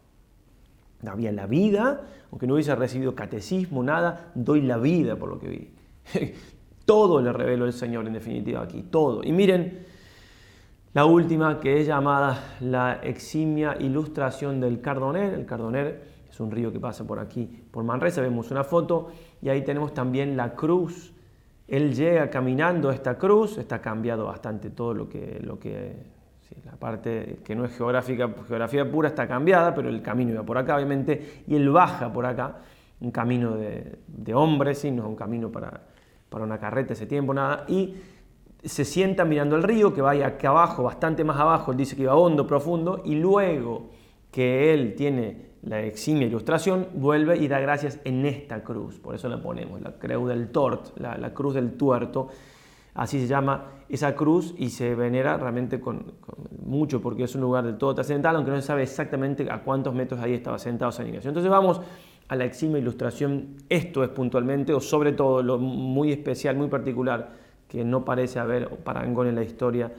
Había 1.07 1.33
la 1.33 1.47
vida, 1.47 2.03
aunque 2.31 2.47
no 2.47 2.55
hubiese 2.55 2.75
recibido 2.75 3.15
catecismo, 3.15 3.83
nada, 3.83 4.33
doy 4.35 4.63
la 4.63 4.79
vida 4.79 5.17
por 5.17 5.29
lo 5.29 5.39
que 5.39 5.49
vi. 5.49 5.71
todo 6.85 7.21
le 7.23 7.33
reveló 7.33 7.67
el 7.67 7.73
Señor 7.73 8.07
en 8.07 8.15
definitiva 8.15 8.63
aquí, 8.63 8.83
todo. 8.83 9.23
Y 9.23 9.33
miren 9.33 9.87
la 10.93 11.05
última 11.05 11.61
que 11.61 11.81
es 11.81 11.87
llamada 11.87 12.57
la 12.61 12.95
eximia 13.05 13.77
ilustración 13.79 14.61
del 14.61 14.81
Cardoner. 14.81 15.35
El 15.35 15.47
Cardoner 15.47 16.03
es 16.29 16.41
un 16.41 16.51
río 16.51 16.73
que 16.73 16.81
pasa 16.81 17.07
por 17.07 17.21
aquí, 17.21 17.45
por 17.71 17.85
Manresa, 17.85 18.21
vemos 18.23 18.51
una 18.51 18.65
foto 18.65 19.09
y 19.43 19.49
ahí 19.49 19.63
tenemos 19.63 19.95
también 19.95 20.37
la 20.37 20.55
cruz. 20.55 21.13
Él 21.67 21.95
llega 21.95 22.31
caminando 22.31 22.91
a 22.91 22.95
esta 22.95 23.17
cruz, 23.17 23.59
está 23.59 23.81
cambiado 23.81 24.27
bastante 24.27 24.71
todo 24.71 24.93
lo 24.93 25.09
que, 25.09 25.39
lo 25.43 25.59
que 25.59 25.97
la 26.65 26.73
parte 26.73 27.39
que 27.45 27.55
no 27.55 27.65
es 27.65 27.77
geográfica, 27.77 28.29
geografía 28.47 28.91
pura 28.91 29.09
está 29.09 29.27
cambiada, 29.27 29.75
pero 29.75 29.89
el 29.89 30.03
camino 30.03 30.33
iba 30.33 30.43
por 30.43 30.59
acá, 30.59 30.77
obviamente, 30.77 31.43
y 31.47 31.55
él 31.55 31.71
baja 31.71 32.13
por 32.13 32.27
acá, 32.27 32.57
un 33.01 33.11
camino 33.11 33.57
de, 33.57 33.99
de 34.07 34.35
hombres, 34.35 34.85
no 34.87 35.09
un 35.09 35.17
camino 35.17 35.51
para, 35.51 35.81
para 36.29 36.45
una 36.45 36.59
carreta 36.59 36.93
ese 36.93 37.07
tiempo, 37.07 37.33
nada, 37.33 37.65
y 37.69 37.95
se 38.65 38.85
sienta 38.85 39.25
mirando 39.25 39.57
el 39.57 39.63
río, 39.63 39.95
que 39.95 40.03
va 40.03 40.11
acá 40.13 40.49
abajo, 40.49 40.83
bastante 40.83 41.25
más 41.25 41.39
abajo, 41.39 41.71
él 41.71 41.79
dice 41.79 41.97
que 41.97 42.03
iba 42.03 42.15
hondo, 42.15 42.47
profundo, 42.47 43.03
y 43.05 43.15
luego 43.15 43.91
que 44.31 44.75
él 44.75 44.95
tiene 44.97 45.50
la 45.63 45.81
eximia 45.81 46.27
ilustración, 46.27 46.89
vuelve 46.95 47.37
y 47.37 47.49
da 47.49 47.61
gracias 47.61 48.01
en 48.05 48.25
esta 48.25 48.63
cruz. 48.63 48.99
Por 48.99 49.15
eso 49.15 49.29
la 49.29 49.43
ponemos, 49.43 49.81
la 49.81 49.93
cruz 49.93 50.29
del 50.29 50.49
tort, 50.49 50.99
la, 50.99 51.35
cruz 51.35 51.55
del 51.55 51.73
tuerto. 51.73 52.29
Así 52.95 53.21
se 53.21 53.27
llama 53.27 53.67
esa 53.89 54.15
cruz 54.15 54.55
y 54.57 54.71
se 54.71 54.95
venera 54.95 55.37
realmente 55.37 55.79
con, 55.79 56.15
mucho 56.65 57.01
porque 57.01 57.25
es 57.25 57.35
un 57.35 57.43
lugar 57.43 57.65
del 57.65 57.77
todo 57.77 57.95
trascendental, 57.95 58.37
aunque 58.37 58.51
no 58.51 58.57
se 58.57 58.67
sabe 58.67 58.83
exactamente 58.83 59.51
a 59.51 59.63
cuántos 59.63 59.95
metros 59.95 60.21
ahí 60.21 60.35
estaba 60.35 60.59
sentado 60.59 60.91
San 60.93 61.07
Ignacio. 61.07 61.29
Entonces 61.29 61.51
vamos 61.51 61.81
a 62.29 62.37
la 62.37 62.45
eximia 62.45 62.79
ilustración. 62.79 63.57
Esto 63.69 64.03
es 64.03 64.11
puntualmente, 64.11 64.73
o 64.73 64.81
sobre 64.81 65.13
todo 65.13 65.43
lo 65.43 65.59
muy 65.59 66.11
especial, 66.11 66.57
muy 66.57 66.69
particular, 66.69 67.33
que 67.69 67.85
no 67.85 68.05
parece 68.05 68.39
haber 68.39 68.69
parangón 68.79 69.29
en 69.29 69.35
la 69.35 69.43
historia 69.43 69.93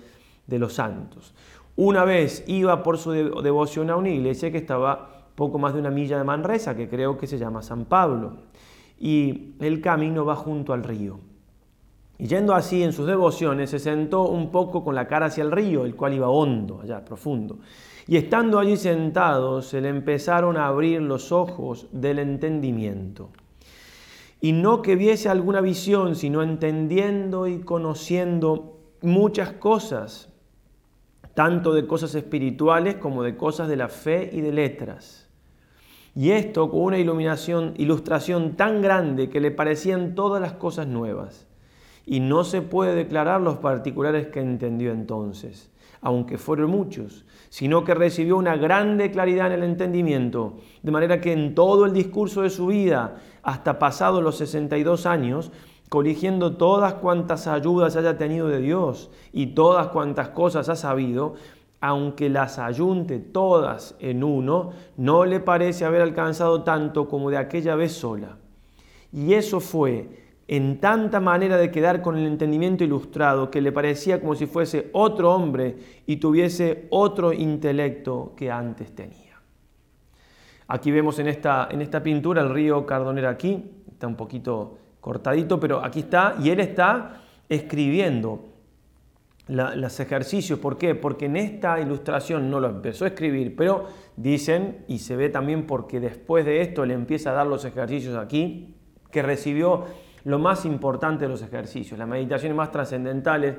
de 0.48 0.60
los 0.60 0.74
santos. 0.74 1.34
Una 1.76 2.04
vez 2.04 2.44
iba 2.48 2.84
por 2.84 2.98
su 2.98 3.12
devoción 3.12 3.90
a 3.90 3.96
una 3.96 4.10
iglesia 4.10 4.52
que 4.52 4.58
estaba 4.58 5.21
poco 5.36 5.58
más 5.58 5.74
de 5.74 5.80
una 5.80 5.90
milla 5.90 6.18
de 6.18 6.24
Manresa, 6.24 6.76
que 6.76 6.90
creo 6.90 7.18
que 7.18 7.28
se 7.28 7.38
llama 7.38 7.62
San 7.62 7.86
Pablo, 7.86 8.38
y 9.00 9.54
el 9.60 9.82
camino 9.82 10.26
va 10.26 10.36
junto 10.36 10.74
al 10.74 10.84
río. 10.84 11.20
Y 12.18 12.28
yendo 12.28 12.54
así 12.54 12.84
en 12.84 12.94
sus 12.94 13.08
devociones, 13.08 13.72
se 13.72 13.80
sentó 13.80 14.28
un 14.28 14.52
poco 14.52 14.84
con 14.84 14.94
la 14.94 15.08
cara 15.08 15.26
hacia 15.26 15.44
el 15.44 15.52
río, 15.52 15.86
el 15.86 15.96
cual 15.96 16.14
iba 16.14 16.30
hondo, 16.30 16.82
allá, 16.84 17.04
profundo. 17.04 17.58
Y 18.08 18.18
estando 18.18 18.60
allí 18.60 18.78
sentados, 18.78 19.66
se 19.66 19.82
le 19.82 19.90
empezaron 19.90 20.56
a 20.58 20.68
abrir 20.68 21.02
los 21.02 21.32
ojos 21.32 21.88
del 21.92 22.20
entendimiento. 22.20 23.30
Y 24.40 24.52
no 24.52 24.82
que 24.82 24.96
viese 24.96 25.30
alguna 25.30 25.62
visión, 25.62 26.16
sino 26.16 26.44
entendiendo 26.44 27.48
y 27.48 27.62
conociendo 27.62 28.78
muchas 29.02 29.54
cosas, 29.54 30.31
tanto 31.34 31.74
de 31.74 31.88
cosas 31.88 32.16
espirituales 32.16 32.96
como 32.96 33.24
de 33.24 33.38
cosas 33.38 33.68
de 33.68 33.76
la 33.78 33.88
fe 33.88 34.30
y 34.32 34.42
de 34.42 34.52
letras. 34.52 35.30
Y 36.14 36.32
esto 36.32 36.70
con 36.70 36.82
una 36.82 36.98
iluminación, 36.98 37.74
ilustración 37.78 38.58
tan 38.58 38.82
grande 38.82 39.30
que 39.30 39.40
le 39.40 39.52
parecían 39.52 40.14
todas 40.14 40.42
las 40.42 40.54
cosas 40.54 40.88
nuevas. 40.88 41.48
Y 42.06 42.20
no 42.20 42.44
se 42.44 42.62
puede 42.62 42.96
declarar 42.96 43.42
los 43.42 43.58
particulares 43.58 44.28
que 44.28 44.42
entendió 44.42 44.92
entonces, 44.92 45.72
aunque 46.02 46.38
fueron 46.38 46.70
muchos, 46.70 47.26
sino 47.50 47.86
que 47.86 47.94
recibió 47.94 48.36
una 48.38 48.58
grande 48.58 49.12
claridad 49.12 49.48
en 49.48 49.54
el 49.54 49.64
entendimiento, 49.64 50.58
de 50.82 50.92
manera 50.92 51.22
que 51.22 51.32
en 51.32 51.56
todo 51.56 51.86
el 51.86 51.94
discurso 51.94 52.42
de 52.42 52.50
su 52.50 52.68
vida, 52.68 53.22
hasta 53.44 53.80
pasados 53.80 54.22
los 54.24 54.38
62 54.38 55.06
años, 55.06 55.52
coligiendo 55.92 56.56
todas 56.56 56.94
cuantas 56.94 57.48
ayudas 57.48 57.98
haya 57.98 58.18
tenido 58.18 58.48
de 58.48 58.62
Dios 58.62 59.12
y 59.34 59.48
todas 59.48 59.88
cuantas 59.88 60.30
cosas 60.30 60.70
ha 60.70 60.78
sabido, 60.78 61.34
aunque 61.82 62.30
las 62.30 62.60
ayunte 62.60 63.20
todas 63.20 63.98
en 64.00 64.24
uno, 64.24 64.72
no 64.96 65.26
le 65.26 65.42
parece 65.42 65.84
haber 65.84 66.02
alcanzado 66.02 66.64
tanto 66.64 67.10
como 67.10 67.30
de 67.30 67.36
aquella 67.36 67.76
vez 67.76 67.92
sola. 67.92 68.38
Y 69.12 69.34
eso 69.34 69.60
fue 69.60 70.08
en 70.48 70.80
tanta 70.80 71.20
manera 71.20 71.58
de 71.58 71.72
quedar 71.72 72.02
con 72.02 72.18
el 72.18 72.26
entendimiento 72.26 72.86
ilustrado 72.86 73.52
que 73.52 73.60
le 73.60 73.74
parecía 73.74 74.22
como 74.22 74.36
si 74.36 74.46
fuese 74.46 74.92
otro 74.94 75.36
hombre 75.36 75.78
y 76.08 76.16
tuviese 76.16 76.88
otro 76.92 77.34
intelecto 77.34 78.32
que 78.38 78.50
antes 78.50 78.96
tenía. 78.96 79.42
Aquí 80.70 80.90
vemos 80.90 81.20
en 81.20 81.28
esta, 81.28 81.68
en 81.70 81.82
esta 81.82 82.02
pintura 82.02 82.42
el 82.44 82.50
río 82.50 82.86
Cardonera 82.86 83.32
aquí, 83.32 83.74
está 83.92 84.08
un 84.08 84.16
poquito 84.16 84.78
cortadito, 85.02 85.60
pero 85.60 85.84
aquí 85.84 86.00
está, 86.02 86.36
y 86.42 86.50
él 86.50 86.62
está 86.62 87.18
escribiendo 87.50 88.46
los 89.48 90.00
ejercicios. 90.00 90.60
¿Por 90.60 90.78
qué? 90.78 90.96
Porque 90.96 91.26
en 91.26 91.36
esta 91.36 91.80
ilustración 91.80 92.50
no 92.50 92.62
lo 92.62 92.70
empezó 92.70 93.04
a 93.04 93.10
escribir, 93.10 93.56
pero 93.56 93.86
dicen, 94.16 94.86
y 94.88 95.00
se 95.00 95.18
ve 95.18 95.30
también 95.30 95.66
porque 95.66 96.00
después 96.00 96.46
de 96.46 96.62
esto 96.62 96.86
le 96.86 96.94
empieza 96.94 97.32
a 97.32 97.34
dar 97.34 97.48
los 97.48 97.66
ejercicios 97.66 98.16
aquí, 98.16 98.76
que 99.12 99.22
recibió 99.22 99.86
lo 100.24 100.40
más 100.40 100.66
importante 100.66 101.26
de 101.26 101.30
los 101.30 101.42
ejercicios, 101.42 102.00
las 102.00 102.08
meditaciones 102.08 102.56
más 102.56 102.72
trascendentales 102.72 103.56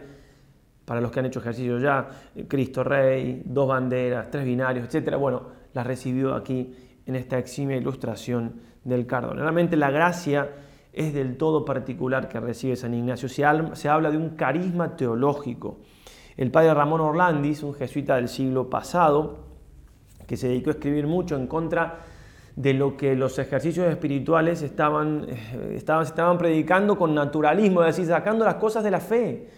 para 0.84 1.00
los 1.00 1.10
que 1.10 1.20
han 1.20 1.26
hecho 1.26 1.40
ejercicios 1.40 1.82
ya, 1.82 2.08
Cristo 2.48 2.82
Rey, 2.82 3.42
dos 3.44 3.68
banderas, 3.68 4.30
tres 4.30 4.44
binarios, 4.44 4.92
etc. 4.92 5.16
Bueno, 5.16 5.42
las 5.74 5.86
recibió 5.86 6.34
aquí 6.34 6.74
en 7.04 7.16
esta 7.16 7.38
eximia 7.38 7.76
ilustración 7.76 8.60
del 8.84 9.06
Cardón. 9.06 9.38
Realmente 9.38 9.76
la 9.76 9.90
gracia 9.90 10.48
es 10.92 11.14
del 11.14 11.36
todo 11.36 11.64
particular 11.64 12.28
que 12.28 12.38
recibe 12.40 12.76
San 12.76 12.94
Ignacio. 12.94 13.28
Se, 13.28 13.44
habla 13.44 14.10
de 14.10 14.16
un 14.16 14.30
carisma 14.30 14.96
teológico. 14.96 15.78
El 16.36 16.50
padre 16.50 16.74
Ramón 16.74 17.00
Orlandis, 17.00 17.62
un 17.62 17.74
jesuita 17.74 18.16
del 18.16 18.28
siglo 18.28 18.68
pasado, 18.68 19.38
que 20.26 20.36
se 20.36 20.48
dedicó 20.48 20.70
a 20.70 20.74
escribir 20.74 21.06
mucho 21.06 21.36
en 21.36 21.46
contra 21.46 22.00
de 22.56 22.74
lo 22.74 22.96
que 22.96 23.14
los 23.16 23.38
ejercicios 23.38 23.86
espirituales 23.86 24.60
estaban, 24.60 25.26
eh, 25.28 25.74
estaban, 25.76 26.36
predicando 26.36 26.98
con 26.98 27.14
naturalismo, 27.14 27.82
es 27.82 27.96
decir, 27.96 28.06
sacando 28.12 28.44
las 28.44 28.56
cosas 28.56 28.84
de 28.84 28.90
la 28.90 29.00
fe, 29.00 29.48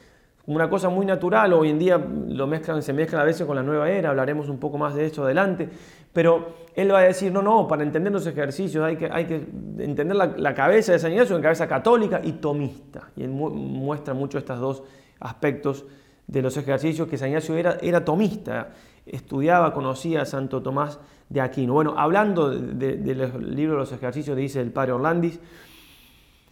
como 0.44 0.56
una 0.56 0.70
cosa 0.70 0.88
muy 0.88 1.04
natural. 1.04 1.52
Hoy 1.52 1.70
en 1.70 1.78
día 1.78 1.98
lo 1.98 2.46
mezclan, 2.46 2.82
se 2.82 2.92
mezcla 2.92 3.20
a 3.20 3.24
veces 3.24 3.46
con 3.46 3.56
la 3.56 3.62
nueva 3.64 3.90
era, 3.90 4.10
hablaremos 4.10 4.48
un 4.48 4.58
poco 4.58 4.78
más 4.78 4.94
de 4.94 5.06
esto 5.06 5.24
adelante, 5.24 5.68
pero 6.14 6.54
él 6.76 6.92
va 6.92 7.00
a 7.00 7.02
decir, 7.02 7.32
no, 7.32 7.42
no, 7.42 7.66
para 7.66 7.82
entender 7.82 8.12
los 8.12 8.26
ejercicios 8.26 8.84
hay 8.84 8.96
que, 8.96 9.10
hay 9.10 9.26
que 9.26 9.34
entender 9.78 10.16
la, 10.16 10.54
cabeza 10.54 10.92
de 10.92 11.00
San 11.00 11.12
Ignacio, 11.12 11.34
una 11.34 11.42
cabeza 11.42 11.66
católica 11.66 12.20
y 12.22 12.34
tomista. 12.34 13.10
Y 13.16 13.24
él 13.24 13.30
muestra 13.30 14.14
mucho 14.14 14.38
estos 14.38 14.60
dos 14.60 14.82
aspectos 15.18 15.84
de 16.28 16.40
los 16.40 16.56
ejercicios, 16.56 17.08
que 17.08 17.18
San 17.18 17.28
Ignacio 17.28 17.56
era, 17.56 17.78
era 17.82 18.04
tomista, 18.04 18.70
estudiaba, 19.04 19.74
conocía 19.74 20.22
a 20.22 20.24
Santo 20.24 20.62
Tomás 20.62 21.00
de 21.28 21.40
Aquino. 21.40 21.74
Bueno, 21.74 21.94
hablando 21.98 22.48
del 22.48 22.78
de, 22.78 23.14
libro 23.40 23.74
de 23.74 23.80
los 23.80 23.92
ejercicios, 23.92 24.36
dice 24.36 24.60
el 24.60 24.70
padre 24.70 24.92
Orlandis, 24.92 25.40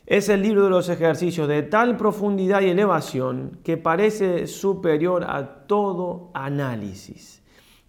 es 0.06 0.28
el 0.28 0.42
libro 0.42 0.64
de 0.64 0.70
los 0.70 0.88
ejercicios 0.88 1.46
de 1.46 1.62
tal 1.62 1.96
profundidad 1.96 2.62
y 2.62 2.70
elevación 2.70 3.60
que 3.62 3.76
parece 3.76 4.48
superior 4.48 5.24
a 5.24 5.66
todo 5.68 6.32
análisis 6.34 7.41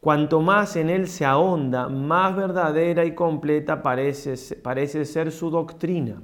Cuanto 0.03 0.41
más 0.41 0.75
en 0.75 0.89
él 0.89 1.07
se 1.07 1.23
ahonda, 1.23 1.87
más 1.87 2.35
verdadera 2.35 3.05
y 3.05 3.15
completa 3.15 3.81
parece, 3.81 4.35
parece 4.57 5.05
ser 5.05 5.31
su 5.31 5.49
doctrina. 5.49 6.21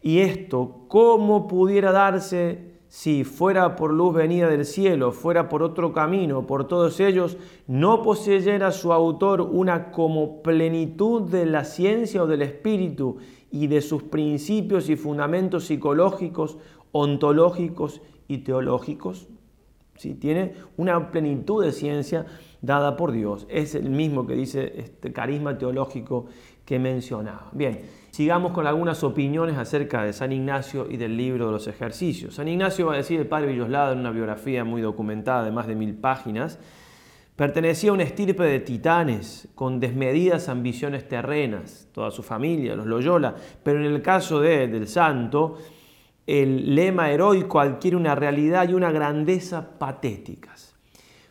Y 0.00 0.20
esto, 0.20 0.84
¿cómo 0.86 1.48
pudiera 1.48 1.90
darse 1.90 2.78
si 2.86 3.24
fuera 3.24 3.74
por 3.74 3.92
luz 3.92 4.14
venida 4.14 4.48
del 4.48 4.64
cielo, 4.64 5.10
fuera 5.10 5.48
por 5.48 5.64
otro 5.64 5.92
camino, 5.92 6.46
por 6.46 6.68
todos 6.68 7.00
ellos, 7.00 7.36
no 7.66 8.00
poseyera 8.02 8.70
su 8.70 8.92
autor 8.92 9.40
una 9.40 9.90
como 9.90 10.40
plenitud 10.40 11.22
de 11.22 11.46
la 11.46 11.64
ciencia 11.64 12.22
o 12.22 12.28
del 12.28 12.42
espíritu 12.42 13.16
y 13.50 13.66
de 13.66 13.80
sus 13.80 14.04
principios 14.04 14.88
y 14.88 14.94
fundamentos 14.94 15.64
psicológicos, 15.64 16.58
ontológicos 16.92 18.02
y 18.28 18.38
teológicos? 18.38 19.26
Tiene 19.94 20.54
una 20.76 21.10
plenitud 21.10 21.64
de 21.64 21.72
ciencia 21.72 22.26
dada 22.60 22.96
por 22.96 23.12
Dios. 23.12 23.46
Es 23.48 23.74
el 23.74 23.90
mismo 23.90 24.26
que 24.26 24.34
dice 24.34 24.72
este 24.76 25.12
carisma 25.12 25.56
teológico 25.56 26.26
que 26.64 26.78
mencionaba. 26.78 27.48
Bien, 27.52 27.80
sigamos 28.10 28.52
con 28.52 28.66
algunas 28.66 29.04
opiniones 29.04 29.56
acerca 29.56 30.02
de 30.02 30.12
San 30.12 30.32
Ignacio 30.32 30.86
y 30.90 30.96
del 30.96 31.16
libro 31.16 31.46
de 31.46 31.52
los 31.52 31.66
ejercicios. 31.66 32.34
San 32.34 32.48
Ignacio 32.48 32.86
va 32.86 32.94
a 32.94 32.96
decir 32.96 33.20
el 33.20 33.26
padre 33.26 33.48
Villoslada 33.48 33.92
en 33.92 34.00
una 34.00 34.10
biografía 34.10 34.64
muy 34.64 34.80
documentada 34.80 35.44
de 35.44 35.52
más 35.52 35.66
de 35.66 35.74
mil 35.74 35.94
páginas, 35.94 36.58
pertenecía 37.36 37.90
a 37.90 37.94
una 37.94 38.04
estirpe 38.04 38.44
de 38.44 38.60
titanes 38.60 39.48
con 39.54 39.80
desmedidas 39.80 40.48
ambiciones 40.48 41.06
terrenas, 41.08 41.88
toda 41.92 42.10
su 42.10 42.22
familia, 42.22 42.76
los 42.76 42.86
Loyola, 42.86 43.34
pero 43.62 43.80
en 43.80 43.92
el 43.92 44.00
caso 44.00 44.40
de, 44.40 44.68
del 44.68 44.88
santo, 44.88 45.58
el 46.26 46.74
lema 46.74 47.10
heroico 47.10 47.60
adquiere 47.60 47.96
una 47.96 48.14
realidad 48.14 48.68
y 48.68 48.74
una 48.74 48.90
grandeza 48.90 49.78
patéticas. 49.78 50.74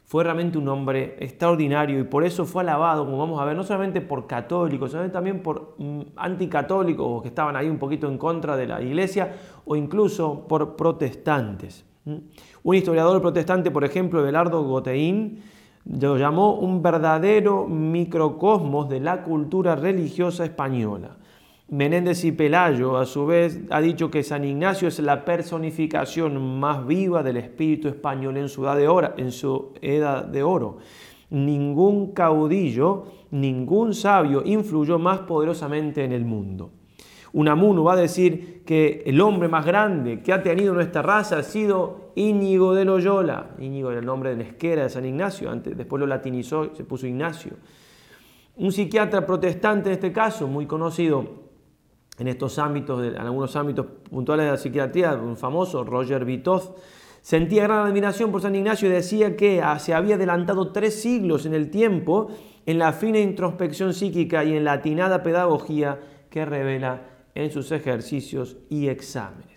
Fue 0.05 0.23
realmente 0.23 0.59
un 0.59 0.67
hombre 0.67 1.15
extraordinario 1.19 1.99
y 1.99 2.03
por 2.03 2.23
eso 2.23 2.45
fue 2.45 2.61
alabado, 2.61 3.03
como 3.03 3.17
vamos 3.17 3.41
a 3.41 3.45
ver, 3.45 3.55
no 3.55 3.63
solamente 3.63 3.99
por 3.99 4.27
católicos, 4.27 4.91
sino 4.91 5.09
también 5.09 5.41
por 5.41 5.73
mm, 5.79 6.01
anticatólicos 6.15 7.23
que 7.23 7.29
estaban 7.29 7.55
ahí 7.55 7.67
un 7.67 7.79
poquito 7.79 8.07
en 8.07 8.19
contra 8.19 8.55
de 8.55 8.67
la 8.67 8.79
iglesia 8.79 9.33
o 9.65 9.75
incluso 9.75 10.47
por 10.47 10.75
protestantes. 10.75 11.83
Un 12.05 12.75
historiador 12.75 13.21
protestante, 13.21 13.71
por 13.71 13.83
ejemplo, 13.85 14.21
Belardo 14.21 14.61
Goteín, 14.63 15.41
lo 15.85 16.17
llamó 16.17 16.55
un 16.55 16.81
verdadero 16.81 17.65
microcosmos 17.67 18.89
de 18.89 18.99
la 18.99 19.23
cultura 19.23 19.75
religiosa 19.75 20.43
española. 20.45 21.17
Menéndez 21.69 22.23
y 22.25 22.31
Pelayo, 22.31 22.97
a 22.97 23.05
su 23.05 23.25
vez, 23.25 23.61
ha 23.69 23.81
dicho 23.81 24.11
que 24.11 24.21
San 24.21 24.43
Ignacio 24.43 24.87
es 24.87 24.99
la 24.99 25.25
personificación 25.25 26.59
más 26.59 26.85
viva 26.85 27.23
del 27.23 27.37
espíritu 27.37 27.87
español 27.87 28.37
en 28.37 28.49
su 28.49 28.63
edad 28.63 28.77
de 28.77 28.87
oro. 28.87 29.13
En 29.17 29.31
su 29.31 29.73
edad 29.81 30.25
de 30.25 30.43
oro. 30.43 30.77
Ningún 31.29 32.13
caudillo, 32.13 33.05
ningún 33.31 33.95
sabio 33.95 34.43
influyó 34.45 34.99
más 34.99 35.19
poderosamente 35.21 36.03
en 36.03 36.11
el 36.11 36.25
mundo. 36.25 36.71
Unamuno 37.31 37.83
va 37.83 37.93
a 37.93 37.97
decir 37.97 38.61
que 38.63 39.01
el 39.07 39.19
hombre 39.19 39.47
más 39.47 39.65
grande 39.65 40.21
que 40.21 40.31
ha 40.31 40.43
tenido 40.43 40.75
nuestra 40.75 41.01
raza 41.01 41.39
ha 41.39 41.43
sido 41.43 42.11
Íñigo 42.13 42.75
de 42.75 42.85
Loyola. 42.85 43.55
Íñigo 43.57 43.89
era 43.89 44.01
el 44.01 44.05
nombre 44.05 44.29
de 44.29 44.35
la 44.35 44.43
esquera 44.43 44.83
de 44.83 44.89
San 44.89 45.05
Ignacio, 45.05 45.49
antes, 45.49 45.75
después 45.75 45.99
lo 45.99 46.05
latinizó, 46.05 46.75
se 46.75 46.83
puso 46.83 47.07
Ignacio. 47.07 47.53
Un 48.57 48.71
psiquiatra 48.71 49.25
protestante 49.25 49.89
en 49.89 49.93
este 49.93 50.11
caso, 50.11 50.47
muy 50.47 50.67
conocido, 50.67 51.42
en 52.19 52.27
estos 52.27 52.59
ámbitos, 52.59 53.03
en 53.03 53.17
algunos 53.17 53.55
ámbitos 53.55 53.85
puntuales 54.09 54.45
de 54.45 54.51
la 54.51 54.57
psiquiatría, 54.57 55.13
un 55.13 55.37
famoso 55.37 55.83
Roger 55.83 56.25
Vitoz, 56.25 56.73
sentía 57.21 57.63
gran 57.63 57.87
admiración 57.87 58.31
por 58.31 58.41
San 58.41 58.55
Ignacio 58.55 58.87
y 58.87 58.91
decía 58.91 59.35
que 59.35 59.61
ah, 59.61 59.79
se 59.79 59.93
había 59.93 60.15
adelantado 60.15 60.71
tres 60.71 61.01
siglos 61.01 61.45
en 61.45 61.53
el 61.53 61.69
tiempo 61.69 62.29
en 62.65 62.79
la 62.79 62.93
fina 62.93 63.19
introspección 63.19 63.93
psíquica 63.93 64.43
y 64.43 64.55
en 64.55 64.63
la 64.63 64.73
atinada 64.73 65.23
pedagogía 65.23 65.99
que 66.29 66.45
revela 66.45 67.01
en 67.35 67.51
sus 67.51 67.71
ejercicios 67.71 68.57
y 68.69 68.87
exámenes. 68.87 69.52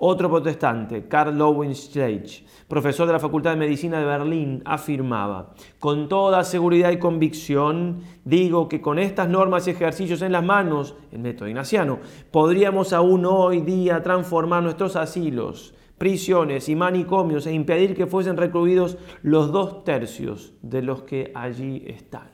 Otro 0.00 0.30
protestante, 0.30 1.08
Karl 1.08 1.36
Lowenstein, 1.36 2.22
profesor 2.68 3.08
de 3.08 3.14
la 3.14 3.18
Facultad 3.18 3.50
de 3.50 3.56
Medicina 3.56 3.98
de 3.98 4.04
Berlín, 4.04 4.62
afirmaba, 4.64 5.54
con 5.80 6.08
toda 6.08 6.44
seguridad 6.44 6.92
y 6.92 7.00
convicción, 7.00 8.02
digo 8.24 8.68
que 8.68 8.80
con 8.80 9.00
estas 9.00 9.28
normas 9.28 9.66
y 9.66 9.72
ejercicios 9.72 10.22
en 10.22 10.30
las 10.30 10.44
manos, 10.44 10.94
el 11.10 11.18
método 11.18 11.48
ignaciano, 11.48 11.98
podríamos 12.30 12.92
aún 12.92 13.26
hoy 13.26 13.62
día 13.62 14.00
transformar 14.00 14.62
nuestros 14.62 14.94
asilos, 14.94 15.74
prisiones 15.98 16.68
y 16.68 16.76
manicomios 16.76 17.48
e 17.48 17.52
impedir 17.52 17.96
que 17.96 18.06
fuesen 18.06 18.36
recluidos 18.36 18.98
los 19.22 19.50
dos 19.50 19.82
tercios 19.82 20.52
de 20.62 20.82
los 20.82 21.02
que 21.02 21.32
allí 21.34 21.82
están. 21.88 22.30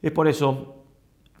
Es 0.00 0.12
por 0.12 0.26
eso 0.26 0.84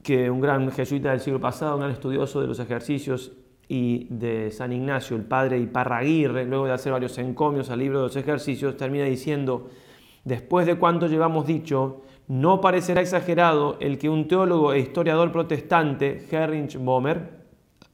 que 0.02 0.30
un 0.30 0.42
gran 0.42 0.70
jesuita 0.72 1.10
del 1.10 1.20
siglo 1.20 1.40
pasado, 1.40 1.76
un 1.76 1.80
gran 1.80 1.92
estudioso 1.92 2.42
de 2.42 2.48
los 2.48 2.58
ejercicios 2.58 3.32
y 3.68 4.06
de 4.10 4.50
San 4.50 4.72
Ignacio, 4.72 5.16
el 5.16 5.24
padre 5.24 5.58
Iparraguirre, 5.58 6.46
luego 6.46 6.66
de 6.66 6.72
hacer 6.72 6.92
varios 6.92 7.18
encomios 7.18 7.68
al 7.70 7.80
libro 7.80 7.98
de 7.98 8.04
los 8.06 8.16
ejercicios, 8.16 8.76
termina 8.76 9.04
diciendo, 9.04 9.68
después 10.24 10.66
de 10.66 10.76
cuanto 10.76 11.06
llevamos 11.06 11.46
dicho, 11.46 12.02
no 12.28 12.60
parecerá 12.60 13.02
exagerado 13.02 13.76
el 13.80 13.98
que 13.98 14.08
un 14.08 14.26
teólogo 14.26 14.72
e 14.72 14.80
historiador 14.80 15.32
protestante, 15.32 16.26
Heinrich 16.30 16.78
Bohmer, 16.78 17.38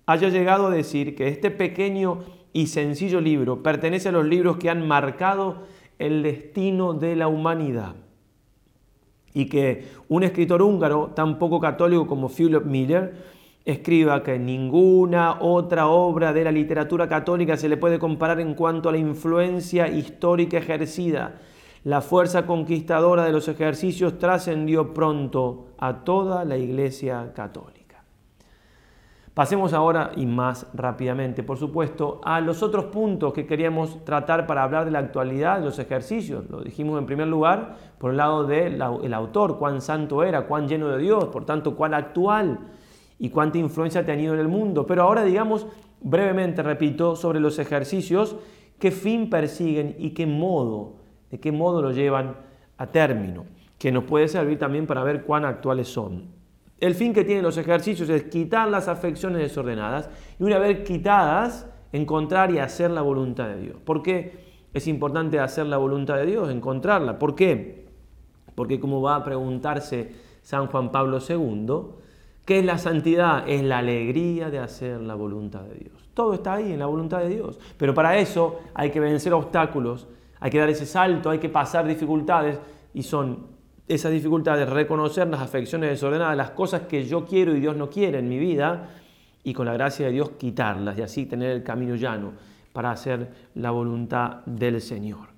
haya 0.07 0.29
llegado 0.29 0.68
a 0.68 0.70
decir 0.70 1.16
que 1.16 1.29
este 1.29 1.51
pequeño 1.51 2.20
y 2.53 2.68
sencillo 2.68 3.20
libro 3.20 3.62
pertenece 3.62 4.11
a 4.11 4.12
los 4.12 4.25
libros 4.25 4.59
que 4.59 4.70
han 4.70 4.87
marcado 4.87 5.62
el 5.99 6.22
destino 6.22 6.95
de 6.95 7.16
la 7.16 7.27
humanidad 7.27 7.97
y 9.33 9.47
que 9.47 9.87
un 10.09 10.22
escritor 10.22 10.62
húngaro 10.62 11.09
tan 11.14 11.39
poco 11.39 11.59
católico 11.59 12.07
como 12.07 12.29
Philip 12.29 12.64
Miller 12.64 13.14
escriba 13.65 14.23
que 14.23 14.39
ninguna 14.39 15.39
otra 15.41 15.87
obra 15.87 16.33
de 16.33 16.45
la 16.45 16.53
literatura 16.53 17.09
católica 17.09 17.57
se 17.57 17.69
le 17.69 17.79
puede 17.79 17.99
comparar 17.99 18.41
en 18.41 18.55
cuanto 18.55 18.89
a 18.89 18.93
la 18.93 18.99
influencia 18.99 19.89
histórica 19.89 20.59
ejercida. 20.59 21.37
La 21.83 22.01
fuerza 22.01 22.47
conquistadora 22.47 23.25
de 23.25 23.33
los 23.33 23.49
ejercicios 23.49 24.19
trascendió 24.19 24.93
pronto 24.93 25.69
a 25.79 26.05
toda 26.05 26.45
la 26.45 26.57
Iglesia 26.57 27.33
católica. 27.35 27.85
Pasemos 29.35 29.73
ahora, 29.73 30.12
y 30.15 30.27
más 30.27 30.67
rápidamente, 30.75 31.43
por 31.43 31.59
supuesto, 31.59 32.21
a 32.25 32.41
los 32.41 32.62
otros 32.62 32.85
puntos 32.85 33.33
que 33.33 33.47
queríamos 33.47 34.05
tratar 34.05 34.47
para 34.47 34.62
hablar 34.62 34.85
de 34.85 34.93
la 34.93 35.01
actualidad 35.01 35.59
de 35.59 35.65
los 35.65 35.79
ejercicios. 35.79 36.49
Lo 36.49 36.62
dijimos 36.62 36.99
en 37.01 37.07
primer 37.07 37.27
lugar 37.27 37.77
por 37.99 38.12
el 38.12 38.19
lado 38.19 38.47
del 38.47 38.81
autor, 38.81 39.59
cuán 39.59 39.81
santo 39.81 40.23
era, 40.23 40.47
cuán 40.47 40.69
lleno 40.69 40.89
de 40.89 40.99
Dios, 40.99 41.25
por 41.27 41.45
tanto, 41.45 41.75
cuán 41.75 41.95
actual 41.95 42.61
y 43.19 43.31
cuánta 43.31 43.59
influencia 43.59 44.03
ha 44.03 44.05
tenido 44.05 44.35
en 44.35 44.41
el 44.41 44.49
mundo. 44.49 44.87
Pero 44.87 45.03
ahora 45.03 45.25
digamos 45.25 45.67
brevemente, 46.01 46.62
repito, 46.62 47.17
sobre 47.17 47.41
los 47.41 47.59
ejercicios, 47.59 48.37
qué 48.79 48.91
fin 48.91 49.31
persiguen 49.31 49.97
y 49.99 50.11
qué 50.11 50.27
modo, 50.27 50.97
de 51.31 51.41
qué 51.41 51.51
modo 51.51 51.83
lo 51.83 51.91
llevan 51.93 52.37
a 52.77 52.87
término, 52.89 53.47
que 53.79 53.91
nos 53.91 54.05
puede 54.05 54.29
servir 54.29 54.59
también 54.59 54.87
para 54.87 55.03
ver 55.03 55.25
cuán 55.25 55.45
actuales 55.45 55.89
son. 55.89 56.29
El 56.79 56.95
fin 56.95 57.15
que 57.15 57.25
tienen 57.25 57.45
los 57.45 57.57
ejercicios 57.57 58.09
es 58.11 58.25
quitar 58.25 58.69
las 58.69 58.89
afecciones 58.89 59.41
desordenadas 59.41 60.11
y 60.39 60.45
una 60.45 60.59
vez 60.59 60.81
quitadas, 60.81 61.71
encontrar 61.93 62.51
y 62.51 62.59
hacer 62.59 62.91
la 62.91 63.01
voluntad 63.01 63.49
de 63.49 63.61
Dios. 63.61 63.77
¿Por 63.83 64.03
qué 64.03 64.45
es 64.75 64.87
importante 64.89 65.39
hacer 65.39 65.67
la 65.67 65.79
voluntad 65.79 66.17
de 66.17 66.27
Dios? 66.27 66.51
Encontrarla. 66.51 67.19
¿Por 67.19 67.35
qué? 67.35 67.87
Porque 68.55 68.81
como 68.81 69.01
va 69.01 69.17
a 69.17 69.25
preguntarse 69.25 70.12
San 70.43 70.67
Juan 70.67 70.93
Pablo 70.93 71.19
II, 71.27 72.03
¿qué 72.45 72.59
es 72.61 72.64
la 72.64 72.78
santidad? 72.78 73.49
Es 73.49 73.62
la 73.62 73.78
alegría 73.78 74.51
de 74.51 74.59
hacer 74.59 75.01
la 75.01 75.14
voluntad 75.14 75.62
de 75.62 75.74
Dios. 75.74 76.09
Todo 76.14 76.34
está 76.34 76.55
ahí 76.55 76.72
en 76.72 76.78
la 76.78 76.86
voluntad 76.86 77.20
de 77.20 77.28
Dios. 77.28 77.59
Pero 77.76 77.95
para 77.95 78.16
eso 78.18 78.61
hay 78.74 78.90
que 78.90 79.01
vencer 79.01 79.32
obstáculos, 79.32 80.07
hay 80.40 80.51
que 80.51 80.59
dar 80.59 80.68
ese 80.68 80.86
salto, 80.86 81.30
hay 81.30 81.38
que 81.38 81.49
pasar 81.49 81.86
dificultades 81.86 82.59
y 82.92 83.03
son 83.03 83.55
esas 83.88 84.12
dificultades, 84.12 84.68
reconocer 84.68 85.28
las 85.28 85.40
afecciones 85.40 85.90
desordenadas, 85.90 86.36
las 86.36 86.51
cosas 86.51 86.82
que 86.82 87.05
yo 87.05 87.26
quiero 87.26 87.55
y 87.55 87.61
Dios 87.61 87.76
no 87.76 87.90
quiere 87.90 88.18
en 88.18 88.28
mi 88.28 88.38
vida 88.38 88.88
y 89.42 89.53
con 89.53 89.66
la 89.66 89.74
gracia 89.74 90.07
de 90.07 90.12
Dios 90.12 90.30
quitarlas 90.38 90.99
y 90.99 91.03
así 91.03 91.26
tener 91.26 91.51
el 91.51 91.62
camino 91.62 91.95
llano 91.97 92.32
para 92.72 92.90
hacer 92.90 93.30
la 93.55 93.70
voluntad 93.70 94.45
del 94.47 94.80
Señor. 94.80 95.28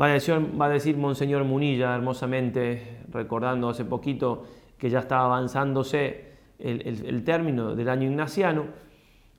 Va 0.00 0.06
a 0.06 0.08
decir, 0.10 0.34
va 0.60 0.66
a 0.66 0.68
decir 0.68 0.96
Monseñor 0.96 1.44
Munilla 1.44 1.94
hermosamente, 1.94 3.02
recordando 3.10 3.68
hace 3.68 3.84
poquito 3.84 4.44
que 4.80 4.90
ya 4.90 5.00
estaba 5.00 5.26
avanzándose 5.26 6.30
el, 6.58 7.04
el 7.06 7.22
término 7.22 7.76
del 7.76 7.88
año 7.88 8.08
ignaciano, 8.08 8.64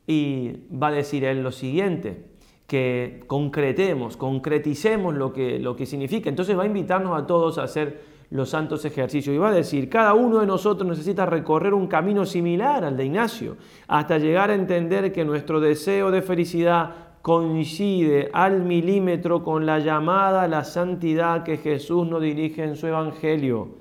y 0.08 0.54
va 0.72 0.88
a 0.88 0.92
decir 0.92 1.26
él 1.26 1.44
lo 1.44 1.52
siguiente, 1.52 2.26
que 2.68 3.24
concretemos, 3.28 4.18
concreticemos 4.18 5.14
lo 5.14 5.34
que, 5.34 5.60
lo 5.60 5.76
que 5.76 5.86
significa. 5.86 6.30
Entonces 6.30 6.58
va 6.58 6.64
a 6.64 6.68
invitarnos 6.68 7.22
a 7.22 7.28
todos 7.28 7.58
a 7.58 7.64
hacer 7.64 8.02
los 8.30 8.50
santos 8.50 8.86
ejercicios. 8.86 9.36
Y 9.36 9.40
va 9.40 9.50
a 9.50 9.54
decir, 9.54 9.90
cada 9.90 10.14
uno 10.14 10.40
de 10.40 10.48
nosotros 10.48 10.90
necesita 10.90 11.26
recorrer 11.26 11.74
un 11.74 11.88
camino 11.88 12.26
similar 12.26 12.84
al 12.84 12.98
de 12.98 13.06
Ignacio, 13.06 13.58
hasta 13.88 14.18
llegar 14.18 14.50
a 14.50 14.56
entender 14.56 15.12
que 15.12 15.26
nuestro 15.26 15.60
deseo 15.60 16.12
de 16.12 16.22
felicidad 16.22 16.96
coincide 17.22 18.30
al 18.34 18.62
milímetro 18.62 19.44
con 19.44 19.66
la 19.66 19.80
llamada 19.80 20.44
a 20.44 20.48
la 20.48 20.64
santidad 20.64 21.44
que 21.44 21.58
Jesús 21.58 22.08
nos 22.08 22.22
dirige 22.22 22.64
en 22.64 22.76
su 22.76 22.88
Evangelio. 22.88 23.81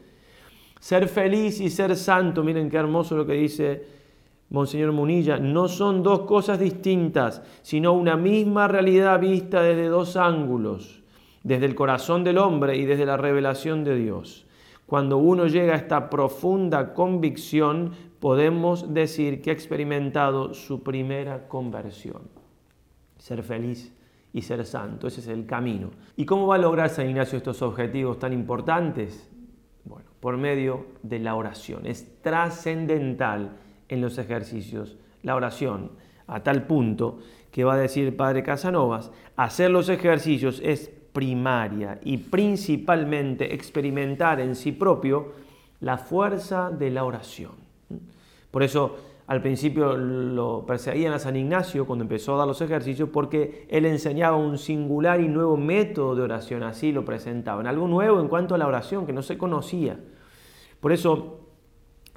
Ser 0.80 1.06
feliz 1.06 1.60
y 1.60 1.70
ser 1.70 1.94
santo, 1.96 2.42
miren 2.42 2.68
qué 2.68 2.78
hermoso 2.78 3.16
lo 3.16 3.24
que 3.24 3.34
dice 3.34 3.84
Monseñor 4.48 4.90
Munilla, 4.90 5.38
no 5.38 5.68
son 5.68 6.02
dos 6.02 6.22
cosas 6.22 6.58
distintas, 6.58 7.42
sino 7.62 7.92
una 7.92 8.16
misma 8.16 8.66
realidad 8.66 9.20
vista 9.20 9.62
desde 9.62 9.86
dos 9.86 10.16
ángulos 10.16 11.00
desde 11.42 11.66
el 11.66 11.74
corazón 11.74 12.24
del 12.24 12.38
hombre 12.38 12.76
y 12.76 12.84
desde 12.84 13.06
la 13.06 13.16
revelación 13.16 13.84
de 13.84 13.96
Dios. 13.96 14.46
Cuando 14.86 15.18
uno 15.18 15.46
llega 15.46 15.74
a 15.74 15.76
esta 15.76 16.10
profunda 16.10 16.92
convicción, 16.92 17.92
podemos 18.18 18.92
decir 18.92 19.40
que 19.40 19.50
ha 19.50 19.52
experimentado 19.52 20.52
su 20.52 20.82
primera 20.82 21.48
conversión. 21.48 22.22
Ser 23.18 23.42
feliz 23.42 23.94
y 24.32 24.42
ser 24.42 24.64
santo, 24.66 25.06
ese 25.06 25.20
es 25.20 25.28
el 25.28 25.46
camino. 25.46 25.90
¿Y 26.16 26.24
cómo 26.24 26.46
va 26.46 26.56
a 26.56 26.58
lograr 26.58 26.90
San 26.90 27.08
Ignacio 27.08 27.38
estos 27.38 27.62
objetivos 27.62 28.18
tan 28.18 28.32
importantes? 28.32 29.29
Por 30.20 30.36
medio 30.36 30.86
de 31.02 31.18
la 31.18 31.34
oración. 31.34 31.86
Es 31.86 32.06
trascendental 32.22 33.56
en 33.88 34.00
los 34.00 34.18
ejercicios 34.18 34.96
la 35.22 35.34
oración, 35.34 35.90
a 36.26 36.42
tal 36.42 36.66
punto 36.66 37.18
que 37.50 37.64
va 37.64 37.74
a 37.74 37.78
decir 37.78 38.16
Padre 38.16 38.42
Casanovas, 38.42 39.10
hacer 39.36 39.70
los 39.70 39.88
ejercicios 39.88 40.60
es 40.64 40.90
primaria 41.12 41.98
y 42.04 42.18
principalmente 42.18 43.54
experimentar 43.54 44.40
en 44.40 44.54
sí 44.54 44.72
propio 44.72 45.32
la 45.80 45.98
fuerza 45.98 46.70
de 46.70 46.90
la 46.90 47.04
oración. 47.04 47.52
Por 48.50 48.62
eso 48.62 48.96
al 49.30 49.42
principio 49.42 49.96
lo 49.96 50.66
perseguían 50.66 51.12
a 51.12 51.20
San 51.20 51.36
Ignacio 51.36 51.86
cuando 51.86 52.02
empezó 52.02 52.34
a 52.34 52.38
dar 52.38 52.48
los 52.48 52.60
ejercicios 52.62 53.10
porque 53.10 53.64
él 53.70 53.86
enseñaba 53.86 54.36
un 54.36 54.58
singular 54.58 55.20
y 55.20 55.28
nuevo 55.28 55.56
método 55.56 56.16
de 56.16 56.22
oración, 56.22 56.64
así 56.64 56.90
lo 56.90 57.04
presentaban, 57.04 57.68
algo 57.68 57.86
nuevo 57.86 58.20
en 58.20 58.26
cuanto 58.26 58.56
a 58.56 58.58
la 58.58 58.66
oración 58.66 59.06
que 59.06 59.12
no 59.12 59.22
se 59.22 59.38
conocía. 59.38 60.00
Por 60.80 60.90
eso 60.90 61.46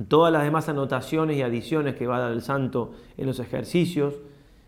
todas 0.07 0.33
las 0.33 0.43
demás 0.43 0.69
anotaciones 0.69 1.37
y 1.37 1.43
adiciones 1.43 1.93
que 1.93 2.07
va 2.07 2.17
a 2.17 2.21
dar 2.21 2.31
el 2.31 2.41
santo 2.41 2.93
en 3.15 3.27
los 3.27 3.39
ejercicios, 3.39 4.15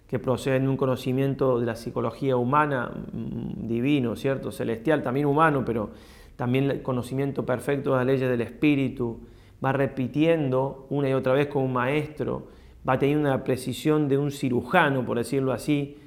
que 0.07 0.19
proceden 0.19 0.65
de 0.65 0.69
un 0.69 0.77
conocimiento 0.77 1.59
de 1.59 1.65
la 1.65 1.75
psicología 1.75 2.37
humana, 2.37 2.91
mm, 3.11 3.67
divino, 3.67 4.15
¿cierto? 4.15 4.51
Celestial, 4.51 5.01
también 5.01 5.25
humano, 5.25 5.63
pero 5.65 5.89
también 6.35 6.69
el 6.69 6.83
conocimiento 6.83 7.43
perfecto 7.43 7.93
de 7.93 7.97
las 7.97 8.05
leyes 8.05 8.29
del 8.29 8.41
espíritu, 8.41 9.21
va 9.63 9.71
repitiendo 9.71 10.87
una 10.89 11.09
y 11.09 11.13
otra 11.13 11.33
vez 11.33 11.47
como 11.47 11.65
un 11.65 11.73
maestro, 11.73 12.47
va 12.87 12.99
teniendo 12.99 13.29
una 13.29 13.43
precisión 13.43 14.07
de 14.07 14.17
un 14.17 14.31
cirujano, 14.31 15.05
por 15.05 15.17
decirlo 15.17 15.51
así, 15.51 15.97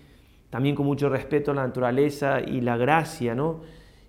también 0.50 0.74
con 0.74 0.86
mucho 0.86 1.08
respeto 1.08 1.50
a 1.50 1.54
la 1.54 1.66
naturaleza 1.66 2.40
y 2.40 2.60
la 2.60 2.76
gracia, 2.76 3.34
¿no? 3.34 3.60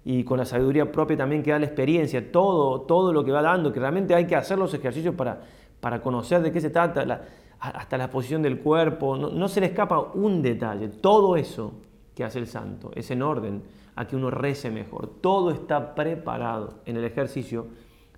Y 0.05 0.23
con 0.23 0.37
la 0.37 0.45
sabiduría 0.45 0.91
propia 0.91 1.17
también 1.17 1.43
que 1.43 1.51
da 1.51 1.59
la 1.59 1.65
experiencia, 1.65 2.31
todo, 2.31 2.81
todo 2.81 3.11
lo 3.11 3.23
que 3.25 3.31
va 3.31 3.41
dando, 3.41 3.73
que 3.73 3.79
realmente 3.79 4.15
hay 4.15 4.25
que 4.25 4.35
hacer 4.35 4.57
los 4.57 4.73
ejercicios 4.73 5.13
para, 5.15 5.41
para 5.79 6.01
conocer 6.01 6.41
de 6.41 6.51
qué 6.51 6.61
se 6.61 6.69
trata. 6.69 7.25
Hasta 7.59 7.97
la 7.97 8.09
posición 8.09 8.41
del 8.41 8.59
cuerpo, 8.59 9.17
no, 9.17 9.47
se 9.49 9.59
le 9.59 9.67
escapa 9.67 9.99
un 9.99 10.41
detalle. 10.41 10.87
Todo 10.87 11.35
eso 11.35 11.73
que 12.15 12.23
hace 12.23 12.39
el 12.39 12.47
santo 12.47 12.91
es 12.95 13.11
en 13.11 13.21
orden 13.21 13.63
a 13.95 14.07
que 14.07 14.15
uno 14.15 14.31
rece 14.31 14.71
mejor. 14.71 15.09
Todo 15.19 15.51
está 15.51 15.93
preparado 15.93 16.75
en 16.85 16.95
el 16.95 17.03
ejercicio 17.03 17.67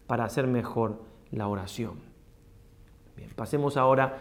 para 0.05 0.25
hacer 0.25 0.45
mejor 0.45 1.10
la 1.31 1.47
oración. 1.47 1.99
Pasemos 3.35 3.77
ahora 3.77 4.17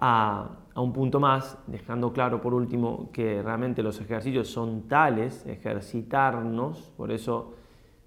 a, 0.00 0.50
a, 0.74 0.80
un 0.80 0.92
punto 0.92 1.20
más, 1.20 1.58
dejando 1.66 2.12
claro 2.12 2.40
por 2.40 2.54
último 2.54 3.10
que 3.12 3.42
realmente 3.42 3.82
los 3.82 4.00
ejercicios 4.00 4.48
son 4.48 4.88
tales, 4.88 5.46
ejercitarnos, 5.46 6.92
por 6.96 7.12
eso 7.12 7.54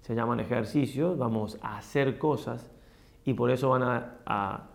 se 0.02 0.14
llaman 0.14 0.40
ejercicios, 0.40 1.16
vamos 1.16 1.58
a 1.62 1.78
hacer 1.78 2.18
cosas 2.18 2.70
y 3.24 3.34
por 3.34 3.50
eso 3.50 3.70
van 3.70 3.82
a 3.82 4.70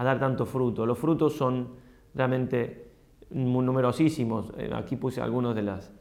a 0.00 0.04
dar 0.04 0.18
tanto 0.18 0.46
fruto. 0.46 0.86
Los 0.86 0.98
frutos 0.98 1.34
son 1.36 1.68
realmente 2.14 2.88
numerosísimos. 3.28 4.50
Eh, 4.56 4.70
aquí 4.74 4.96
puse 4.96 5.20
algunos 5.20 5.54
de, 5.54 5.60
las, 5.60 5.92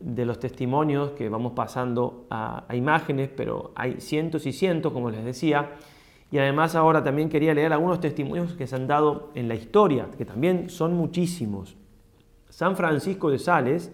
de 0.00 0.24
los 0.24 0.40
testimonios 0.40 1.12
que 1.12 1.28
vamos 1.28 1.52
pasando 1.52 2.26
a, 2.28 2.64
imágenes, 2.72 3.30
pero 3.36 3.70
hay 3.76 4.00
cientos 4.00 4.46
y 4.46 4.52
cientos, 4.52 4.92
como 4.92 5.10
les 5.10 5.24
decía. 5.24 5.76
Y 6.30 6.38
además 6.38 6.74
ahora 6.74 7.02
también 7.02 7.28
quería 7.28 7.54
leer 7.54 7.72
algunos 7.72 8.00
testimonios 8.00 8.52
que 8.54 8.66
se 8.66 8.76
han 8.76 8.86
dado 8.86 9.30
en 9.34 9.48
la 9.48 9.54
historia, 9.54 10.08
que 10.16 10.24
también 10.24 10.70
son 10.70 10.94
muchísimos. 10.94 11.76
San 12.48 12.76
Francisco 12.76 13.30
de 13.30 13.38
Sales, 13.38 13.92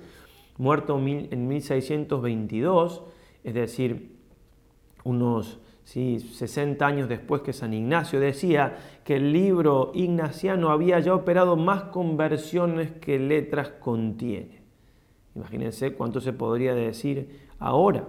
muerto 0.58 0.98
en 0.98 1.48
1622, 1.48 3.02
es 3.44 3.54
decir, 3.54 4.16
unos 5.04 5.60
60 5.84 6.84
años 6.84 7.08
después 7.08 7.42
que 7.42 7.52
San 7.52 7.72
Ignacio 7.72 8.18
decía 8.18 8.76
que 9.04 9.16
el 9.16 9.32
libro 9.32 9.92
ignaciano 9.94 10.70
había 10.70 10.98
ya 10.98 11.14
operado 11.14 11.56
más 11.56 11.84
conversiones 11.84 12.90
que 12.90 13.20
letras 13.20 13.68
contiene. 13.68 14.62
Imagínense 15.36 15.92
cuánto 15.92 16.20
se 16.20 16.32
podría 16.32 16.74
decir 16.74 17.46
ahora. 17.60 18.04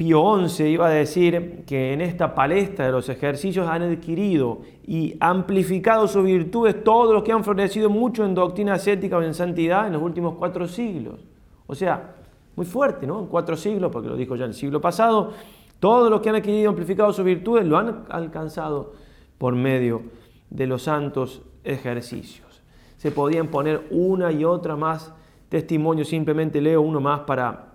Pío 0.00 0.48
XI 0.48 0.66
iba 0.66 0.86
a 0.86 0.90
decir 0.92 1.62
que 1.66 1.92
en 1.92 2.00
esta 2.00 2.34
palestra 2.34 2.86
de 2.86 2.92
los 2.92 3.10
ejercicios 3.10 3.68
han 3.68 3.82
adquirido 3.82 4.62
y 4.86 5.14
amplificado 5.20 6.08
sus 6.08 6.24
virtudes 6.24 6.82
todos 6.82 7.12
los 7.12 7.22
que 7.22 7.32
han 7.32 7.44
florecido 7.44 7.90
mucho 7.90 8.24
en 8.24 8.34
doctrina 8.34 8.72
ascética 8.72 9.18
o 9.18 9.22
en 9.22 9.34
santidad 9.34 9.86
en 9.86 9.92
los 9.92 10.00
últimos 10.00 10.36
cuatro 10.38 10.66
siglos. 10.66 11.20
O 11.66 11.74
sea, 11.74 12.14
muy 12.56 12.64
fuerte, 12.64 13.06
¿no? 13.06 13.20
En 13.20 13.26
cuatro 13.26 13.58
siglos, 13.58 13.92
porque 13.92 14.08
lo 14.08 14.16
dijo 14.16 14.36
ya 14.36 14.46
el 14.46 14.54
siglo 14.54 14.80
pasado, 14.80 15.34
todos 15.78 16.10
los 16.10 16.22
que 16.22 16.30
han 16.30 16.36
adquirido 16.36 16.62
y 16.62 16.64
amplificado 16.64 17.12
sus 17.12 17.26
virtudes 17.26 17.66
lo 17.66 17.76
han 17.76 18.04
alcanzado 18.08 18.94
por 19.36 19.54
medio 19.54 20.00
de 20.48 20.66
los 20.66 20.80
santos 20.80 21.42
ejercicios. 21.62 22.62
Se 22.96 23.10
podían 23.10 23.48
poner 23.48 23.86
una 23.90 24.32
y 24.32 24.46
otra 24.46 24.76
más 24.76 25.12
testimonios, 25.50 26.08
simplemente 26.08 26.62
leo 26.62 26.80
uno 26.80 27.02
más 27.02 27.20
para 27.20 27.69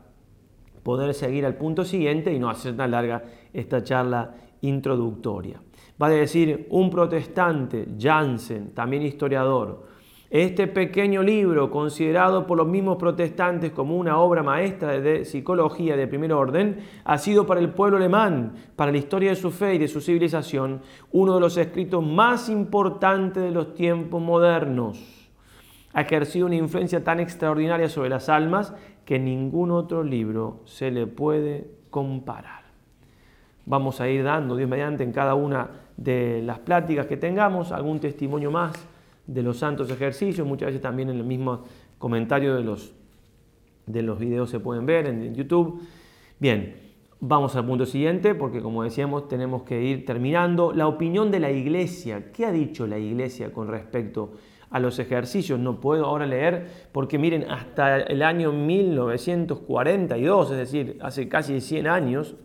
poder 0.86 1.16
seguir 1.16 1.48
al 1.48 1.56
punto 1.56 1.84
siguiente 1.84 2.32
y 2.32 2.38
no 2.38 2.48
hacer 2.48 2.78
tan 2.78 2.92
larga 2.92 3.24
esta 3.52 3.84
charla 3.84 4.36
introductoria. 4.62 5.60
Va 6.00 6.06
a 6.06 6.12
decir 6.12 6.68
un 6.70 6.92
protestante, 6.92 7.88
Jansen, 8.00 8.72
también 8.76 9.02
historiador, 9.02 9.96
Este 10.30 10.68
pequeño 10.68 11.24
libro, 11.24 11.72
considerado 11.72 12.46
por 12.46 12.58
los 12.58 12.68
mismos 12.68 12.98
protestantes 12.98 13.72
como 13.72 13.96
una 13.96 14.20
obra 14.20 14.44
maestra 14.44 15.00
de 15.00 15.24
psicología 15.24 15.96
de 15.96 16.08
primer 16.08 16.34
orden, 16.34 16.80
ha 17.04 17.18
sido 17.18 17.46
para 17.46 17.62
el 17.62 17.70
pueblo 17.70 17.98
alemán, 17.98 18.54
para 18.76 18.92
la 18.92 18.98
historia 18.98 19.30
de 19.30 19.36
su 19.36 19.52
fe 19.52 19.76
y 19.76 19.78
de 19.78 19.88
su 19.88 20.02
civilización, 20.02 20.82
uno 21.12 21.36
de 21.36 21.40
los 21.40 21.58
escritos 21.58 22.06
más 22.06 22.50
importantes 22.50 23.42
de 23.42 23.52
los 23.52 23.74
tiempos 23.76 24.22
modernos. 24.22 25.25
Ha 25.96 26.02
ejercido 26.02 26.46
una 26.46 26.58
influencia 26.58 27.06
tan 27.06 27.22
extraordinaria 27.22 27.88
sobre 27.88 28.10
las 28.10 28.28
almas 28.28 28.74
que 29.06 29.18
ningún 29.18 29.72
otro 29.72 30.04
libro 30.04 30.60
se 30.66 30.92
le 30.92 31.08
puede 31.08 31.72
comparar. 31.90 32.66
Vamos 33.66 34.02
a 34.02 34.10
ir 34.10 34.22
dando, 34.24 34.58
Dios 34.58 34.70
mediante, 34.70 35.06
en 35.06 35.14
cada 35.14 35.36
una 35.36 35.70
de 35.96 36.42
las 36.44 36.60
pláticas 36.60 37.06
que 37.08 37.16
tengamos, 37.16 37.72
algún 37.72 38.02
testimonio 38.02 38.52
más 38.52 38.74
de 39.26 39.42
los 39.42 39.58
santos 39.58 39.90
ejercicios, 39.90 40.46
muchas 40.46 40.68
veces 40.68 40.82
también 40.82 41.10
en 41.10 41.16
el 41.16 41.24
mismo 41.24 41.64
comentario 41.98 42.56
de 42.56 42.64
los, 42.66 42.94
de 43.86 44.02
los 44.02 44.20
videos 44.20 44.50
se 44.50 44.60
pueden 44.60 44.86
ver 44.86 45.08
en 45.08 45.34
YouTube. 45.34 45.82
Bien, 46.40 46.76
vamos 47.22 47.56
al 47.56 47.66
punto 47.66 47.86
siguiente 47.86 48.36
porque 48.36 48.62
como 48.62 48.84
decíamos 48.84 49.30
tenemos 49.30 49.64
que 49.64 49.82
ir 49.82 50.06
terminando. 50.06 50.74
La 50.74 50.88
opinión 50.88 51.32
de 51.32 51.40
la 51.40 51.52
iglesia, 51.52 52.34
¿qué 52.34 52.46
ha 52.46 52.52
dicho 52.52 52.86
la 52.86 53.00
iglesia 53.00 53.54
con 53.54 53.70
respecto 53.70 54.34
a 54.34 54.55
los 54.80 55.00
ejercicios? 55.00 55.60
No 55.60 55.80
puedo 55.80 56.06
ahora 56.06 56.26
leer 56.26 56.68
porque 56.92 57.18
miren, 57.18 57.50
hasta 57.50 57.98
el 57.98 58.22
año 58.22 58.52
1942, 58.52 60.52
es 60.52 60.58
decir, 60.58 60.98
hace 61.02 61.28
casi 61.28 61.62
100 61.62 61.88
años, 61.88 62.36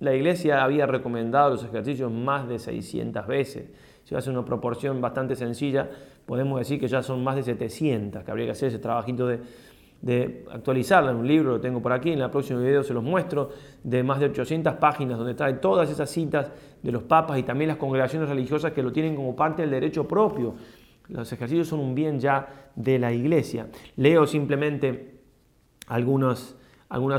la 0.00 0.14
iglesia 0.14 0.64
había 0.64 0.86
recomendado 0.86 1.50
los 1.50 1.64
ejercicios 1.64 2.10
más 2.10 2.48
de 2.48 2.58
600 2.58 3.26
veces. 3.26 3.70
Si 4.04 4.14
hace 4.14 4.30
una 4.30 4.44
proporción 4.44 5.00
bastante 5.00 5.36
sencilla, 5.36 5.88
podemos 6.26 6.58
decir 6.58 6.80
que 6.80 6.88
ya 6.88 7.02
son 7.02 7.22
más 7.22 7.36
de 7.36 7.44
700, 7.44 8.24
que 8.24 8.30
habría 8.30 8.46
que 8.46 8.52
hacer 8.52 8.68
ese 8.68 8.80
trabajito 8.80 9.26
de, 9.26 9.40
de 10.02 10.44
actualizarla 10.50 11.12
en 11.12 11.18
un 11.18 11.28
libro, 11.28 11.52
lo 11.52 11.60
tengo 11.60 11.80
por 11.80 11.92
aquí, 11.92 12.10
en 12.10 12.20
el 12.20 12.30
próximo 12.30 12.58
video 12.58 12.82
se 12.82 12.92
los 12.92 13.04
muestro, 13.04 13.50
de 13.84 14.02
más 14.02 14.18
de 14.18 14.26
800 14.26 14.74
páginas 14.74 15.16
donde 15.16 15.34
trae 15.34 15.54
todas 15.54 15.88
esas 15.88 16.10
citas 16.10 16.50
de 16.82 16.92
los 16.92 17.04
papas 17.04 17.38
y 17.38 17.44
también 17.44 17.68
las 17.68 17.76
congregaciones 17.76 18.28
religiosas 18.28 18.72
que 18.72 18.82
lo 18.82 18.92
tienen 18.92 19.14
como 19.14 19.36
parte 19.36 19.62
del 19.62 19.70
derecho 19.70 20.06
propio. 20.06 20.54
Los 21.12 21.32
ejercicios 21.32 21.68
son 21.68 21.80
un 21.80 21.94
bien 21.94 22.18
ya 22.18 22.70
de 22.74 22.98
la 22.98 23.12
iglesia. 23.12 23.68
Leo 23.96 24.26
simplemente 24.26 25.20
algunas, 25.86 26.56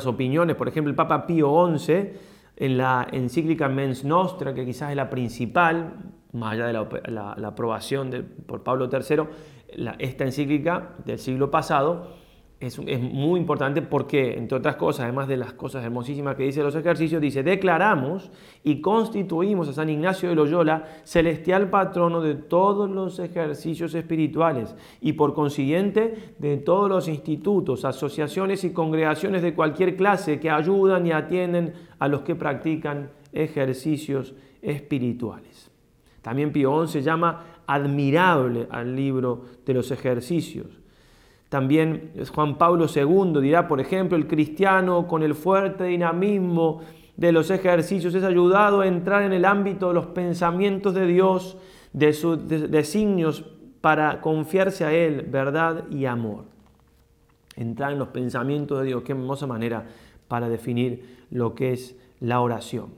opiniones, 0.06 0.56
por 0.56 0.68
ejemplo, 0.68 0.90
el 0.90 0.96
Papa 0.96 1.28
Pío 1.28 1.78
XI, 1.78 2.10
en 2.56 2.78
la 2.78 3.08
encíclica 3.12 3.70
Mens 3.70 4.04
Nostra, 4.04 4.54
que 4.54 4.66
quizás 4.66 4.90
es 4.90 4.96
la 4.96 5.10
principal, 5.10 5.94
más 6.32 6.54
allá 6.54 6.68
de 6.68 6.74
la, 6.74 7.48
aprobación 7.48 8.10
de, 8.10 8.24
por 8.24 8.64
Pablo 8.64 8.90
III, 8.92 9.94
esta 10.00 10.24
encíclica 10.24 10.96
del 11.06 11.20
siglo 11.20 11.52
pasado 11.52 12.23
es, 12.68 12.80
muy 12.80 13.40
importante 13.40 13.82
porque, 13.82 14.38
entre 14.38 14.58
otras 14.58 14.76
cosas, 14.76 15.04
además 15.04 15.28
de 15.28 15.38
las 15.38 15.54
cosas 15.54 15.84
hermosísimas 15.84 16.36
que 16.36 16.44
dice 16.44 16.64
los 16.64 16.76
ejercicios, 16.76 17.22
dice, 17.22 17.44
declaramos 17.44 18.32
y 18.64 18.80
constituimos 18.80 19.68
a 19.68 19.74
San 19.74 19.90
Ignacio 19.90 20.30
de 20.30 20.36
Loyola 20.36 20.86
celestial 21.04 21.70
patrono 21.70 22.22
de 22.22 22.36
todos 22.36 22.90
los 22.90 23.20
ejercicios 23.20 23.94
espirituales 23.96 24.76
y 25.02 25.14
por 25.14 25.34
consiguiente 25.34 26.36
de 26.40 26.58
todos 26.58 26.90
los 26.90 27.08
institutos, 27.08 27.86
asociaciones 27.86 28.64
y 28.64 28.72
congregaciones 28.72 29.42
de 29.42 29.54
cualquier 29.54 29.96
clase 29.96 30.40
que 30.40 30.50
ayudan 30.50 31.06
y 31.06 31.12
atienden 31.12 31.74
a 32.00 32.08
los 32.08 32.22
que 32.22 32.36
practican 32.36 33.10
ejercicios 33.34 34.36
espirituales. 34.62 35.72
También 36.22 36.54
Pío 36.54 36.88
XI 36.88 37.02
llama 37.02 37.46
admirable 37.68 38.68
al 38.70 38.96
libro 38.96 39.44
de 39.66 39.74
los 39.74 39.92
ejercicios. 39.92 40.83
También 41.54 42.14
Juan 42.34 42.58
Pablo 42.58 42.88
II 42.88 43.40
dirá, 43.40 43.68
por 43.68 43.80
ejemplo, 43.80 44.18
el 44.18 44.26
cristiano 44.26 45.06
con 45.08 45.22
el 45.22 45.36
fuerte 45.36 45.84
dinamismo 45.84 46.82
de 47.16 47.32
los 47.32 47.52
ejercicios 47.52 48.16
es 48.16 48.24
ayudado 48.24 48.82
a 48.82 48.88
entrar 48.88 49.22
en 49.22 49.34
el 49.34 49.46
ámbito 49.46 49.90
de 49.90 49.94
los 49.94 50.08
pensamientos 50.08 50.96
de 50.96 51.06
Dios, 51.06 51.60
de 51.92 52.12
sus 52.14 52.48
designios 52.48 53.46
para 53.82 54.20
confiarse 54.20 54.84
a 54.84 54.92
Él, 54.94 55.28
verdad 55.30 55.84
y 55.92 56.06
amor. 56.06 56.46
Entrar 57.56 57.92
en 57.92 58.00
los 58.00 58.08
pensamientos 58.08 58.80
de 58.80 58.88
Dios, 58.88 59.04
qué 59.04 59.12
hermosa 59.12 59.46
manera 59.46 59.86
para 60.28 60.50
definir 60.50 61.26
lo 61.30 61.54
que 61.54 61.74
es 61.74 61.96
la 62.20 62.42
oración. 62.42 62.96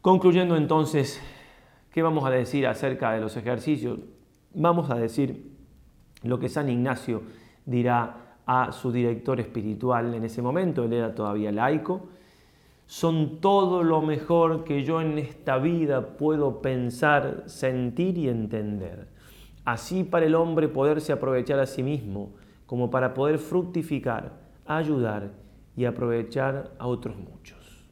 Concluyendo 0.00 0.56
entonces 0.56 1.20
¿Qué 1.96 2.02
vamos 2.02 2.26
a 2.26 2.30
decir 2.30 2.66
acerca 2.66 3.12
de 3.12 3.22
los 3.22 3.38
ejercicios? 3.38 3.98
Vamos 4.52 4.90
a 4.90 4.96
decir 4.96 5.55
lo 6.22 6.38
que 6.38 6.48
San 6.48 6.68
Ignacio 6.68 7.22
dirá 7.64 8.38
a 8.46 8.72
su 8.72 8.92
director 8.92 9.40
espiritual 9.40 10.14
en 10.14 10.24
ese 10.24 10.40
momento, 10.40 10.84
él 10.84 10.92
era 10.92 11.14
todavía 11.14 11.50
laico, 11.52 12.08
son 12.86 13.40
todo 13.40 13.82
lo 13.82 14.00
mejor 14.00 14.62
que 14.62 14.84
yo 14.84 15.00
en 15.00 15.18
esta 15.18 15.58
vida 15.58 16.16
puedo 16.16 16.62
pensar, 16.62 17.42
sentir 17.46 18.16
y 18.16 18.28
entender. 18.28 19.08
Así 19.64 20.04
para 20.04 20.26
el 20.26 20.36
hombre 20.36 20.68
poderse 20.68 21.12
aprovechar 21.12 21.58
a 21.58 21.66
sí 21.66 21.82
mismo, 21.82 22.30
como 22.66 22.88
para 22.88 23.14
poder 23.14 23.38
fructificar, 23.38 24.32
ayudar 24.64 25.32
y 25.76 25.84
aprovechar 25.84 26.70
a 26.78 26.86
otros 26.86 27.16
muchos. 27.16 27.84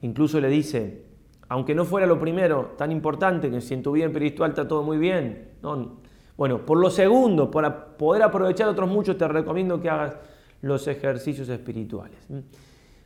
Incluso 0.00 0.40
le 0.40 0.48
dice, 0.48 1.04
aunque 1.48 1.74
no 1.74 1.84
fuera 1.84 2.06
lo 2.06 2.18
primero 2.18 2.74
tan 2.78 2.90
importante, 2.90 3.50
que 3.50 3.60
si 3.60 3.74
en 3.74 3.82
tu 3.82 3.92
vida 3.92 4.06
espiritual 4.06 4.50
está 4.50 4.66
todo 4.66 4.82
muy 4.82 4.96
bien. 4.96 5.50
No, 5.62 5.99
bueno, 6.40 6.64
por 6.64 6.78
lo 6.78 6.88
segundo, 6.88 7.50
para 7.50 7.98
poder 7.98 8.22
aprovechar 8.22 8.66
otros 8.66 8.88
muchos, 8.88 9.18
te 9.18 9.28
recomiendo 9.28 9.78
que 9.78 9.90
hagas 9.90 10.16
los 10.62 10.88
ejercicios 10.88 11.50
espirituales. 11.50 12.18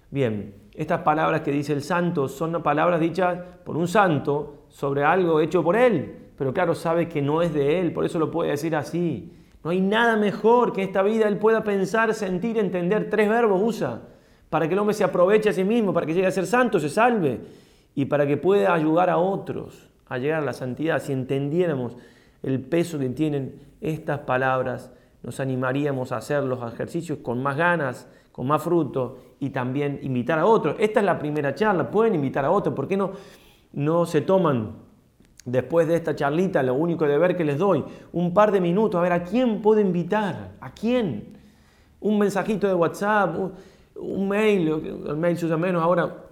Bien, 0.09 0.55
estas 0.73 1.01
palabras 1.01 1.41
que 1.41 1.51
dice 1.51 1.73
el 1.73 1.83
santo 1.83 2.29
son 2.29 2.63
palabras 2.63 3.01
dichas 3.01 3.37
por 3.65 3.77
un 3.77 3.89
santo 3.89 4.67
sobre 4.69 5.03
algo 5.03 5.41
hecho 5.41 5.65
por 5.65 5.75
él, 5.75 6.31
pero 6.39 6.55
claro, 6.55 6.77
sabe 6.77 7.09
que 7.09 7.21
no 7.23 7.43
es 7.43 7.53
de 7.53 7.81
él, 7.81 7.93
por 7.93 8.05
eso 8.05 8.21
lo 8.21 8.31
puede 8.31 8.53
decir 8.53 8.77
así. 8.77 9.33
No 9.65 9.71
hay 9.71 9.81
nada 9.81 10.15
mejor 10.15 10.73
que 10.73 10.85
esta 10.85 11.03
vida 11.03 11.27
él 11.27 11.39
pueda 11.39 11.65
pensar, 11.65 12.15
sentir, 12.15 12.57
entender. 12.57 13.11
Tres 13.11 13.29
verbos 13.29 13.61
usa 13.61 14.01
para 14.49 14.69
que 14.69 14.75
el 14.75 14.79
hombre 14.79 14.95
se 14.95 15.03
aproveche 15.03 15.49
a 15.49 15.53
sí 15.53 15.65
mismo, 15.65 15.93
para 15.93 16.07
que 16.07 16.15
llegue 16.15 16.29
a 16.29 16.31
ser 16.31 16.47
santo, 16.47 16.79
se 16.79 16.89
salve 16.89 17.41
y 17.97 18.05
para 18.05 18.29
que 18.29 18.37
pueda 18.37 18.73
ayudar 18.73 19.11
a 19.11 19.17
otros 19.17 19.91
a 20.07 20.19
llegar 20.19 20.41
a 20.41 20.47
la 20.47 20.53
santidad. 20.53 21.03
Si 21.03 21.13
entendiéramos 21.13 21.97
el 22.45 22.61
peso 22.61 22.99
que 22.99 23.09
tienen 23.09 23.61
estas 23.81 24.21
palabras, 24.21 24.93
nos 25.23 25.41
animaríamos 25.41 26.13
a 26.13 26.19
hacer 26.19 26.45
los 26.45 26.61
ejercicios 26.73 27.19
con 27.19 27.43
más 27.43 27.57
ganas, 27.57 28.07
con 28.31 28.47
más 28.47 28.63
fruto 28.63 29.19
y 29.41 29.51
también 29.51 29.99
invitar 30.03 30.39
a 30.39 30.47
otros. 30.47 30.77
Esta 30.79 31.01
es 31.01 31.07
la 31.07 31.19
primera 31.19 31.55
charla, 31.55 31.91
pueden 31.91 32.15
invitar 32.15 32.45
a 32.45 32.51
otros. 32.51 32.75
¿Por 32.75 32.87
qué 32.87 32.97
no, 32.97 33.13
no 33.73 34.07
se 34.07 34.21
toman 34.21 34.73
después 35.45 35.87
de 35.89 35.97
esta 35.97 36.15
charlita, 36.15 36.63
lo 36.63 36.75
único 36.75 37.07
deber 37.07 37.37
que 37.37 37.45
les 37.45 37.59
doy, 37.59 37.85
un 38.13 38.35
par 38.35 38.53
de 38.53 38.61
minutos, 38.61 38.99
a 38.99 39.03
ver 39.03 39.13
a 39.13 39.25
quién 39.25 39.63
puedo 39.63 39.81
invitar? 39.81 40.53
¿A 40.61 40.73
quién? 40.73 41.39
Un 42.01 42.19
mensajito 42.19 42.67
de 42.67 42.75
WhatsApp, 42.75 43.37
un, 43.97 44.29
mail, 44.29 44.69
el 45.07 45.17
mail 45.17 45.39
se 45.39 45.47
usa 45.47 45.57
menos 45.57 45.83
ahora, 45.83 46.25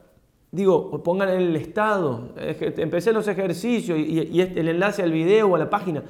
Digo, 0.55 1.03
pongan 1.03 1.31
el 1.31 1.57
estado, 1.57 2.29
empecé 2.37 3.15
los 3.15 3.27
ejercicios 3.27 3.99
y, 3.99 4.39
el 4.39 4.69
enlace 4.69 5.03
al 5.03 5.11
video 5.11 5.49
o 5.49 5.57
a 5.57 5.59
la 5.59 5.71
página. 5.71 6.03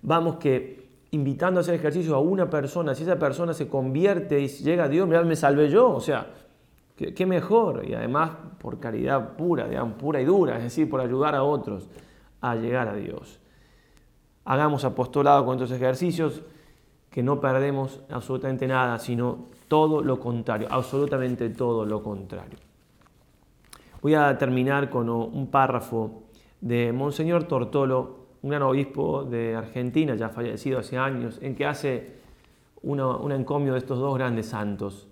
Vamos 0.00 0.36
que 0.36 0.88
invitando 1.10 1.60
a 1.60 1.62
hacer 1.62 1.74
ejercicio 1.74 2.14
a 2.14 2.18
una 2.18 2.48
persona, 2.48 2.94
si 2.94 3.02
esa 3.02 3.18
persona 3.18 3.52
se 3.52 3.68
convierte 3.68 4.40
y 4.40 4.48
llega 4.48 4.84
a 4.84 4.88
Dios, 4.88 5.06
mirad, 5.06 5.26
me 5.26 5.36
salvé 5.36 5.68
yo, 5.68 5.90
o 5.90 6.00
sea, 6.00 6.26
qué, 6.96 7.26
mejor. 7.26 7.84
Y 7.86 7.92
además 7.92 8.30
por 8.58 8.80
caridad 8.80 9.36
pura, 9.36 9.68
digamos, 9.68 9.96
pura 9.98 10.22
y 10.22 10.24
dura, 10.24 10.56
es 10.56 10.62
decir, 10.62 10.88
por 10.88 11.02
ayudar 11.02 11.34
a 11.34 11.42
otros 11.42 11.86
a 12.40 12.54
llegar 12.56 12.88
a 12.88 12.94
Dios. 12.94 13.40
Hagamos 14.46 14.86
apostolado 14.86 15.44
con 15.44 15.56
estos 15.56 15.70
ejercicios, 15.70 16.40
que 17.10 17.22
no 17.22 17.42
perdemos 17.42 18.00
absolutamente 18.08 18.66
nada, 18.66 18.98
sino 18.98 19.48
todo 19.68 20.00
lo 20.00 20.18
contrario, 20.18 20.66
absolutamente 20.70 21.50
todo 21.50 21.84
lo 21.84 22.02
contrario. 22.02 22.71
Voy 24.02 24.14
a 24.16 24.36
terminar 24.36 24.90
con 24.90 25.08
un 25.08 25.46
párrafo 25.46 26.24
de 26.60 26.92
Monseñor 26.92 27.44
Tortolo, 27.44 28.16
un 28.42 28.50
gran 28.50 28.62
obispo 28.62 29.22
de 29.22 29.54
Argentina, 29.54 30.16
ya 30.16 30.28
fallecido 30.28 30.80
hace 30.80 30.98
años, 30.98 31.38
en 31.40 31.54
que 31.54 31.64
hace 31.64 32.16
un 32.82 33.30
encomio 33.30 33.74
de 33.74 33.78
estos 33.78 34.00
dos 34.00 34.12
grandes 34.16 34.46
santos, 34.46 35.06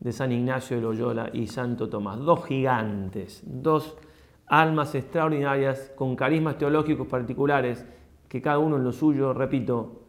de 0.00 0.12
San 0.12 0.32
Ignacio 0.32 0.76
de 0.76 0.82
Loyola 0.82 1.30
y 1.32 1.46
Santo 1.46 1.88
Tomás, 1.88 2.18
dos 2.18 2.44
gigantes, 2.44 3.42
dos 3.46 3.96
almas 4.46 4.94
extraordinarias 4.94 5.90
con 5.96 6.14
carismas 6.14 6.58
teológicos 6.58 7.06
particulares, 7.06 7.86
que 8.28 8.42
cada 8.42 8.58
uno 8.58 8.76
en 8.76 8.84
lo 8.84 8.92
suyo, 8.92 9.32
repito, 9.32 10.02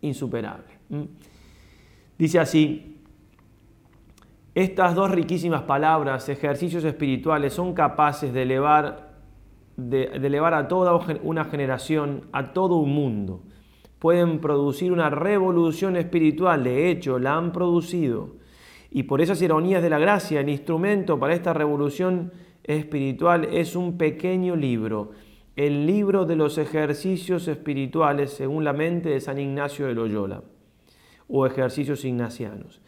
insuperable. 0.00 0.72
¿Mm? 0.88 1.02
Dice 2.16 2.40
así, 2.40 2.97
estas 4.62 4.96
dos 4.96 5.12
riquísimas 5.12 5.62
palabras, 5.62 6.28
ejercicios 6.28 6.82
espirituales, 6.82 7.52
son 7.52 7.74
capaces 7.74 8.32
de 8.32 8.42
elevar, 8.42 9.12
de, 9.76 10.06
elevar 10.06 10.52
a 10.52 10.66
toda 10.66 10.98
una 11.22 11.44
generación, 11.44 12.22
a 12.32 12.52
todo 12.52 12.74
un 12.78 12.92
mundo, 12.92 13.44
pueden 14.00 14.40
producir 14.40 14.90
una 14.90 15.10
revolución 15.10 15.94
espiritual, 15.94 16.64
de 16.64 16.90
hecho 16.90 17.20
la 17.20 17.36
han 17.36 17.52
producido. 17.52 18.34
Y 18.90 19.04
por 19.04 19.20
esas 19.20 19.40
ironías 19.42 19.80
de 19.80 19.90
la 19.90 20.00
gracia, 20.00 20.40
el 20.40 20.48
instrumento 20.48 21.20
para 21.20 21.34
esta 21.34 21.52
revolución 21.52 22.32
espiritual 22.64 23.44
es 23.44 23.76
un 23.76 23.96
pequeño 23.96 24.56
libro, 24.56 25.12
el 25.54 25.86
libro 25.86 26.24
de 26.24 26.34
los 26.34 26.58
ejercicios 26.58 27.46
espirituales 27.46 28.32
según 28.32 28.64
la 28.64 28.72
mente 28.72 29.10
de 29.10 29.20
San 29.20 29.38
Ignacio 29.38 29.86
de 29.86 29.94
Loyola, 29.94 30.42
o 31.28 31.46
ejercicios 31.46 32.04
ignacianos. 32.04 32.80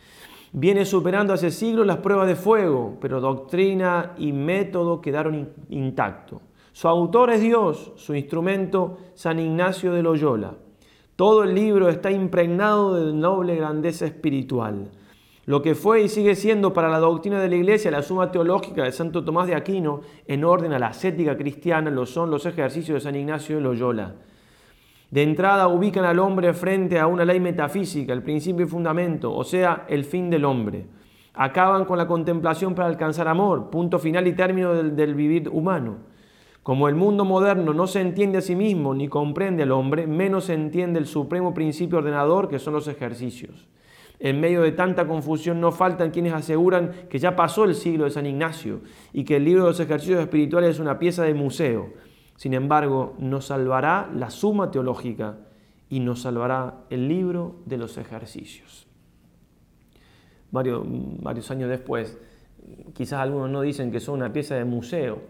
Viene 0.53 0.84
superando 0.84 1.32
hace 1.32 1.53
siglos 1.53 1.86
las 1.86 1.98
pruebas 1.98 2.26
de 2.26 2.34
fuego, 2.34 2.96
pero 3.01 3.20
doctrina 3.20 4.14
y 4.18 4.32
método 4.32 5.01
quedaron 5.01 5.51
intactos. 5.68 6.40
Su 6.72 6.88
autor 6.88 7.30
es 7.30 7.40
Dios, 7.40 7.92
su 7.96 8.14
instrumento 8.14 8.98
San 9.14 9.38
Ignacio 9.38 9.92
de 9.92 10.03
Loyola. 10.03 10.55
Todo 11.14 11.44
el 11.44 11.55
libro 11.55 11.88
está 11.88 12.11
impregnado 12.11 12.94
de 12.94 13.12
noble 13.12 13.55
grandeza 13.55 14.07
espiritual. 14.07 14.90
Lo 15.46 15.62
que 15.62 15.74
fue 15.74 16.03
y 16.03 16.09
sigue 16.09 16.34
siendo 16.34 16.72
para 16.72 16.88
la 16.88 16.98
doctrina 16.98 17.40
de 17.40 17.48
la 17.48 17.57
Iglesia 17.57 17.90
la 17.90 18.03
suma 18.03 18.30
teológica 18.32 18.84
de 18.84 18.92
Santo 18.92 19.24
Tomás 19.24 19.46
de 19.46 19.55
Aquino 19.55 20.01
en 20.26 20.44
orden 20.44 20.72
a 20.72 20.78
la 20.78 20.88
ascética 20.88 21.36
cristiana 21.36 21.90
lo 21.90 22.07
son 22.07 22.30
los 22.30 22.46
ejercicios 22.46 22.94
de 22.96 23.01
San 23.01 23.16
Ignacio 23.16 23.57
de 23.57 23.62
Loyola. 23.62 24.14
De 25.11 25.24
entrada 25.24 25.66
ubican 25.66 26.04
al 26.04 26.20
hombre 26.20 26.52
frente 26.52 26.98
a 26.98 27.08
una 27.08 27.24
ley 27.24 27.40
metafísica, 27.40 28.12
el 28.12 28.22
principio 28.22 28.64
y 28.64 28.68
fundamento, 28.68 29.34
o 29.34 29.42
sea, 29.42 29.84
el 29.88 30.04
fin 30.04 30.30
del 30.30 30.44
hombre. 30.44 30.86
Acaban 31.34 31.84
con 31.84 31.98
la 31.98 32.06
contemplación 32.06 32.76
para 32.76 32.86
alcanzar 32.86 33.26
amor, 33.26 33.70
punto 33.70 33.98
final 33.98 34.28
y 34.28 34.34
término 34.34 34.72
del, 34.72 35.14
vivir 35.16 35.48
humano. 35.48 35.98
Como 36.62 36.88
el 36.88 36.94
mundo 36.94 37.24
moderno 37.24 37.74
no 37.74 37.88
se 37.88 38.00
entiende 38.00 38.38
a 38.38 38.42
sí 38.42 38.54
mismo 38.54 38.94
ni 38.94 39.08
comprende 39.08 39.64
al 39.64 39.72
hombre, 39.72 40.06
menos 40.06 40.44
se 40.44 40.54
entiende 40.54 41.00
el 41.00 41.06
supremo 41.06 41.54
principio 41.54 41.98
ordenador 41.98 42.48
que 42.48 42.61
son 42.61 42.74
los 42.74 42.86
ejercicios. 42.86 43.66
En 44.20 44.38
medio 44.38 44.61
de 44.62 44.72
tanta 44.72 45.08
confusión 45.08 45.61
no 45.61 45.72
faltan 45.72 46.11
quienes 46.11 46.34
aseguran 46.34 46.92
que 47.08 47.18
ya 47.18 47.34
pasó 47.34 47.64
el 47.64 47.74
siglo 47.74 48.04
de 48.04 48.11
San 48.11 48.26
Ignacio 48.26 48.82
y 49.12 49.24
que 49.24 49.36
el 49.36 49.44
libro 49.44 49.62
de 49.62 49.70
los 49.70 49.80
ejercicios 49.80 50.20
espirituales 50.20 50.70
es 50.70 50.78
una 50.78 50.98
pieza 50.98 51.24
de 51.24 51.34
museo. 51.34 51.88
Sin 52.41 52.55
embargo, 52.55 53.16
nos 53.18 53.49
salvará 53.49 54.11
la 54.14 54.30
suma 54.30 54.70
teológica 54.70 55.36
y 55.91 56.01
nos 56.01 56.22
salvará 56.22 56.84
el 56.88 57.07
libro 57.07 57.57
de 57.66 57.76
los 57.76 57.99
ejercicios. 57.99 58.86
Varios, 60.51 61.51
años 61.51 61.68
después, 61.68 62.16
quizás 62.95 63.20
algunos 63.20 63.51
no 63.51 63.61
dicen 63.61 63.93
que 63.93 64.01
son 64.01 64.14
una 64.14 64.32
pieza 64.32 64.55
de 64.55 64.64
museo 64.64 65.20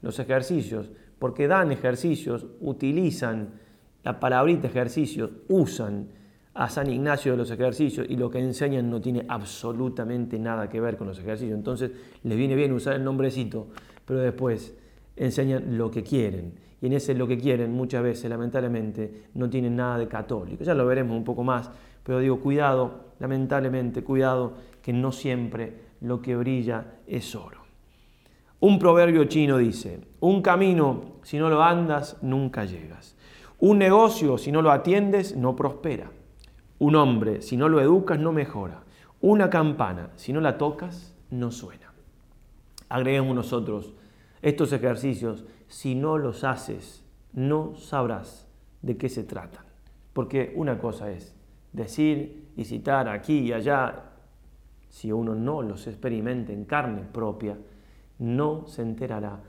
los 0.00 0.18
ejercicios, 0.18 0.90
porque 1.18 1.48
dan 1.48 1.70
ejercicios, 1.70 2.46
utilizan 2.62 3.60
la 4.02 4.18
palabrita 4.18 4.66
ejercicios, 4.66 5.32
usan 5.48 6.08
a 6.54 6.70
San 6.70 6.90
Ignacio 6.90 7.32
de 7.32 7.36
los 7.36 7.50
ejercicios 7.50 8.06
y 8.08 8.16
lo 8.16 8.30
que 8.30 8.38
enseñan 8.38 8.88
no 8.88 9.02
tiene 9.02 9.26
absolutamente 9.28 10.38
nada 10.38 10.70
que 10.70 10.80
ver 10.80 10.96
con 10.96 11.08
los 11.08 11.18
ejercicios. 11.18 11.58
Entonces 11.58 11.90
les 12.22 12.38
viene 12.38 12.54
bien 12.54 12.72
usar 12.72 12.94
el 12.94 13.04
nombrecito, 13.04 13.66
pero 14.06 14.20
después 14.20 14.74
enseñan 15.16 15.76
lo 15.78 15.90
que 15.90 16.02
quieren. 16.02 16.54
Y 16.80 16.86
en 16.86 16.92
ese 16.92 17.14
lo 17.14 17.26
que 17.26 17.38
quieren 17.38 17.72
muchas 17.72 18.02
veces, 18.02 18.28
lamentablemente, 18.28 19.24
no 19.34 19.48
tienen 19.48 19.76
nada 19.76 19.98
de 19.98 20.08
católico. 20.08 20.64
Ya 20.64 20.74
lo 20.74 20.86
veremos 20.86 21.16
un 21.16 21.24
poco 21.24 21.42
más, 21.42 21.70
pero 22.02 22.18
digo, 22.18 22.40
cuidado, 22.40 23.06
lamentablemente, 23.18 24.04
cuidado, 24.04 24.54
que 24.82 24.92
no 24.92 25.12
siempre 25.12 25.80
lo 26.00 26.20
que 26.20 26.36
brilla 26.36 26.98
es 27.06 27.34
oro. 27.34 27.62
Un 28.60 28.78
proverbio 28.78 29.24
chino 29.24 29.58
dice, 29.58 30.00
un 30.20 30.42
camino, 30.42 31.16
si 31.22 31.38
no 31.38 31.48
lo 31.48 31.62
andas, 31.62 32.18
nunca 32.22 32.64
llegas. 32.64 33.16
Un 33.60 33.78
negocio, 33.78 34.36
si 34.36 34.52
no 34.52 34.62
lo 34.62 34.70
atiendes, 34.70 35.36
no 35.36 35.56
prospera. 35.56 36.10
Un 36.78 36.96
hombre, 36.96 37.40
si 37.40 37.56
no 37.56 37.68
lo 37.68 37.80
educas, 37.80 38.18
no 38.18 38.32
mejora. 38.32 38.82
Una 39.20 39.48
campana, 39.48 40.10
si 40.16 40.32
no 40.32 40.40
la 40.40 40.58
tocas, 40.58 41.14
no 41.30 41.50
suena. 41.50 41.92
Agreguemos 42.88 43.34
nosotros 43.34 43.94
estos 44.44 44.72
ejercicios, 44.72 45.44
si 45.66 45.94
no 45.94 46.18
los 46.18 46.44
haces, 46.44 47.04
no 47.32 47.74
sabrás 47.76 48.46
de 48.82 48.96
qué 48.96 49.08
se 49.08 49.24
tratan. 49.24 49.64
Porque 50.12 50.52
una 50.54 50.78
cosa 50.78 51.10
es 51.10 51.34
decir 51.72 52.52
y 52.56 52.64
citar 52.64 53.08
aquí 53.08 53.38
y 53.40 53.52
allá, 53.52 54.12
si 54.88 55.10
uno 55.10 55.34
no 55.34 55.62
los 55.62 55.86
experimenta 55.86 56.52
en 56.52 56.64
carne 56.64 57.02
propia, 57.02 57.58
no 58.18 58.66
se 58.66 58.82
enterará 58.82 59.40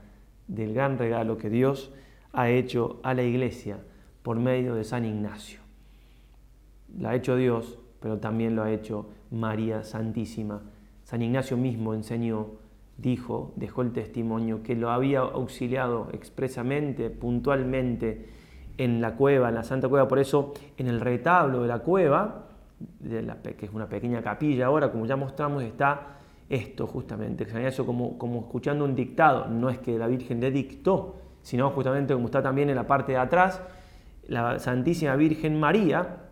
del 0.48 0.74
gran 0.74 0.98
regalo 0.98 1.38
que 1.38 1.50
Dios 1.50 1.92
ha 2.32 2.48
hecho 2.48 3.00
a 3.04 3.14
la 3.14 3.22
iglesia 3.22 3.78
por 4.22 4.38
medio 4.38 4.74
de 4.74 4.82
San 4.82 5.04
Ignacio 5.04 5.66
lo 6.98 7.08
ha 7.08 7.14
hecho 7.14 7.36
Dios, 7.36 7.78
pero 8.00 8.18
también 8.18 8.56
lo 8.56 8.62
ha 8.62 8.72
hecho 8.72 9.08
María 9.30 9.82
Santísima. 9.82 10.62
San 11.04 11.22
Ignacio 11.22 11.56
mismo 11.56 11.94
enseñó, 11.94 12.52
dijo, 12.98 13.52
dejó 13.56 13.82
el 13.82 13.92
testimonio 13.92 14.62
que 14.62 14.74
lo 14.74 14.90
había 14.90 15.20
auxiliado 15.20 16.08
expresamente, 16.12 17.10
puntualmente 17.10 18.28
en 18.78 19.00
la 19.00 19.16
cueva, 19.16 19.48
en 19.48 19.54
la 19.54 19.64
Santa 19.64 19.88
Cueva. 19.88 20.08
Por 20.08 20.18
eso 20.18 20.54
en 20.76 20.88
el 20.88 21.00
retablo 21.00 21.62
de 21.62 21.68
la 21.68 21.80
cueva, 21.80 22.46
que 23.00 23.66
es 23.66 23.72
una 23.72 23.88
pequeña 23.88 24.22
capilla 24.22 24.66
ahora, 24.66 24.90
como 24.90 25.06
ya 25.06 25.16
mostramos, 25.16 25.62
está 25.62 26.18
esto 26.48 26.86
justamente, 26.86 27.44
Ignacio 27.44 27.84
como, 27.84 28.18
como 28.18 28.40
escuchando 28.40 28.84
un 28.84 28.94
dictado. 28.94 29.46
No 29.46 29.68
es 29.68 29.78
que 29.78 29.98
la 29.98 30.06
Virgen 30.06 30.40
le 30.40 30.50
dictó, 30.50 31.16
sino 31.42 31.70
justamente 31.70 32.14
como 32.14 32.26
está 32.26 32.42
también 32.42 32.70
en 32.70 32.76
la 32.76 32.86
parte 32.86 33.12
de 33.12 33.18
atrás, 33.18 33.60
la 34.28 34.58
Santísima 34.58 35.14
Virgen 35.16 35.58
María, 35.58 36.24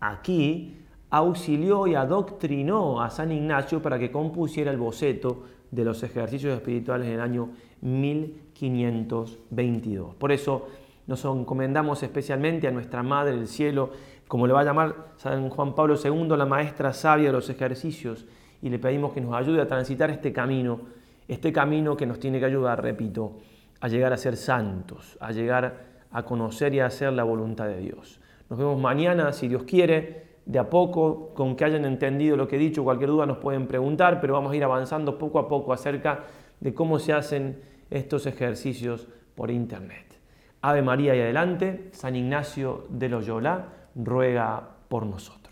aquí 0.00 0.78
auxilió 1.10 1.86
y 1.86 1.94
adoctrinó 1.94 3.00
a 3.00 3.10
San 3.10 3.30
Ignacio 3.30 3.80
para 3.80 3.98
que 3.98 4.10
compusiera 4.10 4.70
el 4.70 4.78
boceto 4.78 5.44
de 5.74 5.84
los 5.84 6.02
ejercicios 6.02 6.54
espirituales 6.54 7.08
en 7.08 7.14
el 7.14 7.20
año 7.20 7.50
1522. 7.80 10.14
Por 10.14 10.32
eso 10.32 10.68
nos 11.06 11.24
encomendamos 11.24 12.02
especialmente 12.02 12.66
a 12.66 12.70
nuestra 12.70 13.02
Madre 13.02 13.36
del 13.36 13.48
Cielo, 13.48 13.90
como 14.28 14.46
le 14.46 14.52
va 14.52 14.60
a 14.60 14.64
llamar 14.64 15.12
San 15.16 15.48
Juan 15.50 15.74
Pablo 15.74 15.96
II, 16.02 16.36
la 16.36 16.46
maestra 16.46 16.92
sabia 16.92 17.26
de 17.26 17.32
los 17.32 17.50
ejercicios, 17.50 18.24
y 18.62 18.70
le 18.70 18.78
pedimos 18.78 19.12
que 19.12 19.20
nos 19.20 19.34
ayude 19.34 19.60
a 19.60 19.66
transitar 19.66 20.10
este 20.10 20.32
camino, 20.32 20.80
este 21.28 21.52
camino 21.52 21.96
que 21.96 22.06
nos 22.06 22.18
tiene 22.18 22.38
que 22.38 22.46
ayudar, 22.46 22.82
repito, 22.82 23.36
a 23.80 23.88
llegar 23.88 24.14
a 24.14 24.16
ser 24.16 24.36
santos, 24.36 25.18
a 25.20 25.32
llegar 25.32 25.92
a 26.10 26.24
conocer 26.24 26.72
y 26.74 26.80
a 26.80 26.86
hacer 26.86 27.12
la 27.12 27.24
voluntad 27.24 27.66
de 27.66 27.80
Dios. 27.80 28.20
Nos 28.48 28.58
vemos 28.58 28.80
mañana, 28.80 29.32
si 29.32 29.48
Dios 29.48 29.64
quiere, 29.64 30.23
de 30.46 30.58
a 30.58 30.68
poco, 30.68 31.32
con 31.34 31.56
que 31.56 31.64
hayan 31.64 31.84
entendido 31.84 32.36
lo 32.36 32.46
que 32.46 32.56
he 32.56 32.58
dicho, 32.58 32.84
cualquier 32.84 33.10
duda 33.10 33.26
nos 33.26 33.38
pueden 33.38 33.66
preguntar, 33.66 34.20
pero 34.20 34.34
vamos 34.34 34.52
a 34.52 34.56
ir 34.56 34.64
avanzando 34.64 35.18
poco 35.18 35.38
a 35.38 35.48
poco 35.48 35.72
acerca 35.72 36.24
de 36.60 36.74
cómo 36.74 36.98
se 36.98 37.12
hacen 37.12 37.62
estos 37.90 38.26
ejercicios 38.26 39.08
por 39.34 39.50
internet. 39.50 40.18
Ave 40.60 40.82
María 40.82 41.14
y 41.14 41.20
adelante, 41.20 41.88
San 41.92 42.16
Ignacio 42.16 42.86
de 42.88 43.08
Loyola 43.08 43.68
ruega 43.94 44.62
por 44.88 45.06
nosotros. 45.06 45.43